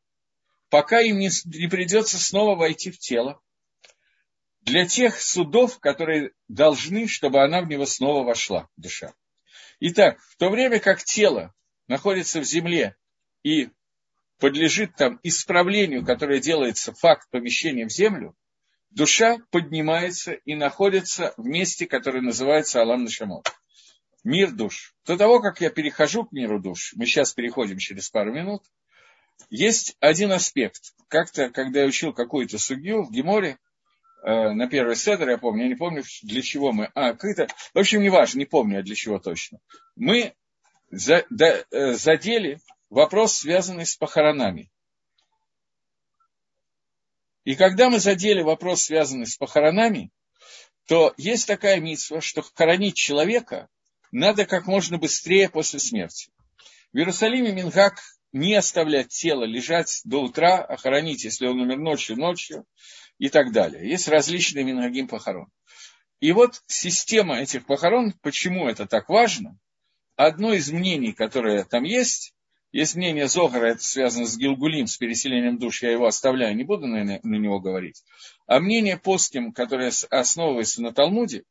пока 0.70 1.00
им 1.00 1.20
не, 1.20 1.30
не 1.46 1.68
придется 1.68 2.18
снова 2.18 2.56
войти 2.56 2.92
в 2.92 3.00
тело. 3.00 3.42
Для 4.62 4.86
тех 4.86 5.22
судов, 5.22 5.80
которые 5.80 6.32
должны, 6.50 7.08
чтобы 7.08 7.42
она 7.42 7.62
в 7.62 7.70
него 7.70 7.86
снова 7.86 8.26
вошла, 8.26 8.68
душа. 8.76 9.14
Итак, 9.80 10.20
в 10.20 10.36
то 10.38 10.50
время 10.50 10.80
как 10.80 11.04
тело 11.04 11.54
находится 11.88 12.42
в 12.42 12.44
земле 12.44 12.98
и 13.44 13.70
подлежит 14.40 14.96
там 14.96 15.20
исправлению, 15.24 16.06
которое 16.06 16.40
делается 16.40 16.94
факт 16.94 17.30
помещения 17.30 17.86
в 17.86 17.92
землю, 17.92 18.36
душа 18.90 19.38
поднимается 19.52 20.34
и 20.34 20.56
находится 20.56 21.34
в 21.38 21.46
месте, 21.46 21.86
которое 21.86 22.22
называется 22.22 22.82
Алам 22.82 23.04
Нашамот. 23.04 23.48
Мир 24.24 24.52
душ. 24.52 24.94
До 25.06 25.18
того, 25.18 25.40
как 25.40 25.62
я 25.62 25.70
перехожу 25.70 26.26
к 26.26 26.32
миру 26.32 26.60
душ, 26.60 26.94
мы 26.96 27.06
сейчас 27.06 27.34
переходим 27.34 27.78
через 27.78 28.10
пару 28.10 28.34
минут, 28.34 28.64
есть 29.50 29.96
один 30.00 30.32
аспект. 30.32 30.94
Как-то, 31.08 31.50
когда 31.50 31.82
я 31.82 31.88
учил 31.88 32.14
какую-то 32.14 32.58
судью 32.58 33.04
в 33.04 33.12
Геморе, 33.12 33.58
э, 34.24 34.50
на 34.52 34.68
первый 34.68 34.96
седр, 34.96 35.30
я 35.30 35.38
помню, 35.38 35.64
я 35.64 35.70
не 35.70 35.76
помню, 35.76 36.04
для 36.24 36.42
чего 36.42 36.72
мы, 36.72 36.90
а, 36.96 37.14
какая-то, 37.14 37.48
в 37.74 37.80
общем, 37.80 38.02
не 38.02 38.10
важно, 38.10 38.40
не 38.40 38.46
помню, 38.46 38.84
для 38.84 38.96
чего 38.96 39.20
точно. 39.20 39.60
Мы 39.96 40.34
э, 40.92 41.94
задели 41.94 42.60
вопрос, 42.90 43.36
связанный 43.36 43.86
с 43.86 43.96
похоронами. 43.96 44.70
И 47.48 47.56
когда 47.56 47.90
мы 47.90 48.02
задели 48.02 48.42
вопрос, 48.42 48.84
связанный 48.84 49.26
с 49.26 49.38
похоронами, 49.38 50.12
то 50.86 51.14
есть 51.16 51.48
такая 51.48 51.80
митсва, 51.80 52.20
что 52.20 52.42
хоронить 52.42 52.98
человека 52.98 53.70
надо 54.12 54.46
как 54.46 54.68
можно 54.68 54.98
быстрее 54.98 55.48
после 55.48 55.80
смерти. 55.80 56.30
В 56.92 56.98
Иерусалиме 56.98 57.54
Мингак 57.54 58.02
не 58.34 58.54
оставлять 58.54 59.08
тело 59.08 59.46
лежать 59.46 60.02
до 60.04 60.24
утра, 60.24 60.58
а 60.58 60.76
хоронить, 60.76 61.24
если 61.24 61.48
он 61.48 61.62
умер 61.62 61.78
ночью, 61.78 62.18
ночью 62.18 62.66
и 63.18 63.30
так 63.30 63.54
далее. 63.54 63.90
Есть 63.90 64.10
различные 64.10 64.66
Мингагим 64.66 65.08
похорон. 65.08 65.48
И 66.20 66.34
вот 66.34 66.62
система 66.68 67.40
этих 67.40 67.66
похорон, 67.66 68.12
почему 68.22 68.68
это 68.68 68.88
так 68.88 69.08
важно, 69.08 69.58
одно 70.18 70.52
из 70.52 70.70
мнений, 70.70 71.14
которое 71.14 71.64
там 71.64 71.84
есть, 71.84 72.34
есть 72.72 72.96
мнение 72.96 73.28
Зогара, 73.28 73.68
это 73.68 73.84
связано 73.84 74.26
с 74.26 74.38
Гилгулим, 74.38 74.88
с 74.88 74.98
переселением 74.98 75.58
душ, 75.58 75.84
я 75.84 75.92
его 75.92 76.06
оставляю, 76.06 76.56
не 76.56 76.64
буду 76.64 76.88
на, 76.88 77.04
на 77.04 77.36
него 77.36 77.60
говорить. 77.60 78.04
А 78.46 78.60
мнение 78.60 78.98
Постим, 78.98 79.54
которое 79.54 79.92
основывается 80.10 80.82
на 80.82 80.94
Талмуде, 80.94 81.44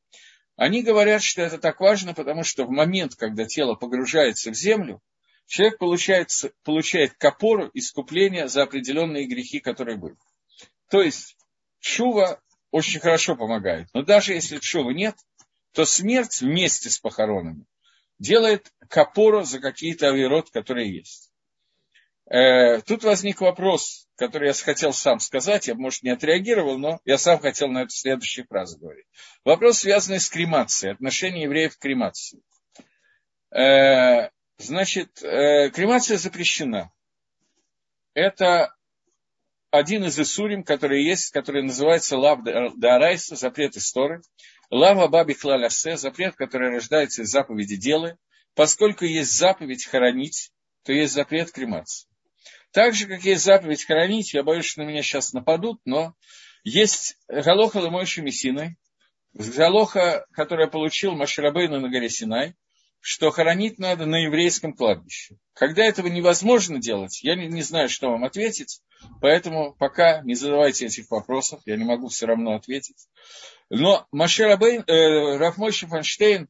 они 0.56 0.82
говорят, 0.82 1.22
что 1.22 1.42
это 1.42 1.58
так 1.58 1.80
важно, 1.80 2.14
потому 2.14 2.42
что 2.42 2.64
в 2.64 2.70
момент, 2.70 3.14
когда 3.14 3.44
тело 3.44 3.74
погружается 3.74 4.50
в 4.50 4.54
землю, 4.54 5.02
человек 5.46 5.78
получает, 5.78 6.30
получает 6.64 7.14
копору 7.14 7.70
искупления 7.74 8.48
за 8.48 8.62
определенные 8.62 9.26
грехи, 9.26 9.60
которые 9.60 9.96
были. 9.96 10.16
То 10.90 11.02
есть 11.02 11.36
чува 11.80 12.40
очень 12.70 13.00
хорошо 13.00 13.36
помогает. 13.36 13.88
Но 13.94 14.02
даже 14.02 14.32
если 14.32 14.58
чува 14.58 14.90
нет, 14.90 15.16
то 15.72 15.84
смерть 15.84 16.40
вместе 16.40 16.90
с 16.90 16.98
похоронами 16.98 17.66
делает 18.18 18.72
капору 18.88 19.42
за 19.42 19.60
какие-то 19.60 20.08
авирот, 20.08 20.50
которые 20.50 20.94
есть. 20.94 21.32
Э, 22.28 22.80
тут 22.80 23.04
возник 23.04 23.40
вопрос, 23.40 24.08
который 24.16 24.48
я 24.48 24.54
хотел 24.54 24.92
сам 24.92 25.20
сказать, 25.20 25.68
я, 25.68 25.74
может, 25.74 26.02
не 26.02 26.10
отреагировал, 26.10 26.78
но 26.78 27.00
я 27.04 27.18
сам 27.18 27.38
хотел 27.38 27.68
на 27.68 27.82
эту 27.82 27.90
следующую 27.90 28.46
фразу 28.46 28.78
говорить. 28.78 29.06
Вопрос, 29.44 29.78
связанный 29.78 30.18
с 30.18 30.28
кремацией, 30.28 30.94
отношение 30.94 31.44
евреев 31.44 31.76
к 31.76 31.80
кремации. 31.80 32.40
Э, 33.50 34.30
значит, 34.58 35.22
э, 35.22 35.70
кремация 35.70 36.16
запрещена. 36.16 36.90
Это 38.14 38.74
один 39.70 40.04
из 40.04 40.18
Исурим, 40.18 40.64
который 40.64 41.04
есть, 41.04 41.30
который 41.30 41.62
называется 41.62 42.16
Лав 42.16 42.40
Дарайса, 42.76 43.36
запрет 43.36 43.76
истории. 43.76 44.20
Лава 44.70 45.08
Баби 45.08 45.34
Хлалясе, 45.34 45.96
запрет, 45.96 46.34
который 46.36 46.70
рождается 46.70 47.22
из 47.22 47.30
заповеди 47.30 47.76
Делы. 47.76 48.16
Поскольку 48.54 49.04
есть 49.04 49.36
заповедь 49.36 49.84
хоронить, 49.84 50.50
то 50.82 50.92
есть 50.92 51.12
запрет 51.12 51.52
кремации. 51.52 52.08
Так 52.72 52.94
же, 52.94 53.06
как 53.06 53.22
есть 53.24 53.44
заповедь 53.44 53.84
хоронить, 53.84 54.32
я 54.34 54.42
боюсь, 54.42 54.64
что 54.64 54.82
на 54.82 54.88
меня 54.88 55.02
сейчас 55.02 55.32
нападут, 55.32 55.80
но 55.84 56.14
есть 56.64 57.16
Галоха 57.28 57.78
Ламойши 57.78 58.22
Мессиной, 58.22 58.76
Галоха, 59.34 60.26
которая 60.32 60.68
получил 60.68 61.12
Маширабейну 61.14 61.80
на 61.80 61.88
горе 61.88 62.08
Синай, 62.08 62.54
что 63.00 63.30
хоронить 63.30 63.78
надо 63.78 64.06
на 64.06 64.24
еврейском 64.24 64.72
кладбище. 64.72 65.36
Когда 65.54 65.84
этого 65.84 66.08
невозможно 66.08 66.78
делать, 66.78 67.22
я 67.22 67.34
не, 67.34 67.46
не 67.46 67.62
знаю, 67.62 67.88
что 67.88 68.10
вам 68.10 68.24
ответить, 68.24 68.80
поэтому 69.20 69.74
пока 69.74 70.22
не 70.22 70.34
задавайте 70.34 70.86
этих 70.86 71.10
вопросов, 71.10 71.60
я 71.66 71.76
не 71.76 71.84
могу 71.84 72.08
все 72.08 72.26
равно 72.26 72.54
ответить. 72.54 73.08
Но 73.70 74.06
Маширабейн, 74.10 74.84
э, 74.86 75.36
Рафмойши 75.38 75.86
Фанштейн 75.86 76.48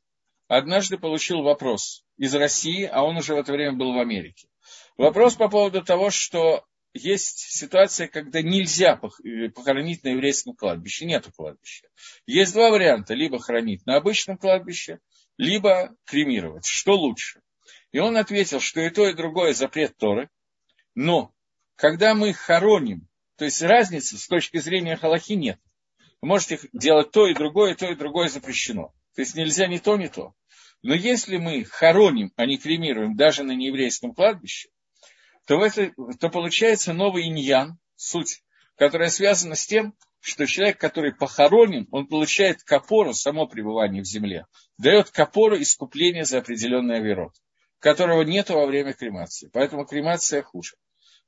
однажды 0.49 0.99
получил 0.99 1.43
вопрос 1.43 2.05
из 2.17 2.35
России, 2.35 2.85
а 2.85 3.03
он 3.03 3.17
уже 3.17 3.35
в 3.35 3.39
это 3.39 3.53
время 3.53 3.73
был 3.73 3.95
в 3.95 3.99
Америке. 3.99 4.49
Вопрос 4.97 5.35
по 5.35 5.49
поводу 5.49 5.83
того, 5.83 6.11
что 6.11 6.65
есть 6.95 7.39
ситуация, 7.39 8.09
когда 8.09 8.43
нельзя 8.43 8.99
э, 9.25 9.49
похоронить 9.51 10.03
на 10.05 10.09
еврейском 10.09 10.55
кладбище, 10.55 11.05
нету 11.05 11.31
кладбища. 11.37 11.89
Есть 12.27 12.55
два 12.55 12.71
варианта, 12.71 13.15
либо 13.15 13.39
хранить 13.39 13.85
на 13.87 13.97
обычном 13.97 14.39
кладбище, 14.39 15.01
либо 15.37 15.95
кремировать. 16.05 16.67
Что 16.67 16.97
лучше? 16.97 17.41
И 17.93 17.99
он 17.99 18.17
ответил, 18.17 18.61
что 18.61 18.81
и 18.81 18.91
то, 18.91 19.09
и 19.09 19.15
другое 19.15 19.53
запрет 19.55 19.97
Торы, 19.97 20.29
но 20.95 21.33
когда 21.77 22.15
мы 22.15 22.33
хороним, 22.33 23.09
то 23.37 23.45
есть 23.45 23.63
разницы 23.63 24.17
с 24.17 24.27
точки 24.27 24.59
зрения 24.59 24.97
Халахи 24.97 25.35
нет. 25.35 25.61
Вы 26.23 26.29
можете 26.29 26.59
делать 26.73 27.11
то 27.11 27.27
и 27.27 27.35
другое, 27.35 27.75
то 27.75 27.87
и 27.87 27.95
другое 27.95 28.29
запрещено. 28.29 28.95
То 29.15 29.23
есть 29.23 29.35
нельзя 29.35 29.67
ни 29.67 29.79
то, 29.79 29.97
ни 29.97 30.07
то. 30.07 30.35
Но 30.83 30.95
если 30.95 31.37
мы 31.37 31.65
хороним, 31.65 32.33
а 32.37 32.47
не 32.47 32.59
кремируем 32.59 33.17
даже 33.17 33.43
на 33.43 33.53
нееврейском 33.53 34.15
кладбище, 34.15 34.71
то, 35.47 35.65
это, 35.65 35.93
то 36.19 36.29
получается 36.29 36.93
новый 36.93 37.29
иньян, 37.29 37.79
суть, 37.95 38.43
которая 38.77 39.11
связана 39.11 39.55
с 39.55 39.67
тем, 39.67 39.95
что 40.21 40.47
человек, 40.47 40.79
который 40.79 41.15
похоронен, 41.15 41.87
он 41.93 42.07
получает 42.07 42.63
копору, 42.63 43.15
само 43.15 43.47
пребывание 43.47 44.03
в 44.03 44.07
земле, 44.07 44.47
дает 44.79 45.11
копору 45.11 45.61
искупления 45.61 46.25
за 46.25 46.39
определенный 46.39 46.97
оверот, 46.97 47.35
которого 47.79 48.23
нет 48.23 48.51
во 48.51 48.67
время 48.67 48.93
кремации. 48.93 49.49
Поэтому 49.53 49.87
кремация 49.87 50.43
хуже. 50.43 50.77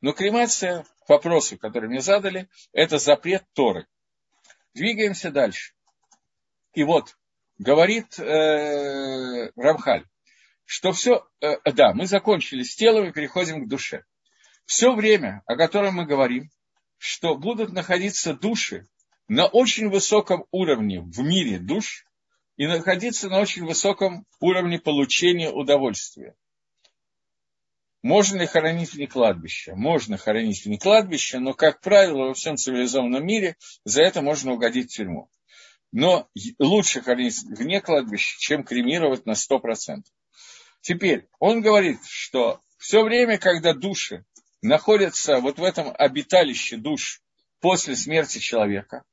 Но 0.01 0.12
кремация, 0.12 0.86
вопросы, 1.09 1.57
которые 1.57 1.90
мне 1.90 2.01
задали, 2.01 2.49
это 2.72 2.99
запрет 2.99 3.44
Торы. 3.53 3.86
Двигаемся 4.74 5.30
дальше. 5.30 5.72
И 6.74 6.84
вот, 6.84 7.16
говорит 7.59 8.18
э, 8.18 9.51
Рамхаль, 9.57 10.05
что 10.64 10.92
все, 10.92 11.26
э, 11.40 11.57
да, 11.72 11.94
мы 11.94 12.07
закончили 12.07 12.62
с 12.62 12.76
телом 12.76 13.09
и 13.09 13.12
переходим 13.12 13.64
к 13.64 13.68
душе. 13.68 14.05
Все 14.66 14.94
время, 14.94 15.42
о 15.46 15.57
котором 15.57 15.94
мы 15.94 16.07
говорим, 16.07 16.51
что 16.99 17.36
будут 17.36 17.72
находиться 17.72 18.34
души 18.34 18.86
на 19.26 19.46
очень 19.46 19.88
высоком 19.88 20.44
уровне 20.51 21.01
в 21.01 21.20
мире 21.20 21.59
душ 21.59 22.05
и 22.59 22.66
находиться 22.66 23.30
на 23.30 23.40
очень 23.40 23.64
высоком 23.64 24.26
уровне 24.40 24.78
получения 24.78 25.50
удовольствия. 25.50 26.34
Можно 28.02 28.40
ли 28.40 28.46
хоронить 28.46 28.92
вне 28.92 29.06
кладбища? 29.06 29.74
Можно 29.74 30.16
хоронить 30.16 30.64
вне 30.64 30.78
кладбища, 30.78 31.38
но, 31.38 31.54
как 31.54 31.80
правило, 31.80 32.26
во 32.26 32.34
всем 32.34 32.56
цивилизованном 32.56 33.24
мире 33.24 33.56
за 33.84 34.02
это 34.02 34.22
можно 34.22 34.52
угодить 34.52 34.90
в 34.90 34.96
тюрьму. 34.96 35.30
Но 35.92 36.28
лучше 36.59 37.00
хоронить 37.00 37.40
вне 37.42 37.80
кладбища, 37.80 38.36
чем 38.40 38.64
кремировать 38.64 39.24
на 39.24 39.32
100%. 39.32 40.02
Теперь 40.80 41.28
он 41.38 41.61
говорит, 41.61 42.00
что 42.04 42.61
все 42.76 43.02
время, 43.04 43.38
когда 43.38 43.72
души 43.72 44.24
находятся 44.62 45.38
вот 45.38 45.59
в 45.59 45.62
этом 45.62 45.94
обиталище 45.96 46.76
душ 46.76 47.22
после 47.61 47.94
смерти 47.94 48.38
человека, 48.38 49.04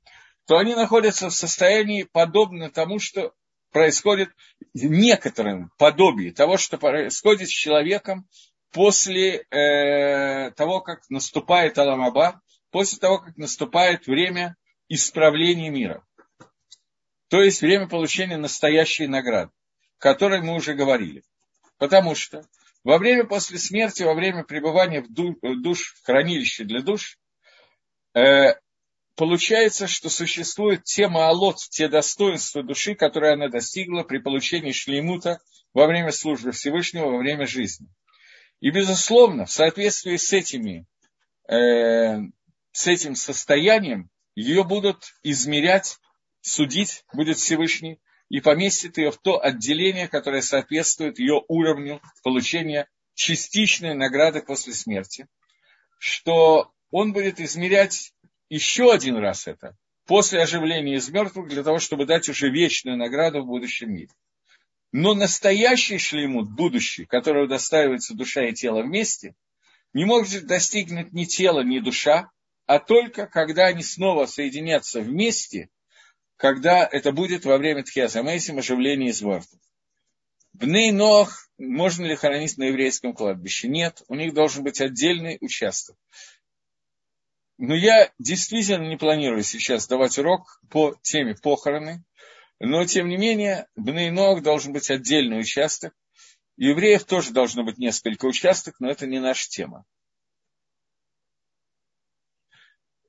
то 0.45 0.57
они 0.57 0.75
находятся 0.75 1.29
в 1.29 1.35
состоянии 1.35 2.03
подобно 2.03 2.69
тому, 2.69 2.99
что 2.99 3.33
происходит 3.71 4.29
в 4.73 4.85
некотором 4.85 5.71
подобии 5.77 6.29
того, 6.29 6.57
что 6.57 6.77
происходит 6.77 7.49
с 7.49 7.51
человеком 7.51 8.27
после 8.71 9.45
э, 9.49 10.51
того, 10.51 10.81
как 10.81 11.01
наступает 11.09 11.77
Аламаба, 11.77 12.41
после 12.71 12.99
того, 12.99 13.19
как 13.19 13.37
наступает 13.37 14.07
время 14.07 14.55
исправления 14.87 15.69
мира. 15.69 16.05
То 17.29 17.41
есть 17.41 17.61
время 17.61 17.87
получения 17.87 18.37
настоящей 18.37 19.07
награды, 19.07 19.51
о 19.97 20.01
которой 20.01 20.41
мы 20.41 20.55
уже 20.55 20.73
говорили. 20.73 21.23
Потому 21.77 22.15
что 22.15 22.45
во 22.83 22.97
время 22.97 23.25
после 23.25 23.57
смерти, 23.57 24.03
во 24.03 24.13
время 24.13 24.43
пребывания 24.43 25.01
в 25.01 25.11
душ, 25.11 25.95
в 25.95 26.05
хранилище 26.05 26.65
для 26.65 26.81
душ, 26.81 27.17
э, 28.13 28.55
получается, 29.15 29.87
что 29.87 30.09
существует 30.09 30.83
те 30.83 31.07
маалот, 31.07 31.57
те 31.69 31.87
достоинства 31.87 32.63
души, 32.63 32.95
которые 32.95 33.33
она 33.33 33.49
достигла 33.49 34.03
при 34.03 34.19
получении 34.19 34.71
шлеймута 34.71 35.39
во 35.73 35.87
время 35.87 36.11
службы 36.11 36.51
Всевышнего, 36.51 37.07
во 37.09 37.17
время 37.17 37.47
жизни. 37.47 37.87
И, 38.59 38.71
безусловно, 38.71 39.45
в 39.45 39.51
соответствии 39.51 40.17
с 40.17 40.31
этими, 40.33 40.85
э, 41.49 42.19
с 42.71 42.87
этим 42.87 43.15
состоянием, 43.15 44.09
ее 44.35 44.63
будут 44.63 45.13
измерять, 45.23 45.97
судить 46.41 47.03
будет 47.13 47.37
Всевышний, 47.37 47.99
и 48.29 48.41
поместит 48.41 48.97
ее 48.97 49.11
в 49.11 49.17
то 49.17 49.41
отделение, 49.41 50.07
которое 50.07 50.41
соответствует 50.41 51.19
ее 51.19 51.43
уровню 51.47 52.01
получения 52.23 52.89
частичной 53.13 53.93
награды 53.93 54.41
после 54.41 54.73
смерти, 54.73 55.27
что 55.99 56.71
он 56.91 57.13
будет 57.13 57.39
измерять 57.39 58.13
еще 58.49 58.93
один 58.93 59.17
раз 59.17 59.47
это, 59.47 59.77
после 60.05 60.41
оживления 60.41 60.95
из 60.95 61.09
мертвых, 61.09 61.47
для 61.49 61.63
того, 61.63 61.79
чтобы 61.79 62.05
дать 62.05 62.29
уже 62.29 62.49
вечную 62.49 62.97
награду 62.97 63.41
в 63.41 63.47
будущем 63.47 63.93
мире. 63.93 64.11
Но 64.91 65.13
настоящий 65.13 65.97
шлемут, 65.97 66.49
будущий, 66.49 67.05
которого 67.05 67.47
достаивается 67.47 68.15
душа 68.15 68.45
и 68.45 68.53
тело 68.53 68.81
вместе, 68.81 69.35
не 69.93 70.05
может 70.05 70.45
достигнуть 70.45 71.11
ни 71.13 71.25
тело, 71.25 71.63
ни 71.63 71.79
душа, 71.79 72.29
а 72.65 72.79
только 72.79 73.27
когда 73.27 73.67
они 73.67 73.83
снова 73.83 74.25
соединятся 74.25 75.01
вместе, 75.01 75.69
когда 76.37 76.87
это 76.89 77.11
будет 77.11 77.45
во 77.45 77.57
время 77.57 77.83
Тхиазамейсим, 77.83 78.57
оживления 78.57 79.09
из 79.09 79.21
мертвых. 79.21 79.61
Бней 80.53 80.91
Нох 80.91 81.49
можно 81.57 82.05
ли 82.05 82.15
хоронить 82.15 82.57
на 82.57 82.63
еврейском 82.63 83.13
кладбище? 83.13 83.67
Нет, 83.67 84.01
у 84.07 84.15
них 84.15 84.33
должен 84.33 84.63
быть 84.63 84.81
отдельный 84.81 85.37
участок. 85.41 85.97
Но 87.57 87.73
я 87.73 88.11
действительно 88.19 88.87
не 88.87 88.97
планирую 88.97 89.43
сейчас 89.43 89.87
давать 89.87 90.17
урок 90.17 90.59
по 90.69 90.95
теме 91.01 91.35
похороны, 91.35 92.03
но 92.59 92.85
тем 92.85 93.07
не 93.07 93.17
менее 93.17 93.67
Бнейног 93.75 94.43
должен 94.43 94.73
быть 94.73 94.89
отдельный 94.89 95.39
участок. 95.39 95.93
У 96.57 96.63
евреев 96.63 97.03
тоже 97.05 97.31
должно 97.31 97.63
быть 97.63 97.77
несколько 97.77 98.25
участков, 98.25 98.75
но 98.79 98.89
это 98.89 99.07
не 99.07 99.19
наша 99.19 99.47
тема. 99.49 99.85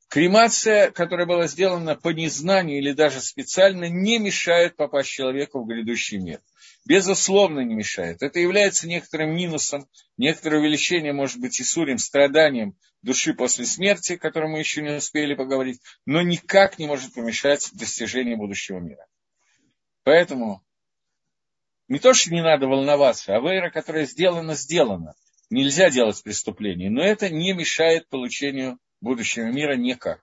Кремация, 0.09 0.93
которая 0.93 1.27
была 1.27 1.49
сделана 1.49 1.97
по 1.97 2.11
незнанию 2.11 2.79
или 2.79 2.93
даже 2.93 3.21
специально, 3.21 3.89
не 3.89 4.19
мешает 4.19 4.77
попасть 4.77 5.11
человеку 5.11 5.63
в 5.63 5.67
грядущий 5.67 6.19
мир. 6.19 6.41
Безусловно, 6.87 7.61
не 7.61 7.75
мешает. 7.75 8.23
Это 8.23 8.39
является 8.39 8.87
некоторым 8.87 9.35
минусом, 9.35 9.89
некоторое 10.17 10.61
увеличение, 10.61 11.13
может 11.13 11.41
быть, 11.41 11.61
Исурим, 11.61 11.99
страданием 11.99 12.77
души 13.03 13.35
после 13.35 13.67
смерти, 13.67 14.13
о 14.13 14.19
котором 14.19 14.53
мы 14.53 14.61
еще 14.61 14.83
не 14.83 14.97
успели 14.97 15.35
поговорить, 15.35 15.81
но 16.07 16.23
никак 16.23 16.79
не 16.79 16.87
может 16.87 17.13
помешать 17.13 17.71
достижению 17.73 18.37
будущего 18.37 18.79
мира. 18.79 19.05
Поэтому 20.05 20.65
не 21.89 21.99
то, 21.99 22.15
что 22.15 22.33
не 22.33 22.41
надо 22.41 22.69
волноваться, 22.69 23.35
а 23.35 23.41
вера, 23.41 23.71
которая 23.71 24.07
сделана, 24.07 24.55
сделана. 24.55 25.15
Нельзя 25.51 25.91
делать 25.91 26.23
преступление, 26.23 26.89
но 26.89 27.03
это 27.03 27.29
не 27.31 27.53
мешает 27.53 28.09
получению 28.09 28.79
будущего 29.01 29.47
мира 29.47 29.75
никак. 29.75 30.21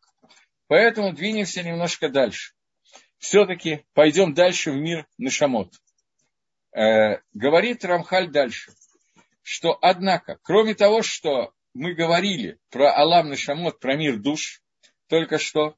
Поэтому 0.68 1.12
двинемся 1.12 1.62
немножко 1.62 2.08
дальше. 2.08 2.54
Все-таки 3.18 3.86
пойдем 3.94 4.34
дальше 4.34 4.72
в 4.72 4.76
мир 4.76 5.06
Нашамот. 5.18 5.74
Э, 6.74 7.20
говорит 7.34 7.86
Рамхаль 7.86 8.32
дальше, 8.32 8.74
что, 9.44 9.78
однако, 9.82 10.40
кроме 10.42 10.74
того, 10.74 11.04
что 11.04 11.54
мы 11.74 11.94
говорили 11.94 12.58
про 12.70 12.92
Алам 12.96 13.30
Нашамот, 13.30 13.80
про 13.80 13.96
мир 13.96 14.18
душ, 14.18 14.62
только 15.08 15.38
что, 15.38 15.76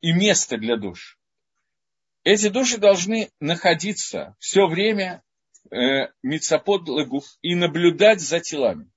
и 0.00 0.12
место 0.12 0.56
для 0.56 0.76
душ, 0.76 1.18
эти 2.24 2.48
души 2.48 2.78
должны 2.78 3.30
находиться 3.40 4.36
все 4.38 4.66
время 4.66 5.22
э, 5.70 6.08
Мицапод 6.22 6.88
и 7.42 7.54
наблюдать 7.54 8.20
за 8.20 8.40
телами. 8.40 8.90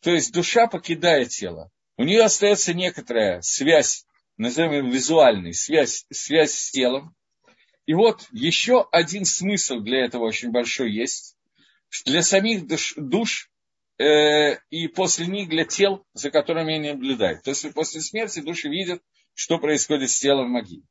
То 0.00 0.10
есть 0.10 0.32
душа, 0.32 0.66
покидая 0.66 1.24
тело, 1.24 1.70
у 1.96 2.04
нее 2.04 2.24
остается 2.24 2.74
некоторая 2.74 3.42
связь, 3.42 4.06
назовем 4.36 4.72
ее 4.72 4.92
визуальной, 4.92 5.52
связь, 5.52 6.06
связь 6.10 6.52
с 6.52 6.70
телом. 6.70 7.14
И 7.90 7.94
вот 7.94 8.28
еще 8.30 8.86
один 8.92 9.24
смысл 9.24 9.80
для 9.80 10.04
этого 10.04 10.22
очень 10.22 10.52
большой 10.52 10.92
есть. 10.92 11.34
Для 12.04 12.22
самих 12.22 12.68
душ, 12.68 12.94
душ 12.96 13.50
э, 13.98 14.58
и 14.70 14.86
после 14.86 15.26
них 15.26 15.48
для 15.48 15.64
тел, 15.64 16.06
за 16.12 16.30
которыми 16.30 16.76
они 16.76 16.90
наблюдают. 16.92 17.42
То 17.42 17.50
есть 17.50 17.74
после 17.74 18.00
смерти 18.00 18.38
души 18.42 18.68
видят, 18.68 19.02
что 19.34 19.58
происходит 19.58 20.08
с 20.08 20.20
телом 20.20 20.46
в 20.46 20.50
могиле. 20.50 20.84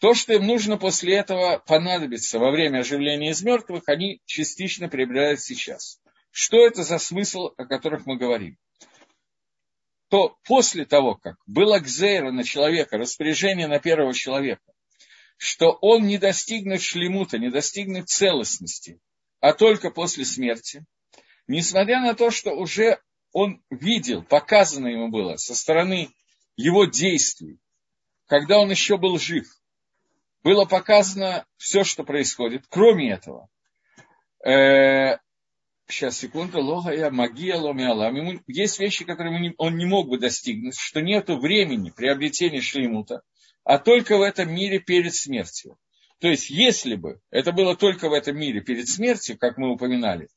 То, 0.00 0.14
что 0.14 0.32
им 0.32 0.44
нужно 0.44 0.76
после 0.76 1.14
этого 1.14 1.62
понадобится 1.68 2.40
во 2.40 2.50
время 2.50 2.80
оживления 2.80 3.30
из 3.30 3.40
мертвых, 3.44 3.84
они 3.86 4.20
частично 4.24 4.88
приобретают 4.88 5.40
сейчас. 5.40 6.00
Что 6.32 6.66
это 6.66 6.82
за 6.82 6.98
смысл, 6.98 7.52
о 7.56 7.64
которых 7.64 8.06
мы 8.06 8.16
говорим? 8.16 8.58
то 10.14 10.36
после 10.44 10.84
того, 10.84 11.16
как 11.16 11.36
было 11.44 11.80
гзейра 11.80 12.30
на 12.30 12.44
человека, 12.44 12.98
распоряжение 12.98 13.66
на 13.66 13.80
первого 13.80 14.14
человека, 14.14 14.62
что 15.36 15.72
он 15.80 16.06
не 16.06 16.18
достигнет 16.18 16.82
шлемута, 16.82 17.38
не 17.38 17.50
достигнет 17.50 18.08
целостности, 18.08 19.00
а 19.40 19.52
только 19.52 19.90
после 19.90 20.24
смерти, 20.24 20.84
несмотря 21.46 22.00
на 22.00 22.14
то, 22.14 22.30
что 22.30 22.52
уже 22.52 22.98
он 23.32 23.62
видел, 23.70 24.22
показано 24.22 24.86
ему 24.86 25.08
было 25.08 25.36
со 25.36 25.54
стороны 25.54 26.08
его 26.56 26.84
действий, 26.84 27.58
когда 28.26 28.58
он 28.58 28.70
еще 28.70 28.96
был 28.96 29.18
жив, 29.18 29.46
было 30.42 30.64
показано 30.66 31.46
все, 31.56 31.84
что 31.84 32.04
происходит. 32.04 32.64
Кроме 32.68 33.12
этого, 33.12 33.48
э, 34.46 35.18
сейчас, 35.88 36.18
секунду, 36.18 36.60
логая, 36.60 37.10
магия, 37.10 37.56
ломиалам. 37.56 38.42
Есть 38.46 38.78
вещи, 38.78 39.04
которые 39.04 39.54
он 39.58 39.76
не 39.76 39.86
мог 39.86 40.08
бы 40.08 40.18
достигнуть, 40.18 40.78
что 40.78 41.00
нет 41.00 41.28
времени 41.28 41.90
приобретения 41.90 42.60
шлеймута, 42.60 43.22
а 43.64 43.78
только 43.78 44.16
в 44.18 44.22
этом 44.22 44.54
мире 44.54 44.78
перед 44.78 45.14
смертью. 45.14 45.78
То 46.20 46.28
есть, 46.28 46.50
если 46.50 46.94
бы 46.94 47.20
это 47.30 47.52
было 47.52 47.76
только 47.76 48.08
в 48.08 48.12
этом 48.12 48.36
мире 48.36 48.60
перед 48.60 48.88
смертью, 48.88 49.36
как 49.38 49.58
мы 49.58 49.72
упоминали, 49.72 50.28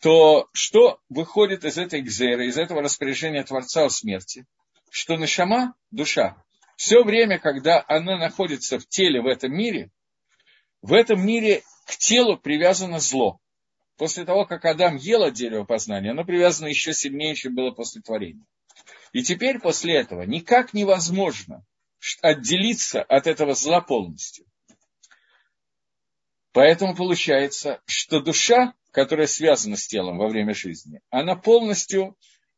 то 0.00 0.48
что 0.52 1.00
выходит 1.08 1.64
из 1.64 1.78
этой 1.78 2.02
гзеры, 2.02 2.46
из 2.46 2.58
этого 2.58 2.82
распоряжения 2.82 3.44
Творца 3.44 3.84
о 3.84 3.90
смерти? 3.90 4.46
Что 4.90 5.16
нашама, 5.16 5.74
душа, 5.90 6.42
все 6.76 7.04
время, 7.04 7.38
когда 7.38 7.84
она 7.86 8.16
находится 8.16 8.78
в 8.78 8.86
теле 8.88 9.20
в 9.20 9.26
этом 9.26 9.52
мире, 9.52 9.90
в 10.82 10.92
этом 10.92 11.24
мире 11.24 11.62
к 11.86 11.96
телу 11.96 12.38
привязано 12.38 13.00
зло 13.00 13.40
после 13.96 14.24
того, 14.24 14.46
как 14.46 14.64
Адам 14.64 14.96
ел 14.96 15.24
от 15.24 15.34
дерева 15.34 15.64
познания, 15.64 16.12
оно 16.12 16.24
привязано 16.24 16.68
еще 16.68 16.94
сильнее, 16.94 17.34
чем 17.34 17.54
было 17.54 17.72
после 17.72 18.00
творения. 18.00 18.44
И 19.12 19.22
теперь 19.22 19.58
после 19.58 19.96
этого 19.96 20.22
никак 20.22 20.72
невозможно 20.72 21.64
отделиться 22.22 23.02
от 23.02 23.26
этого 23.26 23.54
зла 23.54 23.80
полностью. 23.80 24.46
Поэтому 26.52 26.94
получается, 26.94 27.80
что 27.86 28.20
душа, 28.20 28.74
которая 28.90 29.26
связана 29.26 29.76
с 29.76 29.86
телом 29.86 30.18
во 30.18 30.28
время 30.28 30.54
жизни, 30.54 31.00
она 31.10 31.36
полностью 31.36 32.16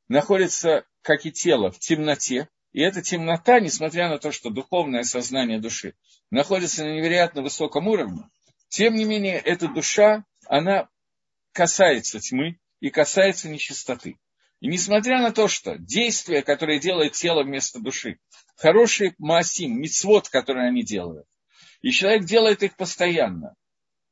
находится, 0.09 0.85
как 1.03 1.27
и 1.27 1.33
тело, 1.33 1.71
в 1.71 1.79
темноте. 1.79 2.49
И 2.73 2.81
эта 2.81 3.03
темнота, 3.03 3.61
несмотря 3.61 4.09
на 4.09 4.19
то, 4.19 4.33
что 4.33 4.51
духовное 4.51 5.03
сознание 5.03 5.61
души 5.61 5.95
находится 6.31 6.85
на 6.85 6.95
невероятно 6.95 7.43
высоком 7.43 7.89
уровне, 7.89 8.23
тем 8.69 8.95
не 8.95 9.05
менее, 9.05 9.39
эта 9.39 9.69
душа, 9.69 10.25
она 10.47 10.89
касается 11.53 12.21
тьмы 12.21 12.59
и 12.79 12.91
касается 12.91 13.49
нечистоты. 13.49 14.17
И 14.61 14.69
несмотря 14.69 15.21
на 15.21 15.33
то, 15.33 15.49
что 15.49 15.79
действия, 15.79 16.43
которые 16.43 16.79
делает 16.79 17.13
тело 17.13 17.43
вместо 17.43 17.81
души, 17.81 18.19
хорошие 18.57 19.15
маасим, 19.19 19.81
мицвод, 19.81 20.29
которые 20.29 20.69
они 20.69 20.83
делают, 20.83 21.27
И 21.81 21.91
человек 21.91 22.25
делает 22.25 22.63
их 22.63 22.77
постоянно. 22.77 23.55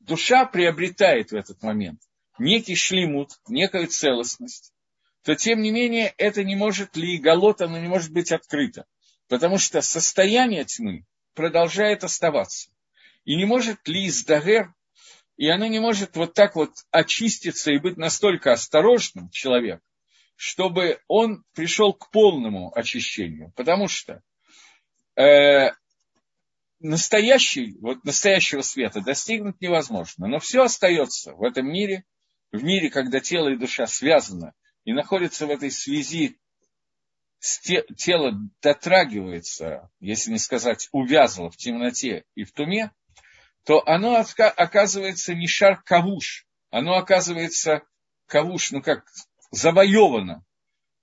Душа 0.00 0.46
приобретает 0.46 1.32
в 1.32 1.36
этот 1.36 1.62
момент 1.62 2.00
некий 2.38 2.76
шлемут, 2.76 3.32
некую 3.48 3.88
целостность, 3.88 4.72
то 5.22 5.34
тем 5.34 5.60
не 5.60 5.70
менее 5.70 6.14
это 6.16 6.44
не 6.44 6.56
может 6.56 6.96
ли 6.96 7.18
голод, 7.18 7.60
оно 7.60 7.78
не 7.78 7.88
может 7.88 8.12
быть 8.12 8.32
открыто. 8.32 8.86
Потому 9.28 9.58
что 9.58 9.82
состояние 9.82 10.64
тьмы 10.64 11.04
продолжает 11.34 12.04
оставаться. 12.04 12.70
И 13.24 13.36
не 13.36 13.44
может 13.44 13.86
ли 13.86 14.06
издагер, 14.06 14.72
и 15.36 15.48
оно 15.48 15.66
не 15.66 15.80
может 15.80 16.16
вот 16.16 16.32
так 16.32 16.56
вот 16.56 16.72
очиститься 16.90 17.70
и 17.70 17.78
быть 17.78 17.98
настолько 17.98 18.52
осторожным 18.52 19.28
человек, 19.28 19.82
чтобы 20.38 21.00
он 21.08 21.42
пришел 21.52 21.92
к 21.92 22.12
полному 22.12 22.72
очищению. 22.72 23.52
Потому 23.56 23.88
что 23.88 24.22
э, 25.16 25.72
настоящий, 26.78 27.76
вот 27.80 28.04
настоящего 28.04 28.60
света 28.60 29.00
достигнуть 29.00 29.60
невозможно. 29.60 30.28
Но 30.28 30.38
все 30.38 30.62
остается 30.62 31.34
в 31.34 31.42
этом 31.42 31.66
мире, 31.66 32.04
в 32.52 32.62
мире, 32.62 32.88
когда 32.88 33.18
тело 33.18 33.48
и 33.48 33.56
душа 33.56 33.88
связаны 33.88 34.52
и 34.84 34.92
находятся 34.92 35.48
в 35.48 35.50
этой 35.50 35.72
связи, 35.72 36.38
те, 37.40 37.84
тело 37.96 38.32
дотрагивается, 38.62 39.90
если 39.98 40.30
не 40.30 40.38
сказать 40.38 40.88
увязло 40.92 41.50
в 41.50 41.56
темноте 41.56 42.24
и 42.36 42.44
в 42.44 42.52
туме, 42.52 42.92
то 43.64 43.82
оно 43.88 44.24
оказывается 44.56 45.34
не 45.34 45.48
шар 45.48 45.82
кавуш, 45.82 46.46
оно 46.70 46.94
оказывается 46.94 47.82
кавуш, 48.26 48.70
ну 48.70 48.82
как, 48.82 49.04
завоевано 49.50 50.44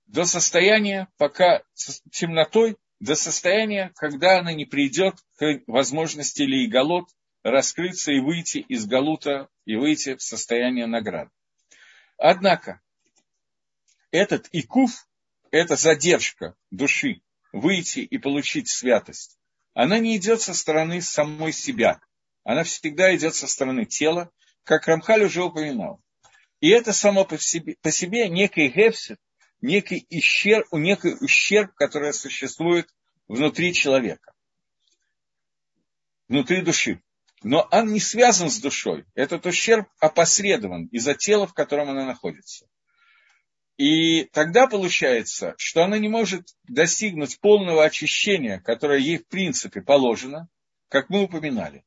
до 0.06 0.24
состояния, 0.24 1.08
пока 1.16 1.62
темнотой 2.10 2.76
до 3.00 3.14
состояния, 3.14 3.92
когда 3.96 4.38
она 4.38 4.52
не 4.52 4.64
придет 4.64 5.16
к 5.36 5.62
возможности 5.66 6.42
голод 6.68 7.08
раскрыться 7.42 8.12
и 8.12 8.20
выйти 8.20 8.58
из 8.58 8.86
галута 8.86 9.48
и 9.64 9.76
выйти 9.76 10.16
в 10.16 10.22
состояние 10.22 10.86
награды. 10.86 11.30
Однако, 12.18 12.80
этот 14.10 14.48
икуф, 14.52 15.06
эта 15.50 15.76
задержка 15.76 16.56
души 16.70 17.20
выйти 17.52 18.00
и 18.00 18.18
получить 18.18 18.68
святость, 18.68 19.38
она 19.74 19.98
не 19.98 20.16
идет 20.16 20.40
со 20.40 20.54
стороны 20.54 21.02
самой 21.02 21.52
себя, 21.52 22.00
она 22.42 22.64
всегда 22.64 23.14
идет 23.14 23.34
со 23.34 23.46
стороны 23.46 23.84
тела, 23.84 24.30
как 24.64 24.86
Рамхаль 24.88 25.24
уже 25.24 25.44
упоминал. 25.44 26.00
И 26.60 26.70
это 26.70 26.92
само 26.92 27.24
по 27.24 27.38
себе, 27.38 27.76
по 27.82 27.90
себе 27.90 28.28
некий 28.28 28.68
гефсит, 28.68 29.18
некий 29.60 30.06
ущерб, 30.10 30.66
некий 30.72 31.14
ущерб, 31.20 31.74
который 31.74 32.12
существует 32.12 32.88
внутри 33.28 33.74
человека, 33.74 34.32
внутри 36.28 36.62
души. 36.62 37.02
Но 37.42 37.68
он 37.70 37.92
не 37.92 38.00
связан 38.00 38.50
с 38.50 38.58
душой. 38.58 39.04
Этот 39.14 39.46
ущерб 39.46 39.88
опосредован 40.00 40.86
из-за 40.86 41.14
тела, 41.14 41.46
в 41.46 41.54
котором 41.54 41.90
она 41.90 42.06
находится. 42.06 42.66
И 43.76 44.24
тогда 44.32 44.66
получается, 44.66 45.54
что 45.58 45.84
она 45.84 45.98
не 45.98 46.08
может 46.08 46.48
достигнуть 46.64 47.38
полного 47.40 47.84
очищения, 47.84 48.58
которое 48.58 48.98
ей 48.98 49.18
в 49.18 49.26
принципе 49.28 49.82
положено, 49.82 50.48
как 50.88 51.10
мы 51.10 51.24
упоминали. 51.24 51.84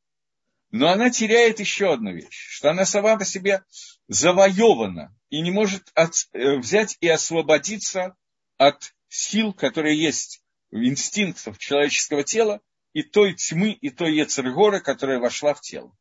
Но 0.72 0.90
она 0.90 1.10
теряет 1.10 1.60
еще 1.60 1.94
одну 1.94 2.14
вещь, 2.14 2.48
что 2.50 2.70
она 2.70 2.86
сама 2.86 3.18
по 3.18 3.26
себе 3.26 3.64
завоевана 4.08 5.16
и 5.30 5.42
не 5.42 5.52
может 5.52 5.90
от, 5.96 6.28
э, 6.34 6.58
взять 6.58 6.98
и 7.02 7.08
освободиться 7.08 8.16
от 8.58 8.94
сил, 9.08 9.54
которые 9.54 10.00
есть, 10.00 10.44
инстинктов 10.72 11.58
человеческого 11.58 12.24
тела, 12.24 12.62
и 12.94 13.02
той 13.02 13.34
тьмы, 13.34 13.72
и 13.72 13.90
той 13.90 14.16
Ецергоры, 14.16 14.82
которая 14.82 15.20
вошла 15.20 15.54
в 15.54 15.62
тело. 15.62 15.96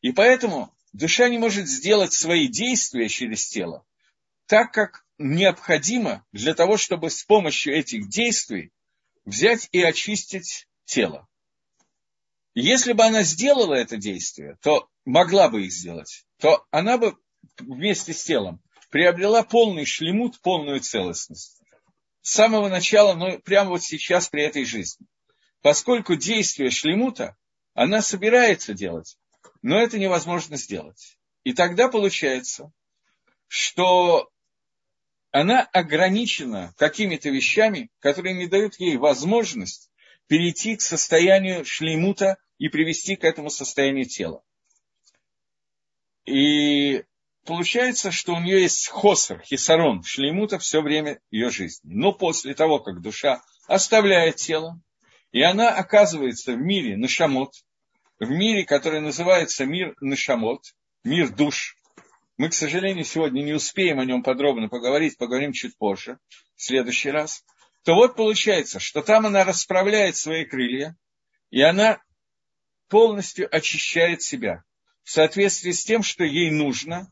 И 0.00 0.12
поэтому 0.12 0.74
душа 0.92 1.28
не 1.28 1.38
может 1.38 1.68
сделать 1.68 2.12
свои 2.12 2.48
действия 2.48 3.08
через 3.08 3.46
тело 3.46 3.84
так, 4.52 4.70
как 4.72 5.06
необходимо 5.16 6.26
для 6.32 6.54
того, 6.54 6.76
чтобы 6.76 7.08
с 7.08 7.24
помощью 7.24 7.74
этих 7.74 8.10
действий 8.10 8.70
взять 9.24 9.66
и 9.72 9.80
очистить 9.82 10.66
тело. 10.84 11.26
Если 12.54 12.92
бы 12.92 13.04
она 13.04 13.22
сделала 13.22 13.74
это 13.74 13.96
действие, 13.96 14.56
то 14.60 14.88
могла 15.04 15.48
бы 15.48 15.64
их 15.64 15.72
сделать, 15.72 16.26
то 16.38 16.66
она 16.70 16.98
бы 16.98 17.16
вместе 17.58 18.12
с 18.12 18.22
телом 18.22 18.60
приобрела 18.90 19.42
полный 19.42 19.86
шлемут, 19.86 20.40
полную 20.40 20.80
целостность. 20.80 21.62
С 22.20 22.32
самого 22.32 22.68
начала, 22.68 23.14
но 23.14 23.38
прямо 23.38 23.70
вот 23.70 23.82
сейчас 23.82 24.28
при 24.28 24.42
этой 24.42 24.64
жизни. 24.64 25.06
Поскольку 25.62 26.14
действие 26.14 26.70
шлемута, 26.70 27.36
она 27.72 28.02
собирается 28.02 28.74
делать, 28.74 29.16
но 29.62 29.80
это 29.80 29.98
невозможно 29.98 30.56
сделать. 30.56 31.16
И 31.44 31.54
тогда 31.54 31.88
получается, 31.88 32.70
что 33.48 34.30
она 35.30 35.62
ограничена 35.62 36.74
какими-то 36.76 37.30
вещами, 37.30 37.90
которые 37.98 38.34
не 38.34 38.46
дают 38.46 38.78
ей 38.78 38.98
возможность 38.98 39.90
перейти 40.32 40.76
к 40.76 40.80
состоянию 40.80 41.62
шлеймута 41.66 42.38
и 42.56 42.70
привести 42.70 43.16
к 43.16 43.24
этому 43.24 43.50
состоянию 43.50 44.06
тела. 44.06 44.42
И 46.24 47.04
получается, 47.44 48.10
что 48.10 48.32
у 48.32 48.40
нее 48.40 48.62
есть 48.62 48.88
хосер, 48.88 49.42
хисарон, 49.42 50.02
шлеймута 50.02 50.58
все 50.58 50.80
время 50.80 51.20
ее 51.30 51.50
жизни. 51.50 51.92
Но 51.92 52.14
после 52.14 52.54
того, 52.54 52.78
как 52.78 53.02
душа 53.02 53.42
оставляет 53.68 54.36
тело, 54.36 54.80
и 55.32 55.42
она 55.42 55.68
оказывается 55.68 56.54
в 56.54 56.58
мире 56.62 56.96
нашамот, 56.96 57.52
в 58.18 58.30
мире, 58.30 58.64
который 58.64 59.02
называется 59.02 59.66
мир 59.66 59.94
нашамот, 60.00 60.62
мир 61.04 61.28
душ, 61.28 61.76
мы, 62.38 62.48
к 62.48 62.54
сожалению, 62.54 63.04
сегодня 63.04 63.42
не 63.42 63.52
успеем 63.52 64.00
о 64.00 64.06
нем 64.06 64.22
подробно 64.22 64.70
поговорить, 64.70 65.18
поговорим 65.18 65.52
чуть 65.52 65.76
позже, 65.76 66.18
в 66.56 66.62
следующий 66.62 67.10
раз 67.10 67.44
то 67.84 67.94
вот 67.94 68.16
получается, 68.16 68.78
что 68.78 69.02
там 69.02 69.26
она 69.26 69.44
расправляет 69.44 70.16
свои 70.16 70.44
крылья, 70.44 70.96
и 71.50 71.60
она 71.62 72.00
полностью 72.88 73.48
очищает 73.54 74.22
себя 74.22 74.62
в 75.02 75.10
соответствии 75.10 75.72
с 75.72 75.84
тем, 75.84 76.02
что 76.02 76.24
ей 76.24 76.50
нужно 76.50 77.10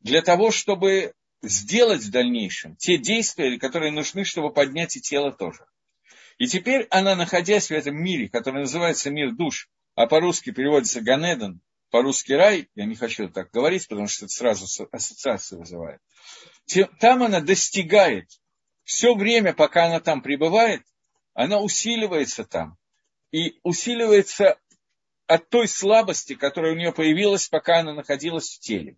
для 0.00 0.22
того, 0.22 0.50
чтобы 0.50 1.14
сделать 1.42 2.02
в 2.02 2.10
дальнейшем 2.10 2.76
те 2.76 2.98
действия, 2.98 3.58
которые 3.58 3.90
нужны, 3.90 4.24
чтобы 4.24 4.52
поднять 4.52 4.96
и 4.96 5.00
тело 5.00 5.32
тоже. 5.32 5.66
И 6.38 6.46
теперь 6.46 6.86
она, 6.90 7.14
находясь 7.14 7.68
в 7.68 7.72
этом 7.72 7.96
мире, 7.96 8.28
который 8.28 8.60
называется 8.60 9.10
мир 9.10 9.32
душ, 9.32 9.68
а 9.94 10.06
по-русски 10.06 10.50
переводится 10.50 11.00
Ганедон, 11.00 11.60
по-русски 11.90 12.32
рай, 12.32 12.68
я 12.74 12.86
не 12.86 12.94
хочу 12.94 13.28
так 13.28 13.50
говорить, 13.50 13.86
потому 13.88 14.08
что 14.08 14.24
это 14.24 14.34
сразу 14.34 14.88
ассоциацию 14.92 15.60
вызывает, 15.60 16.00
там 17.00 17.22
она 17.22 17.40
достигает 17.40 18.28
все 18.84 19.14
время, 19.14 19.54
пока 19.54 19.86
она 19.86 20.00
там 20.00 20.22
пребывает, 20.22 20.82
она 21.34 21.60
усиливается 21.60 22.44
там. 22.44 22.76
И 23.30 23.58
усиливается 23.62 24.58
от 25.26 25.48
той 25.48 25.68
слабости, 25.68 26.34
которая 26.34 26.72
у 26.72 26.76
нее 26.76 26.92
появилась, 26.92 27.48
пока 27.48 27.80
она 27.80 27.94
находилась 27.94 28.50
в 28.50 28.60
теле. 28.60 28.96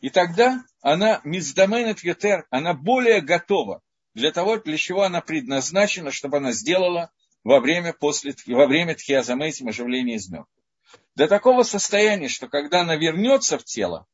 И 0.00 0.10
тогда 0.10 0.64
она, 0.80 1.20
миздоменет 1.24 2.00
ютер, 2.00 2.46
она 2.50 2.74
более 2.74 3.20
готова 3.20 3.82
для 4.14 4.32
того, 4.32 4.56
для 4.58 4.76
чего 4.76 5.02
она 5.02 5.20
предназначена, 5.20 6.10
чтобы 6.10 6.38
она 6.38 6.52
сделала 6.52 7.10
во 7.44 7.60
время, 7.60 7.92
после, 7.92 8.34
во 8.46 8.66
время 8.66 8.94
тхиазамейтим 8.94 9.68
оживления 9.68 10.16
из 10.16 10.28
мертвых. 10.28 10.64
До 11.14 11.28
такого 11.28 11.62
состояния, 11.62 12.28
что 12.28 12.48
когда 12.48 12.80
она 12.80 12.96
вернется 12.96 13.58
в 13.58 13.64
тело, 13.64 14.06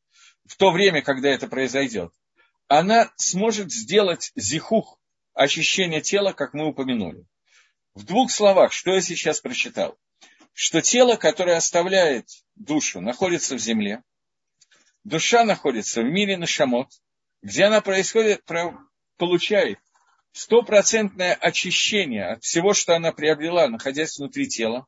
в 0.47 0.57
то 0.57 0.71
время, 0.71 1.03
когда 1.03 1.31
это 1.31 1.49
произойдет, 1.49 2.12
она 2.69 3.11
сможет 3.17 3.73
сделать 3.73 4.33
зихух, 4.35 4.99
очищение 5.35 6.01
тела, 6.01 6.32
как 6.32 6.55
мы 6.55 6.66
упомянули. 6.66 7.26
В 7.95 8.05
двух 8.05 8.30
словах, 8.30 8.72
что 8.72 8.93
я 8.93 9.01
сейчас 9.01 9.41
прочитал? 9.41 9.99
Что 10.53 10.80
тело, 10.80 11.16
которое 11.16 11.57
оставляет 11.57 12.28
душу, 12.55 13.01
находится 13.01 13.57
в 13.57 13.59
земле, 13.59 14.03
душа 15.03 15.45
находится 15.45 16.03
в 16.03 16.05
мире 16.05 16.37
Нашамот, 16.37 16.89
где 17.43 17.64
она 17.64 17.80
происходит, 17.80 18.45
получает 19.16 19.78
стопроцентное 20.32 21.35
очищение 21.35 22.26
от 22.26 22.43
всего, 22.43 22.74
что 22.74 22.97
она 22.97 23.12
приобрела, 23.12 23.68
находясь 23.68 24.18
внутри 24.18 24.49
тела, 24.49 24.87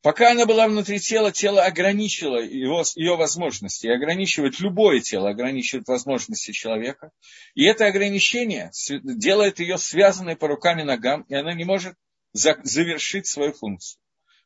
Пока 0.00 0.30
она 0.30 0.46
была 0.46 0.68
внутри 0.68 1.00
тела, 1.00 1.32
тело 1.32 1.64
ограничило 1.64 2.36
его, 2.36 2.84
ее 2.94 3.16
возможности. 3.16 3.86
И 3.86 3.90
ограничивает 3.90 4.60
любое 4.60 5.00
тело, 5.00 5.30
ограничивает 5.30 5.88
возможности 5.88 6.52
человека. 6.52 7.10
И 7.54 7.64
это 7.64 7.86
ограничение 7.86 8.70
делает 9.02 9.58
ее 9.58 9.76
связанной 9.76 10.36
по 10.36 10.46
рукам 10.46 10.78
и 10.78 10.84
ногам, 10.84 11.22
и 11.22 11.34
она 11.34 11.52
не 11.52 11.64
может 11.64 11.94
завершить 12.32 13.26
свою 13.26 13.52
функцию. 13.52 14.00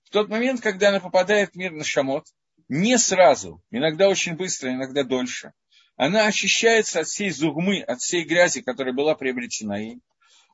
В 0.05 0.11
тот 0.11 0.31
момент, 0.31 0.61
когда 0.63 0.89
она 0.89 1.01
попадает 1.01 1.53
в 1.53 1.57
мир 1.57 1.73
на 1.73 1.85
шамот, 1.85 2.27
не 2.69 2.97
сразу, 2.97 3.63
иногда 3.71 4.09
очень 4.09 4.35
быстро, 4.35 4.73
иногда 4.73 5.05
дольше, 5.05 5.53
она 5.97 6.27
очищается 6.27 7.01
от 7.01 7.09
всей 7.09 7.31
зугмы, 7.31 7.83
от 7.83 8.01
всей 8.01 8.25
грязи, 8.25 8.63
которая 8.63 8.95
была 8.95 9.15
приобретена 9.15 9.79
ей. 9.79 10.01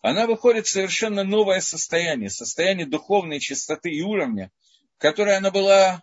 Она 0.02 0.26
выходит 0.26 0.66
в 0.66 0.70
совершенно 0.70 1.22
новое 1.22 1.60
состояние, 1.60 2.30
состояние 2.30 2.86
духовной 2.86 3.38
чистоты 3.38 3.90
и 3.90 4.02
уровня, 4.02 4.50
которая 4.98 5.38
она 5.38 5.50
была 5.50 6.02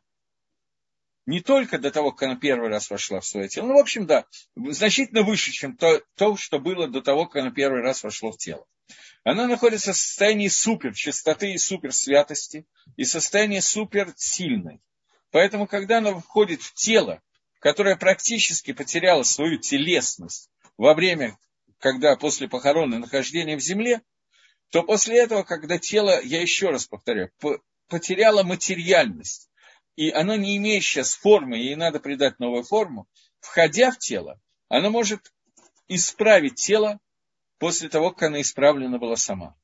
не 1.26 1.41
только 1.41 1.80
до 1.80 1.91
того, 1.91 2.12
как 2.12 2.30
она 2.30 2.39
первый 2.39 2.70
раз 2.70 2.89
вошла 2.89 3.20
в 3.20 3.26
свое 3.26 3.48
тело, 3.48 3.68
ну, 3.68 3.74
в 3.76 3.80
общем, 3.80 4.06
да, 4.06 4.26
значительно 4.56 5.24
выше, 5.24 5.52
чем 5.52 5.76
то, 5.76 6.02
то 6.16 6.38
что 6.38 6.60
было 6.60 6.88
до 6.88 7.02
того, 7.02 7.26
как 7.26 7.41
она 7.41 7.52
первый 7.52 7.82
раз 7.82 8.04
вошла 8.04 8.32
в 8.32 8.38
тело. 8.38 8.66
Она 9.24 9.48
находится 9.48 9.93
в 9.93 9.98
состоянии 9.98 10.48
супер 10.48 10.93
чистоты 10.93 11.52
и 11.52 11.58
супер 11.58 11.91
святости, 11.93 12.68
и 12.96 13.06
состоянии 13.06 13.60
супер 13.60 14.14
сильной. 14.16 14.82
Поэтому, 15.32 15.66
когда 15.66 15.98
она 15.98 16.14
входит 16.20 16.62
в 16.62 16.76
тело, 16.76 17.22
которое 17.60 17.96
практически 17.96 18.72
потеряло 18.72 19.24
свою 19.24 19.58
телесность 19.58 20.52
во 20.78 20.93
время, 20.93 21.39
когда 21.80 22.16
после 22.16 22.48
похорона 22.48 23.00
нахождения 23.00 23.58
в 23.58 23.62
земле, 23.62 24.04
то 24.70 24.84
после 24.84 25.18
этого, 25.18 25.41
когда 25.41 25.80
тело, 25.80 26.22
я 26.22 26.41
еще 26.41 26.70
раз 26.70 26.86
повторяю, 26.86 27.32
потеряло 27.88 28.43
материальность, 28.43 29.49
и 29.95 30.09
оно 30.09 30.36
не 30.36 30.57
имеет 30.57 30.83
сейчас 30.83 31.15
формы, 31.15 31.57
ей 31.57 31.75
надо 31.75 31.99
придать 31.99 32.39
новую 32.39 32.63
форму, 32.63 33.07
входя 33.39 33.91
в 33.91 33.97
тело, 33.97 34.39
оно 34.69 34.89
может 34.89 35.31
исправить 35.88 36.55
тело 36.55 36.99
после 37.59 37.89
того, 37.89 38.11
как 38.11 38.23
оно 38.29 38.41
исправлено 38.41 38.97
было 38.97 39.15
сама. 39.15 39.55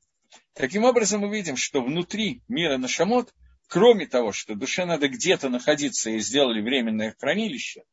Таким 0.54 0.84
образом, 0.84 1.22
мы 1.22 1.34
видим, 1.34 1.56
что 1.56 1.82
внутри 1.82 2.42
мира 2.48 2.78
Нашамот, 2.78 3.34
кроме 3.68 4.06
того, 4.06 4.32
что 4.32 4.54
душе 4.54 4.84
надо 4.84 5.08
где-то 5.08 5.48
находиться 5.48 6.10
и 6.10 6.18
сделали 6.20 6.60
временное 6.60 7.14
хранилище, 7.18 7.84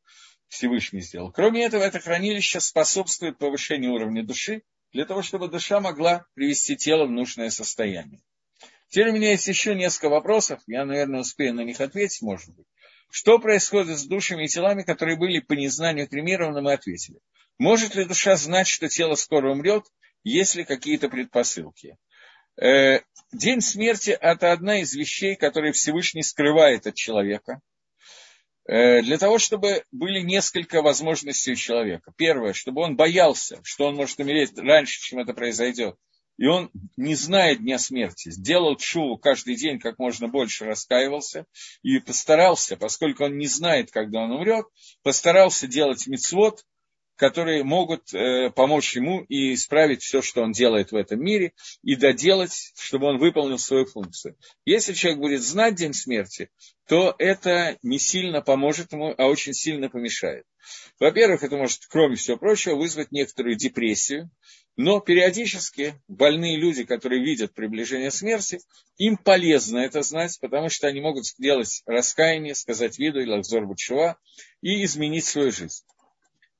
Всевышний 0.47 1.01
сделал, 1.01 1.31
кроме 1.31 1.63
этого, 1.63 1.83
это 1.83 1.99
хранилище 1.99 2.59
способствует 2.59 3.37
повышению 3.37 3.93
уровня 3.93 4.25
души, 4.25 4.63
для 4.91 5.05
того, 5.05 5.21
чтобы 5.21 5.47
душа 5.47 5.79
могла 5.79 6.25
привести 6.33 6.75
тело 6.75 7.05
в 7.05 7.11
нужное 7.11 7.49
состояние. 7.51 8.21
Теперь 8.89 9.09
у 9.09 9.13
меня 9.13 9.31
есть 9.31 9.47
еще 9.47 9.75
несколько 9.75 10.09
вопросов, 10.09 10.61
я, 10.65 10.83
наверное, 10.83 11.21
успею 11.21 11.53
на 11.53 11.61
них 11.61 11.79
ответить, 11.79 12.23
может 12.23 12.55
быть. 12.55 12.65
Что 13.11 13.37
происходит 13.37 13.99
с 13.99 14.05
душами 14.05 14.45
и 14.45 14.47
телами, 14.47 14.81
которые 14.81 15.15
были 15.15 15.39
по 15.39 15.53
незнанию 15.53 16.07
кремированы, 16.07 16.61
мы 16.61 16.73
ответили. 16.73 17.19
Может 17.59 17.95
ли 17.95 18.05
душа 18.05 18.35
знать, 18.35 18.67
что 18.67 18.87
тело 18.87 19.15
скоро 19.15 19.51
умрет, 19.51 19.85
есть 20.23 20.55
ли 20.55 20.63
какие-то 20.63 21.07
предпосылки? 21.09 21.97
Э, 22.59 23.01
день 23.31 23.61
смерти– 23.61 24.09
это 24.21 24.51
одна 24.51 24.81
из 24.81 24.93
вещей, 24.95 25.35
которые 25.35 25.71
Всевышний 25.71 26.23
скрывает 26.23 26.87
от 26.87 26.95
человека. 26.95 27.61
Э, 28.67 29.01
для 29.01 29.19
того, 29.19 29.37
чтобы 29.37 29.83
были 29.91 30.21
несколько 30.21 30.81
возможностей 30.81 31.51
у 31.51 31.55
человека. 31.55 32.11
Первое, 32.17 32.53
чтобы 32.53 32.81
он 32.81 32.95
боялся, 32.95 33.59
что 33.63 33.87
он 33.87 33.95
может 33.95 34.19
умереть 34.19 34.57
раньше, 34.57 34.99
чем 34.99 35.19
это 35.19 35.33
произойдет 35.33 35.95
и 36.39 36.47
он, 36.47 36.71
не 36.95 37.15
зная 37.15 37.55
дня 37.55 37.77
смерти, 37.77 38.31
сделал 38.31 38.77
чуву 38.77 39.17
каждый 39.17 39.55
день 39.55 39.77
как 39.77 39.99
можно 39.99 40.29
больше 40.29 40.63
раскаивался 40.63 41.45
и 41.83 41.99
постарался, 41.99 42.77
поскольку 42.77 43.25
он 43.25 43.37
не 43.37 43.47
знает, 43.47 43.91
когда 43.91 44.21
он 44.21 44.31
умрет, 44.31 44.65
постарался 45.03 45.67
делать 45.67 46.07
мицвод, 46.07 46.63
которые 47.17 47.65
могут 47.65 48.13
э, 48.13 48.51
помочь 48.51 48.95
ему 48.95 49.25
и 49.27 49.53
исправить 49.53 50.01
все, 50.01 50.21
что 50.21 50.41
он 50.41 50.53
делает 50.53 50.93
в 50.93 50.95
этом 50.95 51.21
мире, 51.21 51.51
и 51.83 51.97
доделать, 51.97 52.71
чтобы 52.77 53.07
он 53.07 53.17
выполнил 53.17 53.57
свою 53.57 53.85
функцию. 53.85 54.37
Если 54.63 54.93
человек 54.93 55.19
будет 55.19 55.41
знать 55.41 55.75
день 55.75 55.93
смерти, 55.93 56.49
то 56.87 57.13
это 57.19 57.77
не 57.83 57.99
сильно 57.99 58.41
поможет 58.41 58.93
ему, 58.93 59.13
а 59.17 59.27
очень 59.27 59.53
сильно 59.53 59.89
помешает. 59.89 60.45
Во-первых, 60.99 61.43
это 61.43 61.57
может, 61.57 61.81
кроме 61.89 62.15
всего 62.15 62.37
прочего, 62.37 62.75
вызвать 62.75 63.11
некоторую 63.11 63.55
депрессию, 63.55 64.31
но 64.81 65.01
периодически 65.01 66.01
больные 66.07 66.55
люди, 66.55 66.85
которые 66.85 67.21
видят 67.21 67.53
приближение 67.53 68.11
смерти, 68.11 68.61
им 68.95 69.17
полезно 69.17 69.79
это 69.79 70.03
знать, 70.03 70.39
потому 70.39 70.69
что 70.69 70.87
они 70.87 71.01
могут 71.01 71.25
сделать 71.27 71.83
раскаяние, 71.85 72.55
сказать 72.55 72.97
виду 72.97 73.19
или 73.19 73.29
лакзор 73.29 73.65
бучува 73.65 74.17
и 74.61 74.85
изменить 74.85 75.25
свою 75.25 75.51
жизнь. 75.51 75.83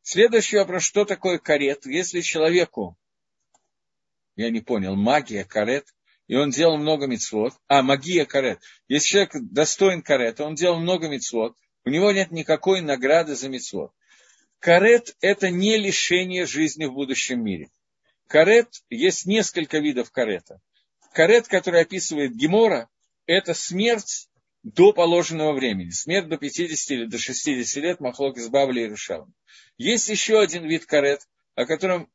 Следующий 0.01 0.57
вопрос, 0.57 0.83
что 0.83 1.05
такое 1.05 1.37
карет? 1.37 1.85
Если 1.85 2.19
человеку, 2.19 2.97
я 4.35 4.49
не 4.49 4.59
понял, 4.59 4.97
магия 4.97 5.45
карет, 5.45 5.85
и 6.27 6.35
он 6.35 6.49
делал 6.49 6.75
много 6.75 7.07
мецвод, 7.07 7.53
а, 7.69 7.83
магия 7.83 8.25
карет. 8.25 8.59
Если 8.89 9.11
человек 9.11 9.31
достоин 9.49 10.01
карета, 10.01 10.43
он 10.43 10.55
делал 10.55 10.77
много 10.81 11.07
мецвод, 11.07 11.55
у 11.85 11.89
него 11.89 12.11
нет 12.11 12.31
никакой 12.31 12.81
награды 12.81 13.35
за 13.35 13.47
мецвод. 13.47 13.93
Карет– 14.59 15.15
это 15.21 15.49
не 15.49 15.77
лишение 15.77 16.45
жизни 16.45 16.83
в 16.83 16.91
будущем 16.91 17.41
мире. 17.41 17.69
Карет, 18.29 18.83
есть 18.91 19.25
несколько 19.25 19.79
видов 19.79 20.11
карета. 20.11 20.61
Карет, 21.13 21.47
который 21.47 21.81
описывает 21.81 22.35
Гемора, 22.35 22.87
это 23.25 23.55
смерть 23.55 24.29
до 24.61 24.93
положенного 24.93 25.53
времени. 25.53 25.89
Смерть 25.89 26.27
до 26.27 26.37
50 26.37 26.91
или 26.91 27.05
до 27.05 27.17
60 27.17 27.83
лет, 27.83 27.99
Махлок 27.99 28.37
из 28.37 28.47
Бавли 28.49 28.81
и 28.81 28.87
Рушалом. 28.87 29.33
Есть 29.79 30.09
еще 30.09 30.39
один 30.39 30.67
вид 30.67 30.85
карет, 30.85 31.27
о 31.55 31.65
котором 31.65 32.07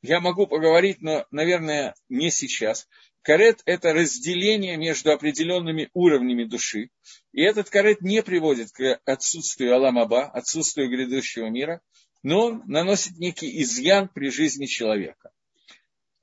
я 0.00 0.20
могу 0.20 0.46
поговорить, 0.46 1.02
но, 1.02 1.26
наверное, 1.30 1.94
не 2.08 2.30
сейчас. 2.30 2.88
Карет– 3.20 3.60
это 3.66 3.92
разделение 3.92 4.78
между 4.78 5.12
определенными 5.12 5.90
уровнями 5.92 6.44
души. 6.44 6.88
И 7.32 7.42
этот 7.42 7.68
карет 7.68 8.00
не 8.00 8.22
приводит 8.22 8.72
к 8.72 9.02
отсутствию 9.04 9.74
Аламаба, 9.74 10.30
отсутствию 10.30 10.88
грядущего 10.88 11.48
мира, 11.48 11.82
но 12.22 12.46
он 12.46 12.62
наносит 12.64 13.18
некий 13.18 13.60
изъян 13.60 14.08
при 14.08 14.30
жизни 14.30 14.64
человека 14.64 15.30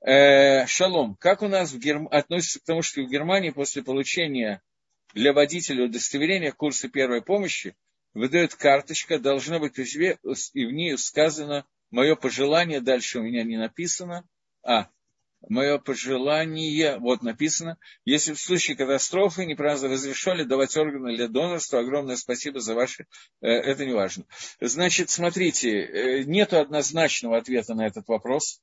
э, 0.00 0.66
шалом, 0.66 1.16
как 1.16 1.42
у 1.42 1.48
нас 1.48 1.72
в 1.72 1.78
Герм... 1.78 2.08
относится 2.10 2.60
к 2.60 2.64
тому, 2.64 2.82
что 2.82 3.02
в 3.02 3.08
Германии 3.08 3.50
после 3.50 3.82
получения 3.82 4.62
для 5.14 5.32
водителя 5.32 5.84
удостоверения 5.84 6.52
курса 6.52 6.88
первой 6.88 7.22
помощи 7.22 7.74
выдает 8.14 8.54
карточка, 8.54 9.18
должна 9.18 9.58
быть 9.58 9.78
и 10.54 10.66
в 10.66 10.72
ней 10.72 10.96
сказано 10.98 11.66
мое 11.90 12.16
пожелание, 12.16 12.80
дальше 12.80 13.18
у 13.18 13.22
меня 13.22 13.44
не 13.44 13.56
написано, 13.56 14.26
а, 14.62 14.88
мое 15.48 15.78
пожелание, 15.78 16.98
вот 16.98 17.22
написано, 17.22 17.78
если 18.04 18.32
в 18.32 18.40
случае 18.40 18.76
катастрофы 18.76 19.46
неправильно 19.46 19.88
разрешали 19.88 20.42
давать 20.42 20.76
органы 20.76 21.16
для 21.16 21.28
донорства, 21.28 21.80
огромное 21.80 22.16
спасибо 22.16 22.60
за 22.60 22.74
ваши, 22.74 23.06
э, 23.40 23.48
это 23.48 23.84
не 23.84 23.92
важно. 23.92 24.24
Значит, 24.60 25.10
смотрите, 25.10 25.70
э, 25.70 26.22
нет 26.24 26.52
однозначного 26.52 27.38
ответа 27.38 27.74
на 27.74 27.86
этот 27.86 28.08
вопрос. 28.08 28.60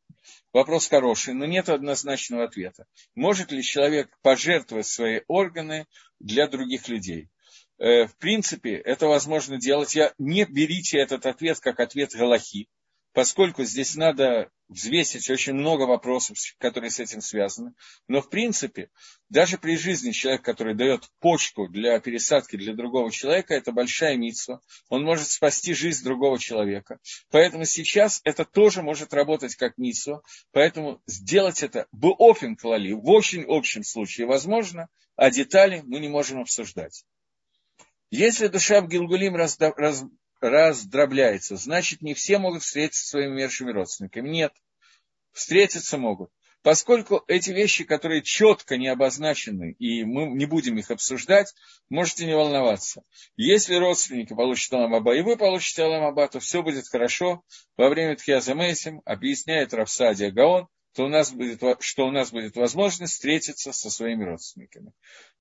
Вопрос 0.51 0.87
хороший, 0.87 1.33
но 1.33 1.45
нет 1.45 1.69
однозначного 1.69 2.45
ответа. 2.45 2.85
Может 3.15 3.51
ли 3.51 3.61
человек 3.61 4.09
пожертвовать 4.21 4.87
свои 4.87 5.21
органы 5.27 5.87
для 6.19 6.47
других 6.47 6.87
людей? 6.87 7.29
Э, 7.79 8.07
в 8.07 8.15
принципе, 8.17 8.75
это 8.75 9.07
возможно 9.07 9.57
делать. 9.57 9.95
Я, 9.95 10.13
не 10.17 10.45
берите 10.45 10.99
этот 10.99 11.25
ответ 11.25 11.59
как 11.59 11.79
ответ 11.79 12.11
Галахи, 12.13 12.67
поскольку 13.13 13.63
здесь 13.63 13.95
надо 13.95 14.49
взвесить 14.67 15.29
очень 15.29 15.53
много 15.53 15.83
вопросов, 15.83 16.37
которые 16.57 16.89
с 16.89 16.99
этим 16.99 17.21
связаны. 17.21 17.73
Но, 18.07 18.21
в 18.21 18.29
принципе, 18.29 18.89
даже 19.29 19.57
при 19.57 19.77
жизни 19.77 20.11
человек, 20.11 20.41
который 20.41 20.73
дает 20.73 21.07
почку 21.19 21.67
для 21.67 21.99
пересадки 21.99 22.55
для 22.57 22.73
другого 22.73 23.11
человека, 23.11 23.53
это 23.53 23.71
большая 23.71 24.17
митсва. 24.17 24.61
Он 24.89 25.03
может 25.03 25.27
спасти 25.29 25.73
жизнь 25.73 26.03
другого 26.03 26.39
человека. 26.39 26.99
Поэтому 27.29 27.65
сейчас 27.65 28.19
это 28.23 28.45
тоже 28.45 28.81
может 28.81 29.13
работать 29.13 29.55
как 29.55 29.77
митсва. 29.77 30.21
Поэтому 30.51 31.01
сделать 31.05 31.61
это 31.61 31.87
в 31.91 32.15
офин 32.19 32.55
клали, 32.55 32.93
в 32.93 33.07
очень 33.07 33.45
общем 33.47 33.83
случае 33.83 34.27
возможно, 34.27 34.87
а 35.15 35.29
детали 35.29 35.83
мы 35.85 35.99
не 35.99 36.09
можем 36.09 36.41
обсуждать. 36.41 37.05
Если 38.09 38.47
душа 38.47 38.81
в 38.81 38.87
Гилгулим 38.87 39.35
раздробляется. 40.49 41.55
Значит, 41.55 42.01
не 42.01 42.13
все 42.13 42.37
могут 42.37 42.63
встретиться 42.63 43.03
со 43.03 43.09
своими 43.09 43.31
умершими 43.31 43.71
родственниками. 43.71 44.29
Нет, 44.29 44.53
встретиться 45.31 45.97
могут. 45.97 46.31
Поскольку 46.63 47.23
эти 47.27 47.51
вещи, 47.51 47.83
которые 47.83 48.21
четко 48.21 48.77
не 48.77 48.87
обозначены, 48.87 49.75
и 49.79 50.05
мы 50.05 50.27
не 50.27 50.45
будем 50.45 50.77
их 50.77 50.91
обсуждать, 50.91 51.53
можете 51.89 52.25
не 52.25 52.35
волноваться. 52.35 53.03
Если 53.35 53.75
родственники 53.75 54.33
получат 54.33 54.71
Аламаба, 54.71 55.13
и 55.13 55.21
вы 55.21 55.35
получите 55.35 55.83
Аламаба, 55.83 56.29
то 56.29 56.39
все 56.39 56.63
будет 56.63 56.87
хорошо. 56.87 57.43
Во 57.75 57.89
время 57.89 58.15
Тхиаза 58.15 58.55
Мейсим 58.55 59.01
объясняет 59.03 59.73
Рафсадия 59.73 60.31
Гаон, 60.31 60.67
то 60.93 61.05
у 61.05 61.09
нас 61.09 61.33
будет, 61.33 61.59
что 61.81 62.05
у 62.05 62.11
нас 62.11 62.31
будет 62.31 62.55
возможность 62.55 63.13
встретиться 63.13 63.73
со 63.73 63.89
своими 63.89 64.23
родственниками. 64.23 64.93